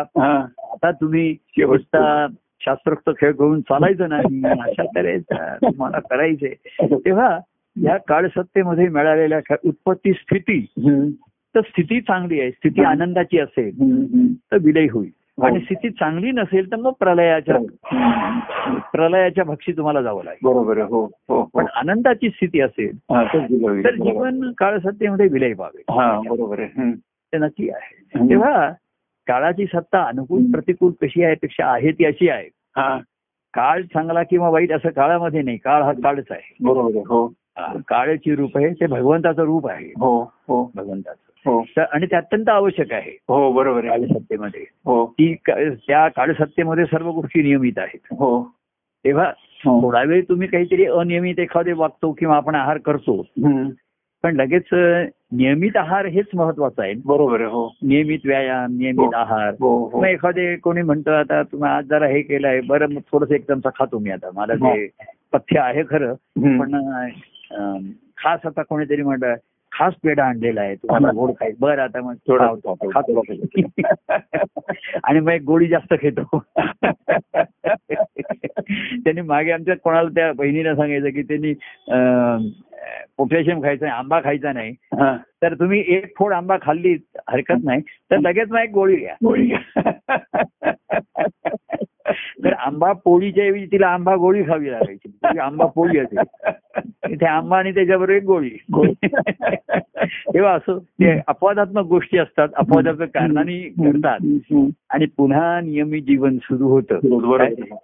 आता 0.72 0.90
तुम्ही 0.90 1.36
शेवटचा. 1.48 2.26
शास्त्रोक्त 2.60 3.10
खेळ 3.20 3.32
करून 3.32 3.60
चालायचं 3.60 4.08
नाही 4.08 4.42
अशा 4.46 4.82
तऱ्हेचा 4.96 5.56
तुम्हाला 5.62 5.98
करायचे 5.98 6.54
तेव्हा 6.82 7.38
या 7.82 7.96
काळसत्तेमध्ये 7.96 8.88
मिळालेल्या 8.88 9.56
उत्पत्ती 9.64 10.12
स्थिती. 10.12 10.66
तर 11.54 11.60
स्थिती 11.60 12.00
चांगली 12.00 12.40
आहे 12.40 12.50
स्थिती. 12.50 12.82
आनंदाची 12.82 13.38
असेल. 13.38 13.70
तर 14.34 14.56
विलय 14.60 14.86
होईल. 14.90 15.10
आणि 15.38 15.60
स्थिती 15.60 15.90
चांगली 15.90 16.30
नसेल 16.32 16.70
तर 16.70 16.76
मग 16.76 16.92
प्रलयाच्या 17.00 17.56
हम्म. 17.56 18.78
प्रलयाच्या 18.92 19.44
भक्षी 19.44 19.72
तुम्हाला 19.72 20.02
जावं 20.02 20.24
लागेल 20.24 20.46
बरोबर 20.48 20.78
हो 20.80 21.04
हो 21.04 21.04
हो. 21.30 21.42
पण 21.54 21.66
आनंदाची 21.74 22.28
स्थिती 22.30 22.60
असेल 22.60 22.96
हा. 23.10 23.22
तर. 23.24 23.94
जीवन 23.94 24.50
काळसत्तेमध्ये 24.58 25.26
विलय 25.28 25.52
पावे 25.54 25.82
हा 25.90 26.10
बरोबर. 26.28 26.64
ते 27.32 27.38
नक्की 27.38 27.68
आहे. 27.70 28.28
तेव्हा 28.28 28.68
काळाची 29.26 29.66
सत्ता 29.66 30.02
अनुकूल. 30.04 30.50
प्रतिकूल 30.52 30.92
कशी 31.02 31.24
आहे 31.24 31.34
पेक्षा 31.34 31.66
आहे 31.66 31.92
ती 31.92 32.04
अशी 32.04 32.28
आहे 32.28 32.48
हा 32.76 32.98
काळ 33.54 33.82
चांगला 33.82 34.22
किंवा 34.22 34.48
वाईट 34.48 34.72
असं 34.72 34.90
काळामध्ये 34.90 35.42
नाही 35.42 35.56
काळ 35.56 35.82
हा 35.82 35.92
काळच 35.92 36.30
आहे 36.30 36.54
बरोबर 36.60 37.02
हो 37.08 37.26
काळाची 37.88 38.34
रूप 38.34 38.56
आहे 38.56 38.72
ते 38.72 38.86
भगवंताचं 38.86 39.42
रूप 39.42 39.68
आहे 39.68 39.86
हो 39.98 40.10
हो 40.48 40.62
भगवंताचं 40.74 41.20
हो 41.20 41.27
आणि 41.92 42.06
ते 42.06 42.16
अत्यंत 42.16 42.48
आवश्यक 42.48 42.92
आहे. 42.92 43.18
हो 43.28 43.52
बरोबर 43.52 43.84
आहे. 43.84 43.88
काळसत्तेमध्ये 43.88 44.64
हो. 44.84 45.06
ती 45.06 45.34
का- 45.44 45.74
त्या 45.86 46.08
काळसत्तेमध्ये 46.08 46.84
सर्व 46.84 47.10
गोष्टी 47.10 47.42
नियमित 47.42 47.72
आहेत. 47.76 47.98
हो. 48.04 48.54
तेव्हा 49.04 49.32
हो. 49.64 49.82
थोडा 49.82 50.02
वेळ 50.02 50.24
तुम्ही 50.28 50.48
काहीतरी 50.48 50.84
अनियमित 50.84 51.38
एखादे 51.38 51.72
वागतो 51.72 52.12
किंवा 52.12 52.36
आपण 52.36 52.54
आहार 52.54 52.78
करतो. 52.78 53.26
पण 54.22 54.36
लगेच 54.36 54.62
नियमित 55.32 55.76
आहार 55.76 56.06
हेच 56.06 56.26
महत्वाचं 56.34 56.82
आहे. 56.82 56.94
बरोबर 57.04 57.40
आहे 57.40 57.50
हो. 57.50 57.74
नियमित 57.82 58.18
व्यायाम 58.24 58.76
नियमित 58.78 59.14
हो. 59.14 59.16
आहार. 59.16 59.54
हो 59.60 59.88
हो. 59.88 60.00
मग 60.00 60.06
एखादे 60.06 60.56
कोणी 60.56 60.82
म्हणतं 60.82 61.12
आता 61.12 61.42
तुम्ही 61.42 61.70
आज 61.70 61.84
जरा 61.84 62.06
हे 62.06 62.22
केलंय 62.22 62.60
बरं 62.60 62.86
मग 62.88 63.00
थोडस 63.12 63.30
एक 63.30 63.48
चमचा 63.48 63.68
खातो 63.68 63.98
मी 63.98 64.10
आता. 64.10 64.30
मला 64.34 64.54
ते 64.54 64.88
पथ्य 65.32 65.60
आहे 65.60 65.82
खरं. 65.82 66.12
पण 66.58 66.80
खास 68.16 68.40
आता 68.44 68.62
कोणीतरी 68.62 69.02
म्हणतं 69.02 69.34
खास 69.72 69.94
पेढा 70.04 70.24
आणलेला 70.24 70.60
आहे. 70.60 70.74
तुम्हाला 70.74 71.10
गोड 71.14 71.30
खाय 71.30 71.52
बरं 71.60 71.82
आता 71.82 72.00
मग 72.00 72.14
थोडा. 72.14 72.46
आणि 75.04 75.20
मग 75.20 75.32
एक 75.32 75.42
गोळी 75.42 75.66
जास्त 75.66 75.94
खेतो. 76.00 76.38
त्यांनी 79.04 79.20
मागे 79.20 79.50
आमच्या 79.50 79.76
कोणाला 79.76 80.08
त्या 80.08 80.32
बहिणीला 80.32 80.76
सांगायचं 80.76 81.08
की 81.08 81.22
त्यांनी 81.22 81.52
पोटॅशियम 83.16 83.62
खायचं 83.62 83.86
आंबा 83.86 84.20
खायचा 84.20 84.52
नाही. 84.52 84.72
तर 85.42 85.54
तुम्ही 85.54 85.84
एक 85.86 86.12
फोड 86.18 86.32
आंबा 86.32 86.56
खाल्ली 86.62 86.96
हरकत 87.28 87.64
नाही. 87.64 87.80
तर 87.80 88.16
लगेच 88.16 88.50
मग 88.50 88.60
एक 88.60 88.70
गोळी 88.70 88.96
घ्या. 88.96 89.14
गोळी 89.24 89.46
घ्या. 89.46 89.82
तर 92.44 92.52
आंबा 92.52 92.92
पोळीच्या 92.92 93.44
ऐवजी 93.44 93.66
तिला 93.66 93.88
आंबा 93.88 94.16
गोळी 94.16 94.42
खावी 94.42 94.72
लागायची. 94.72 95.38
आंबा 95.38 95.66
पोळी 95.66 95.98
असेल. 95.98 96.18
इथे 97.10 97.26
आंबा 97.26 97.58
आणि 97.58 97.74
त्याच्याबरोबर 97.74 98.16
एक 98.16 98.24
गोळी. 98.24 98.50
गोळी. 98.72 98.92
तेव्हा 100.34 100.52
असं 100.52 100.78
ते 100.78 101.20
अपवादात्मक 101.26 101.84
गोष्टी 101.84 102.18
असतात 102.18 102.48
अपवादात्मक 102.56 103.08
कारणाने 103.14 103.72
घडतात. 103.78 104.18
आणि 104.90 105.06
पुन्हा 105.16 105.60
नियमित 105.60 106.02
जीवन 106.02 106.36
सुरू 106.42 106.68
होतं. 106.68 106.98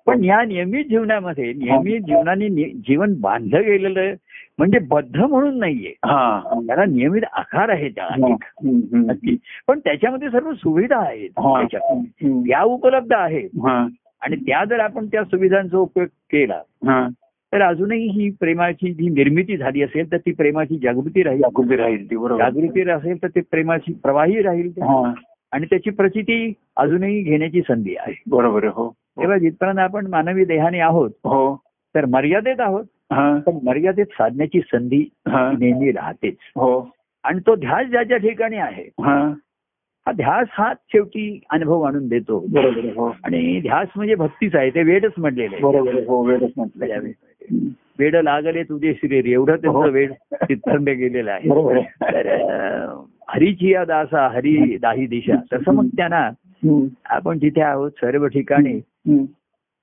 पण 0.07 0.25
या 0.25 0.43
नियमित 0.43 0.85
जीवनामध्ये 0.85 1.53
नियमित 1.53 2.01
जीवनाने 2.01 2.49
जीवन 2.65 3.15
बांधलं 3.21 3.61
गेलेलं 3.61 4.13
म्हणजे 4.59 4.79
बद्ध 4.79 5.17
म्हणून 5.17 5.59
नाहीये. 5.59 5.93
हा. 6.05 6.41
त्याला 6.67 6.85
नियमित 6.85 7.23
आकार 7.33 7.69
आहे 7.69 7.89
त्या 7.89 8.05
पण 9.67 9.79
त्याच्यामध्ये 9.79 10.29
सर्व 10.31 10.53
सुविधा 10.53 10.99
आहेत. 10.99 11.31
त्याच्यात. 11.59 11.97
त्या 12.49 12.63
उपलब्ध 12.63 13.13
आहेत. 13.13 13.49
आणि 14.21 14.37
त्या 14.37 14.65
जर 14.65 14.81
आपण 14.81 15.07
त्या 15.07 15.25
सुविधांचा 15.25 15.77
उपयोग 15.77 16.09
केला. 16.33 16.61
तर 17.55 17.63
अजूनही 17.63 18.09
ही 18.09 18.31
प्रेमाची 18.31 18.95
जी 18.95 19.09
निर्मिती 19.09 19.57
झाली 19.57 19.83
असेल 19.83 20.13
तर 20.13 20.17
ती 20.17 20.33
प्रेमाची 20.33 20.79
जागृती 20.79 21.23
राहील. 21.23 21.41
जागृती 21.41 21.77
राहील 21.77 22.11
ती 22.11 22.17
बरोबर. 22.17 22.45
जागृती 22.45 22.91
असेल 22.91 23.23
तर 23.23 23.29
ते 23.29 23.41
प्रेमाची 23.41 23.93
प्रवाही 23.93 24.43
राहील. 24.43 24.71
आणि 25.53 25.67
त्याची 25.67 25.91
प्रचिती 25.91 26.53
अजूनही 26.77 27.23
घेण्याची 27.23 27.61
संधी 27.61 27.95
आहे. 27.99 28.23
बरोबर 28.27 28.65
हो. 28.65 28.95
तेव्हा 29.21 29.39
जिथपर्यंत 29.39 29.79
आपण 29.79 30.07
मानवी 30.07 30.45
देहाने 30.45 30.79
आहोत. 30.79 31.11
हो. 31.11 31.61
तर 31.95 32.05
मर्यादेत 32.05 32.61
आहोत. 32.61 32.85
हा. 33.13 33.41
पण 33.47 33.59
मर्यादेत 33.65 34.07
साधण्याची 34.07 34.61
संधी. 34.61 35.09
नेहमी 35.29 35.91
राहतेच. 35.91 36.37
हो. 36.41 36.91
आणि 37.25 37.41
तो 37.47 37.57
ध्यास 37.57 37.87
ज्या 37.87 38.03
ज्या 38.03 38.17
ठिकाणी 38.17 38.57
आहे 38.57 38.91
हा. 40.07 40.11
हा 40.11 40.13
ध्यास 40.13 40.47
हा 40.51 40.73
शेवटी 40.75 41.41
अनुभव 41.51 41.83
आणून 41.83 42.09
देतो 42.09 42.39
हो 42.97 43.07
आणि 43.25 43.61
ध्यास 43.61 43.89
म्हणजे 43.97 44.15
भक्तीच 44.15 44.55
आहे 44.55 44.71
ते 44.71 44.83
वेडच 44.83 45.13
म्हटलेलं 45.19 45.55
आहे 45.55 45.63
हो 46.05 46.23
वेड 47.99 48.17
लागले 48.17 48.63
तुझे 48.63 48.95
श्रीर 48.95 49.27
एवढं 49.27 49.53
हो. 49.53 49.57
त्यांचं 49.57 49.91
वेड 49.93 50.13
चित्तंड 50.35 50.89
गेलेलं 50.89 51.31
आहे 51.31 51.49
तर 52.01 52.29
हरीची 53.29 53.73
या 53.73 53.85
दासा 53.85 54.29
हरी 54.29 54.77
दाही 54.77 55.07
दिशा 55.07 55.35
तसं 55.53 55.73
मग 55.75 55.87
त्यांना. 55.87 56.31
आपण 57.05 57.39
जिथे 57.39 57.61
आहोत 57.61 57.91
सर्व 57.91 58.27
ठिकाणी. 58.27 58.81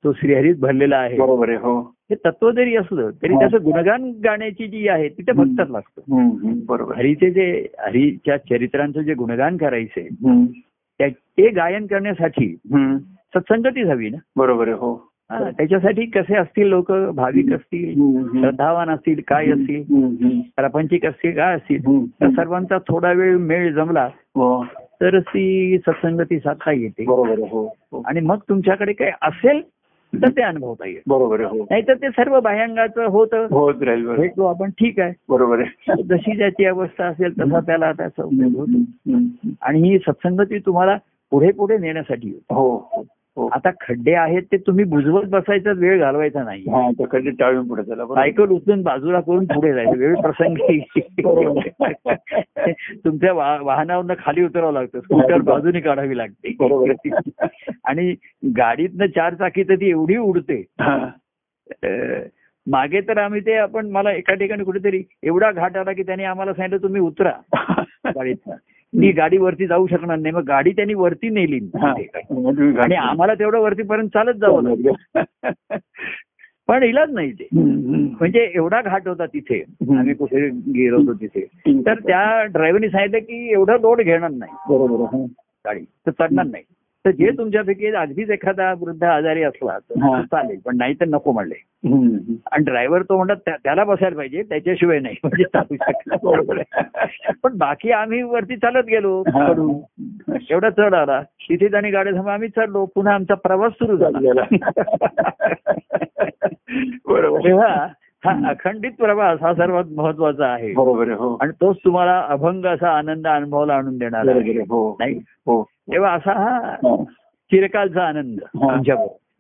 तो 0.04 0.14
श्रीहरीच 0.14 0.60
भरलेला 0.60 0.98
आहे 0.98 1.18
बरोबर 1.18 1.50
आहे 1.50 1.58
हो 2.14 2.30
तत्व 2.30 2.52
जरी 2.52 2.76
असलं 2.76 3.10
तरी 3.22 3.34
हो. 3.34 3.40
त्याचं 3.40 3.58
गुणगान 3.64 4.14
गाण्याची 4.26 4.68
जी 4.68 4.88
आहे 4.88 5.10
तिथे 5.10 5.32
भक्तच 5.32 5.70
लागतं. 5.70 6.02
बरोबर. 6.68 6.96
हरीचे 6.96 7.32
जे 7.32 7.68
हरीच्या 7.80 8.38
चरित्रांचं 8.38 9.02
जे 9.02 9.14
गुणगान 9.14 9.58
करायचे. 9.58 10.08
त्या- 10.98 11.10
ते 11.10 11.50
गायन 11.50 11.86
करण्यासाठी. 11.86 12.56
सत्संगतीच 13.36 13.88
हवी 13.88 14.10
ना 14.10 14.18
बरोबर 14.36 14.68
आहे 14.68 14.78
हो 14.78 15.12
त्याच्यासाठी 15.32 16.06
कसे 16.06 16.36
असतील 16.36 16.68
लोक 16.68 16.92
भाविक 16.92 17.54
असतील. 17.54 17.94
श्रद्धावान 18.42 18.90
असतील 18.90 19.22
काय 19.28 19.46
असतील. 19.48 19.84
प्रापंचिक 20.56 21.06
असतील 21.06 21.36
काय 21.36 21.56
असतील. 21.56 21.86
तर 22.06 22.30
सर्वांचा 22.30 22.78
थोडा 22.78 23.12
वेळ 23.12 23.38
मेळ 23.38 23.74
जमला 23.74 24.10
हो 24.18 24.66
तर 24.78 25.20
ती 25.20 25.78
सत्संगती 25.78 26.40
साधता 26.40 26.72
येते 26.72 27.04
हो. 27.04 28.02
आणि 28.06 28.20
मग 28.20 28.38
तुमच्याकडे 28.50 28.94
काही 28.94 29.12
असेल 29.22 29.62
तर 30.14 30.30
ते 30.30 30.42
अनुभवता 30.42 30.88
येईल. 30.88 31.00
बरोबर 31.08 31.42
हो. 31.42 31.58
नाहीतर 31.58 31.94
ते 31.94 32.10
सर्व 32.10 32.40
बाह्यांगाचं 32.40 33.06
होतं. 33.06 33.48
होत 33.52 33.82
राहील 33.82 34.16
भेटलो 34.16 34.46
आपण 34.46 34.70
ठीक 34.70 35.00
आहे. 35.00 35.14
बरोबर 35.30 35.60
आहे. 35.60 36.04
जशी 36.04 36.36
ज्याची 36.36 36.66
अवस्था 36.66 37.06
असेल 37.06 37.34
तसा 37.40 37.60
त्याला 37.60 37.92
त्याचा 37.92 38.24
उपयोग 38.24 38.56
होतो. 38.56 39.18
आणि 39.62 39.90
ही 39.90 40.00
सत्संगती 40.00 40.60
तुम्हाला 40.60 40.98
पुढे 41.32 41.52
पुढे 41.52 41.78
नेण्यासाठी 41.78 42.30
हो. 42.30 42.78
आता 43.48 43.70
खड्डे 43.82 44.14
आहेत 44.14 44.42
ते 44.52 44.58
तुम्ही 44.58 44.86
बुजवत 44.86 45.24
बसायचा 45.24 45.72
वेळ 45.76 46.00
घालवायचा 46.00 46.44
नाही. 46.44 46.62
हा 46.62 47.06
कधी 47.12 47.30
टाळून 47.30 47.68
पुढे. 47.68 47.84
सायकल 47.84 48.50
उचलून 48.50 48.82
बाजूला 48.82 49.20
करून 49.20 49.46
पुढे 49.46 49.74
जायचं 49.74 49.98
वेळ 49.98 50.16
प्रसंगी. 50.16 50.80
तुमच्या 52.96 53.34
वाहनावरनं 53.34 54.14
खाली 54.26 54.44
उतरावं 54.44 54.74
लागतं 54.74 55.00
स्कूटर 55.00 55.38
बाजूने 55.38 55.80
काढावी 55.80 56.18
लागते. 56.18 56.56
आणि 57.86 58.16
गाडीतनं 58.58 59.06
चार 59.06 59.34
चाकी 59.34 59.64
तर 59.64 59.76
ती 59.76 59.90
एवढी 59.90 60.18
उडते. 60.18 60.66
हा. 60.82 61.10
मागे 62.68 63.02
तर 63.02 63.18
आम्ही 63.18 63.42
ते 63.42 63.54
आपण 63.54 63.90
मला 63.90 64.12
एका 64.12 64.34
ठिकाणी 64.34 64.64
कुठेतरी 64.64 65.04
एवढा 65.24 65.52
घाट 65.52 65.78
आला 65.78 65.94
की 65.94 66.04
त्याने 66.04 66.24
आम्हाला 66.24 66.54
सांगितलं 66.54 66.84
तुम्ही 66.84 67.02
उतरा. 67.02 67.32
गाडीतनं 68.06 68.56
मी 68.94 69.12
गाडी 69.12 69.38
वरती 69.38 69.68
जाऊ 69.68 69.88
शकणार 69.88 70.18
नाही. 70.18 70.36
मग 70.36 70.44
गाडी 70.44 70.72
त्यांनी 70.72 70.94
वरती 70.94 71.30
नेली. 71.30 71.58
हा. 71.58 71.94
तुम्ही 71.94 72.78
आणि 72.78 72.96
आम्हाला 72.96 73.34
तेवढं 73.34 73.60
वरतीपर्यंत 73.60 74.10
चालत 74.10 74.34
जावं 74.34 74.64
लागलं. 74.64 74.92
पण 76.68 76.84
इलाज 76.84 77.14
नाही 77.14 77.32
ते. 77.32 77.48
म्हणजे 77.54 78.52
एवढा 78.56 78.82
घाट 78.82 79.08
होता 79.08 79.26
तिथे. 79.26 79.64
आम्ही 79.98 80.14
कुठे 80.14 80.50
गेलो 80.50 80.98
होतो 80.98 81.14
तिथे. 81.14 81.48
तर 81.68 81.94
त्या 81.94 82.44
ड्रायव्हरने 82.44 82.90
सांगितलं 82.90 83.20
की 83.20 83.52
एवढं 83.52 83.74
लोड 83.74 84.02
घेणार 84.02 84.32
नाही. 84.32 84.52
बरोबर. 84.70 85.26
गाडी. 85.66 85.80
तर 85.80 86.12
चढणार 86.12 86.46
नाही. 86.46 86.64
तर 87.06 87.12
जे 87.12 87.32
तुमच्यापैकी 87.38 87.88
अगदीच 87.88 88.30
एखादा 88.30 88.74
वृद्ध 88.74 89.04
आजारी 89.04 89.44
असला 89.44 89.80
तर. 89.80 90.22
चालेल 90.22 90.60
पण 90.66 90.78
नाही 90.78 90.94
तर 90.94 91.06
नको 91.06 91.32
म्हणले. 91.32 91.56
आणि 92.52 92.64
ड्रायव्हर 92.64 93.02
तो 93.02 93.18
म्हणतात 93.18 93.36
त्या- 93.36 93.58
त्याला 93.64 93.84
बसायला 93.84 94.18
पाहिजे 94.18 94.44
त्याच्याशिवाय 94.44 95.00
नाही. 95.00 95.16
म्हणजे 95.24 95.44
चालू 95.44 95.76
शकत. 95.76 96.62
पण 97.44 97.58
बाकी 97.58 97.92
आम्ही 97.92 98.22
वरती 98.22 98.56
चालत 98.56 98.86
गेलो. 98.86 99.24
एवढा 100.50 100.70
चढ 100.70 100.94
आला. 100.94 101.22
तिथे 101.22 101.68
त्यांनी 101.68 101.90
गाडी 101.90 102.12
थांबा 102.12 102.34
आम्ही 102.34 102.50
चढलो 102.50 102.86
पुन्हा 102.86 103.14
आमचा 103.14 103.34
प्रवास 103.34 103.72
सुरू 103.72 103.98
झाला. 103.98 104.44
बरोबर. 107.08 107.40
तेव्हा 107.40 107.88
हा 108.26 108.50
अखंडित 108.50 108.92
प्रवास 108.98 109.40
हा 109.42 109.54
सर्वात 109.54 109.84
महत्त्वाचा 109.96 110.46
आहे. 110.46 110.74
बरोबर 110.74 111.10
हो. 111.10 111.38
आणि 111.42 111.52
तोच 111.52 111.78
तुम्हाला 111.86 112.26
अभंग 112.30 112.66
असा 112.66 112.90
आनंद 112.90 113.28
अनुभवाला 113.28 113.74
आणून 113.74 113.98
देणार 113.98 114.30
हो. 114.70 114.96
नाही? 115.00 115.16
हो. 115.18 115.64
तेव्हा 115.64 116.12
असा 116.12 116.32
हा. 116.32 116.76
चिरकालचा 117.52 118.04
आनंद 118.04 118.40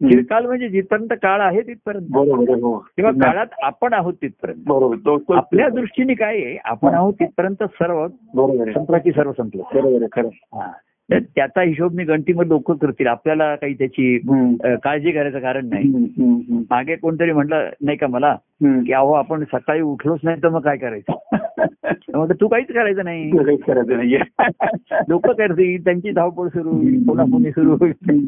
चिरकाल 0.09 0.45
म्हणजे 0.45 0.69
जिथपर्यंत 0.69 1.13
काळ 1.21 1.41
आहे 1.41 1.61
तिथपर्यंत. 1.61 2.07
हो. 2.15 2.77
किंवा 2.77 3.11
काळात 3.11 3.45
आपण 3.63 3.93
आहोत 3.93 4.13
तिथपर्यंत. 4.13 4.59
बरोबर 4.67 5.35
आपल्या 5.35 5.69
दृष्टीने 5.69 6.13
काय 6.13 6.35
आहे 6.35 6.57
आपण 6.65 6.93
आहोत 6.93 7.13
तिथपर्यंत 7.13 7.63
सर्व 7.63 8.07
बरोबर 8.33 8.71
संपला 8.71 8.97
की 8.97 9.11
सर्व 9.11 9.31
संपलं. 9.31 9.63
बरोबर 9.73 10.05
खरं. 10.11 10.27
हा. 10.27 10.71
त्याचा 11.13 11.61
हिशोब 11.61 11.93
मी 11.93 12.03
गणतीमध्ये 12.03 12.49
लोक 12.49 12.71
करतील 12.71 13.07
आपल्याला 13.07 13.55
काही 13.55 13.73
त्याची 13.73 14.17
काळजी 14.63 15.11
करायचं 15.11 15.39
कारण 15.39 15.65
नाही. 15.65 15.91
मागे 16.69 16.95
कोणतरी 16.95 17.31
म्हटलं 17.31 17.69
नाही 17.81 17.97
का 17.97 18.07
मला. 18.07 18.35
की 18.63 18.93
अहो 18.93 19.13
आपण 19.13 19.43
सकाळी 19.43 19.81
उठलोच 19.81 20.19
नाही 20.23 20.43
तर 20.43 20.49
मग 20.49 20.61
काय 20.61 20.77
करायचं? 20.77 21.13
म्हटलं 22.17 22.41
तू 22.41 22.47
काहीच 22.47 22.67
करायचं 22.67 23.03
नाही. 23.03 23.29
काहीच 23.29 23.63
करायचं 23.63 24.23
लोक 25.09 25.29
करतील 25.37 25.83
त्यांची 25.83 26.11
धावपळ 26.11 26.47
सुरू 26.47 26.69
होईल 26.69 27.03
पुणे 27.05 27.51
सुरू 27.51 27.77
होईल. 27.81 28.19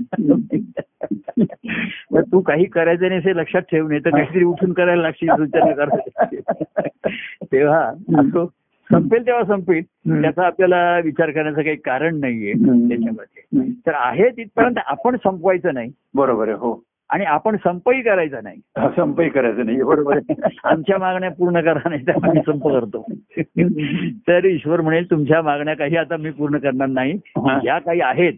तू 2.31 2.41
काही 2.41 2.65
करायचं 2.65 3.07
नाही 3.07 3.21
हे 3.25 3.35
लक्षात 3.35 3.61
ठेवून 3.61 3.89
नाही 3.89 4.01
तर 4.05 4.09
काहीतरी 4.09 4.43
उठून 4.43 4.73
करायला 4.73 5.01
लागशील 5.01 5.29
सूचना 5.29 5.71
कर. 5.71 5.89
तेव्हा 7.43 7.79
असो. 8.17 8.51
संपेल 8.93 9.25
तेव्हा 9.25 9.43
संपेल. 9.43 9.81
त्याचा 10.21 10.45
आपल्याला 10.45 10.99
विचार 10.99 11.31
करण्याचं 11.31 11.61
काही 11.61 11.75
कारण 11.75 12.19
नाहीये. 12.19 12.53
त्याच्यामध्ये. 12.89 13.69
तर 13.87 13.91
आहे 13.95 14.29
तिथपर्यंत 14.29 14.79
आपण 14.85 15.15
संपवायचं 15.15 15.73
नाही 15.73 15.91
बरोबर 16.15 16.47
आहे 16.47 16.57
हो 16.57 16.83
आणि 17.09 17.25
आपण 17.25 17.55
संपही 17.55 18.01
करायचा 18.01 18.39
नाही 18.43 18.89
संपही 18.95 19.29
करायचं 19.29 19.65
नाही 19.65 19.81
बरोबर 19.83 20.17
आहे 20.17 20.33
आमच्या 20.63 20.97
मागण्या 20.97 21.31
पूर्ण 21.31 21.61
करा 21.61 21.89
नाही 21.89 22.07
तर 22.07 22.11
आम्ही 22.11 22.41
संप 22.45 22.63
करतो 22.67 23.05
तर 24.27 24.45
ईश्वर 24.45 24.81
म्हणेल 24.81 25.09
तुमच्या 25.11 25.41
मागण्या 25.41 25.73
काही 25.73 25.97
आता 25.97 26.17
मी 26.17 26.31
पूर्ण 26.31 26.57
करणार 26.57 26.87
नाही. 26.87 27.13
ज्या 27.37 27.79
काही 27.79 28.01
आहेत. 28.01 28.33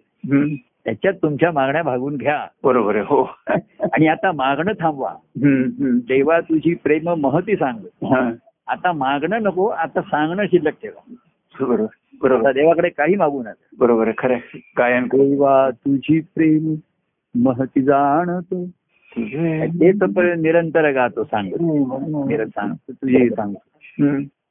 त्याच्यात 0.85 1.13
तुमच्या 1.13 1.51
मागण्या 1.51 1.83
भागून 1.83 2.15
घ्या 2.15 2.45
बरोबर 2.63 2.95
आहे 2.95 3.03
हो 3.07 3.23
आणि 3.93 4.07
आता 4.07 4.31
मागणं 4.31 4.71
थांबवा. 4.79 5.13
देवा 6.07 6.39
तुझी 6.39 6.73
प्रेम 6.73 7.09
महती 7.09 7.55
सांग. 7.55 8.11
आता 8.67 8.91
मागणं 8.91 9.43
नको 9.43 9.67
आता 9.67 10.01
सांगणं 10.01 10.45
शिल्लक 10.45 10.73
ठेवा. 10.73 11.13
बरोबर 11.65 11.85
बरोबर. 12.21 12.51
देवाकडे 12.51 12.89
काही 12.89 13.15
मागू 13.15 13.41
नका. 13.41 13.75
बरोबर 13.79 14.11
खरं. 14.17 14.37
कायम 14.75 15.05
देवा 15.05 15.69
तुझी 15.71 16.19
प्रेम 16.19 16.75
महती 17.35 17.81
जाणतो. 17.81 18.65
तेच 19.65 19.99
पर्यंत 20.15 20.41
निरंतर 20.41 20.91
गातो 20.91 21.23
सांग 21.23 21.47
निरंतर 21.47 22.45
सांगतो 22.45 22.93
तुझे 22.93 23.29
सांगतो. 23.29 23.69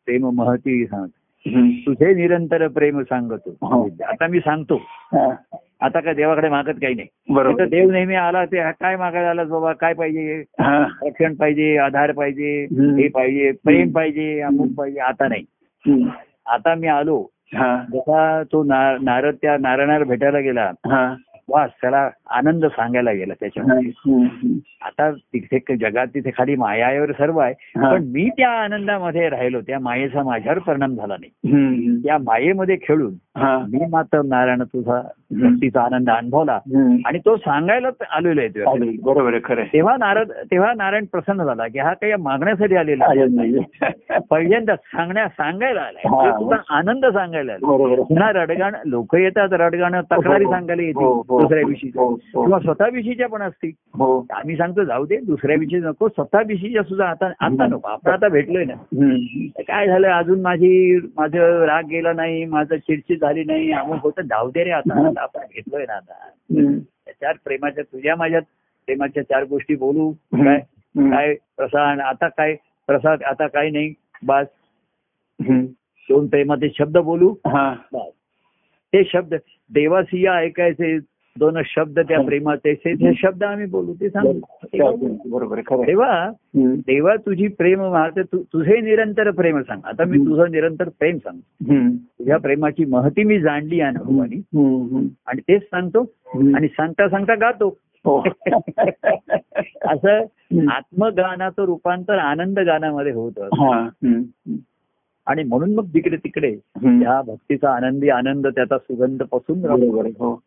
प्रेम 0.06 0.30
महती 0.30 0.86
सांग 0.86 1.00
हम्म. 1.00 1.23
तुझे 1.46 2.12
निरंतर 2.14 2.66
प्रेम 2.68 3.00
सांगतो 3.02 3.50
हो. 3.62 3.88
आता 4.08 4.26
मी 4.26 4.40
सांगतो. 4.40 4.80
आता 5.84 6.00
काय 6.00 6.14
देवाकडे 6.14 6.48
मागत 6.48 6.78
काही 6.82 6.94
नाही 6.94 7.34
बरोबर 7.34 7.66
देव 7.68 7.90
नेहमी 7.90 8.14
आला 8.14 8.44
ते 8.44 8.62
काय 8.72 8.96
मागायला 8.96 9.30
आलास 9.30 9.48
बाबा 9.48 9.72
काय 9.80 9.92
पाहिजे. 9.94 10.42
रक्षण 10.60 11.34
पाहिजे 11.34 11.76
आधार 11.78 12.12
पाहिजे. 12.12 12.52
हे 12.96 13.08
पाहिजे 13.08 13.50
प्रेम 13.64 13.90
पाहिजे 13.92 14.40
अमुक 14.40 14.74
पाहिजे 14.78 15.00
आता 15.00 15.28
नाही. 15.28 15.44
आता 16.46 16.74
मी 16.74 16.86
आलो. 16.88 17.22
जसा 17.92 18.42
तो 18.52 18.62
नारद 18.64 19.34
त्या 19.42 19.56
नारायणाला 19.60 20.04
भेटायला 20.04 20.38
गेला. 20.38 20.70
वास 21.48 21.70
त्याला 21.80 22.08
आनंद 22.30 22.66
सांगायला 22.66 23.12
गेला 23.12 23.34
त्याच्यामध्ये. 23.40 23.90
आता 24.82 25.10
तिथे 25.10 25.76
जगात 25.76 26.06
तिथे 26.06 26.30
खाली 26.30 26.56
मायावर 26.56 27.12
सर्व 27.12 27.38
आहे. 27.38 27.54
पण 27.76 28.04
मी 28.04 28.28
त्या 28.28 28.50
आनंदामध्ये 28.50 29.28
राहिलो 29.28 29.60
त्या 29.60 29.78
मायेचा 29.78 30.22
माझ्यावर 30.22 30.58
परिणाम 30.58 30.94
झाला 30.94 31.16
नाही. 31.20 31.30
त्या 32.04 32.18
मायेमध्ये 32.18 32.76
खेळून. 32.82 33.14
मी 33.72 33.86
मात्र 33.90 34.22
नारायण 34.22 34.62
तुझा 34.62 35.00
भक्तीचा 35.30 35.82
आनंद 35.82 36.10
अनुभवला. 36.10 36.58
आणि 37.06 37.18
तो 37.18 37.36
सांगायलाच 37.36 37.94
आलेलो 38.12 38.40
आहे. 38.40 38.96
बरोबर 39.02 39.38
खरं. 39.44 39.62
तेव्हा 39.64 39.96
नारद 39.96 40.30
तेव्हा 40.30 40.72
नारायण 40.76 41.04
प्रसन्न 41.04 41.44
झाला 41.44 41.66
की 41.68 41.78
हा 41.78 41.94
काही 41.94 42.14
मागण्यासाठी 42.14 42.76
आलेला. 42.76 43.06
पहिल्यांदा 44.30 44.76
सांगण्या 44.76 45.28
सांगायला 45.28 45.80
आलाय. 45.80 46.08
म्हणजे 46.08 46.30
तुझा 46.30 46.56
आनंद 46.70 47.06
सांगायला 47.06 47.52
आहे. 47.52 47.96
पुन्हा 48.02 48.32
रडगाण 48.32 48.74
लोक 48.86 49.16
येतात 49.16 49.48
रडगाणं 49.52 50.00
तक्रारी 50.00 50.44
हो, 50.44 50.50
हो. 50.50 50.56
सांगायला 50.56 50.82
येतील 50.82 51.02
हो. 51.02 51.40
दुसऱ्या 51.40 51.62
हो. 52.02 52.13
किंवा 52.16 52.58
स्वतः 52.58 52.88
विषयीच्या 52.92 53.28
पण 53.28 53.42
असतील. 53.42 53.70
हो. 53.94 54.26
आम्ही 54.30 54.56
सांगतो 54.56 54.84
जाऊ 54.84 55.06
दे 55.06 55.16
दुसऱ्या 55.16 55.56
विषयी 55.60 55.80
नको 55.80 56.08
स्वतः 56.08 56.42
विषयीच्या 56.46 56.82
सुद्धा 56.82 57.06
आता 57.06 57.26
आता 57.40 57.66
नको 57.66 57.88
आपण 57.88 58.10
आता 58.10 58.28
भेटलोय 58.28 58.64
ना. 58.64 58.74
काय 59.62 59.86
झालं 59.86 60.08
अजून 60.08 60.40
माझी 60.40 60.96
माझं 61.16 61.64
राग 61.64 61.84
गेला 61.84 62.12
नाही 62.12 62.44
माझं 62.44 62.76
चिडचिड 62.76 63.20
झाली 63.20 63.44
नाही 63.44 63.72
अमुक 63.72 64.02
होतं 64.02 64.22
जाऊ 64.22 64.50
दे 64.50 64.64
रे 64.64 64.70
आता 64.70 65.12
आपण 65.20 65.40
भेटलोय 65.40 65.84
ना 65.88 65.94
आता. 65.94 66.14
हम्म. 66.50 66.78
त्या 66.78 67.12
चार 67.12 67.34
प्रेमाच्या 67.44 67.84
तुझ्या 67.84 68.16
माझ्या 68.16 68.40
प्रेमाच्या 68.86 69.22
चार 69.22 69.44
गोष्टी 69.44 69.76
बोलू. 69.76 70.12
काय. 70.12 70.58
काय 70.98 71.34
प्रसाद 71.56 72.00
आता 72.00 72.28
काय 72.28 72.54
प्रसाद 72.86 73.22
आता 73.22 73.46
काय 73.46 73.70
नाही 73.70 73.94
बस. 74.22 74.46
दोन 76.08 76.26
प्रेमाचे 76.26 76.68
शब्द 76.78 76.98
बोलू. 76.98 77.34
हा. 77.46 77.74
बस. 77.92 78.10
ते 78.92 79.04
शब्द 79.04 79.34
देवासिया 79.70 80.34
ऐकायचे 80.34 80.98
दोन 81.38 81.60
शब्द 81.64 81.98
त्या 81.98 82.20
प्रेमाचे 82.22 82.74
ते 82.74 83.14
शब्द 83.16 83.44
आम्ही 83.44 83.66
बोलू 83.66 83.94
ते 83.94 84.08
सांगू 84.08 84.32
बरोबर. 85.30 85.60
तेव्हा. 85.86 86.30
देवा 86.56 87.16
तुझी 87.16 87.48
प्रेम 87.48 87.80
मारते 87.80 88.22
तु- 88.22 88.42
तुझे 88.42 88.80
निरंतर 88.80 89.30
प्रेम 89.30 89.60
सांग 89.60 89.80
आता 89.84 90.04
मी 90.04 90.18
तुझं 90.18 90.50
निरंतर 90.50 90.88
प्रेम 90.88 91.16
सांग 91.16 91.70
हम्म. 91.70 91.90
तुझ्या 91.96 92.36
प्रेमाची 92.36 92.84
महती 92.84 93.24
मी 93.24 93.40
जाणली 93.40 93.80
अनुभवानी. 93.80 94.40
आणि 95.26 95.40
तेच 95.40 95.62
सांगतो. 95.62 96.00
आणि 96.56 96.68
सांगता 96.68 97.08
सांगता 97.08 97.34
गातो 97.34 97.78
हो. 98.04 98.22
असं. 99.82 100.20
आत्मगानाचं 100.68 101.62
रूपांतर 101.64 102.18
आनंद 102.18 102.58
गानामध्ये 102.58 103.12
होतं. 103.12 103.48
आणि 105.26 105.42
म्हणून 105.42 105.74
मग 105.74 105.84
तिकडे 105.84 106.16
तिकडे. 106.16 106.56
त्या 107.02 107.22
भक्तीचा 107.22 107.70
आनंदी 107.70 108.08
आनंद 108.08 108.46
त्याचा 108.46 108.78
सुगंध 108.78 109.22
पसून 109.22 109.64
राहतो 109.64 110.40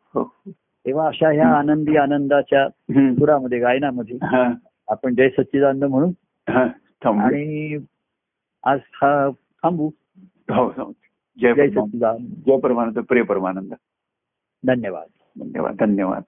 तेव्हा 0.88 1.08
अशा 1.08 1.30
ह्या 1.30 1.48
आनंदी 1.48 1.98
आनंदाच्या. 1.98 2.70
सुरामध्ये 3.16 3.60
गायनामध्ये. 3.60 4.18
आपण 4.88 5.16
जय 5.16 5.30
सच्चिदानंद 5.30 5.84
म्हणून. 5.84 6.12
आणि 7.22 7.78
आज 8.64 8.80
हा 8.94 9.30
थांबू 9.64 9.90
हो 10.50 10.66
हो. 10.66 10.94
जय 11.42 11.54
जय 11.54 11.68
सच्चिदानंद 11.68 12.28
जय 12.46 12.58
परमानंद 12.58 13.00
प्रिय 13.00 13.24
परमानंद 13.24 13.74
धन्यवाद 14.68 15.08
धन्यवाद 15.40 15.76
धन्यवाद 15.80 16.24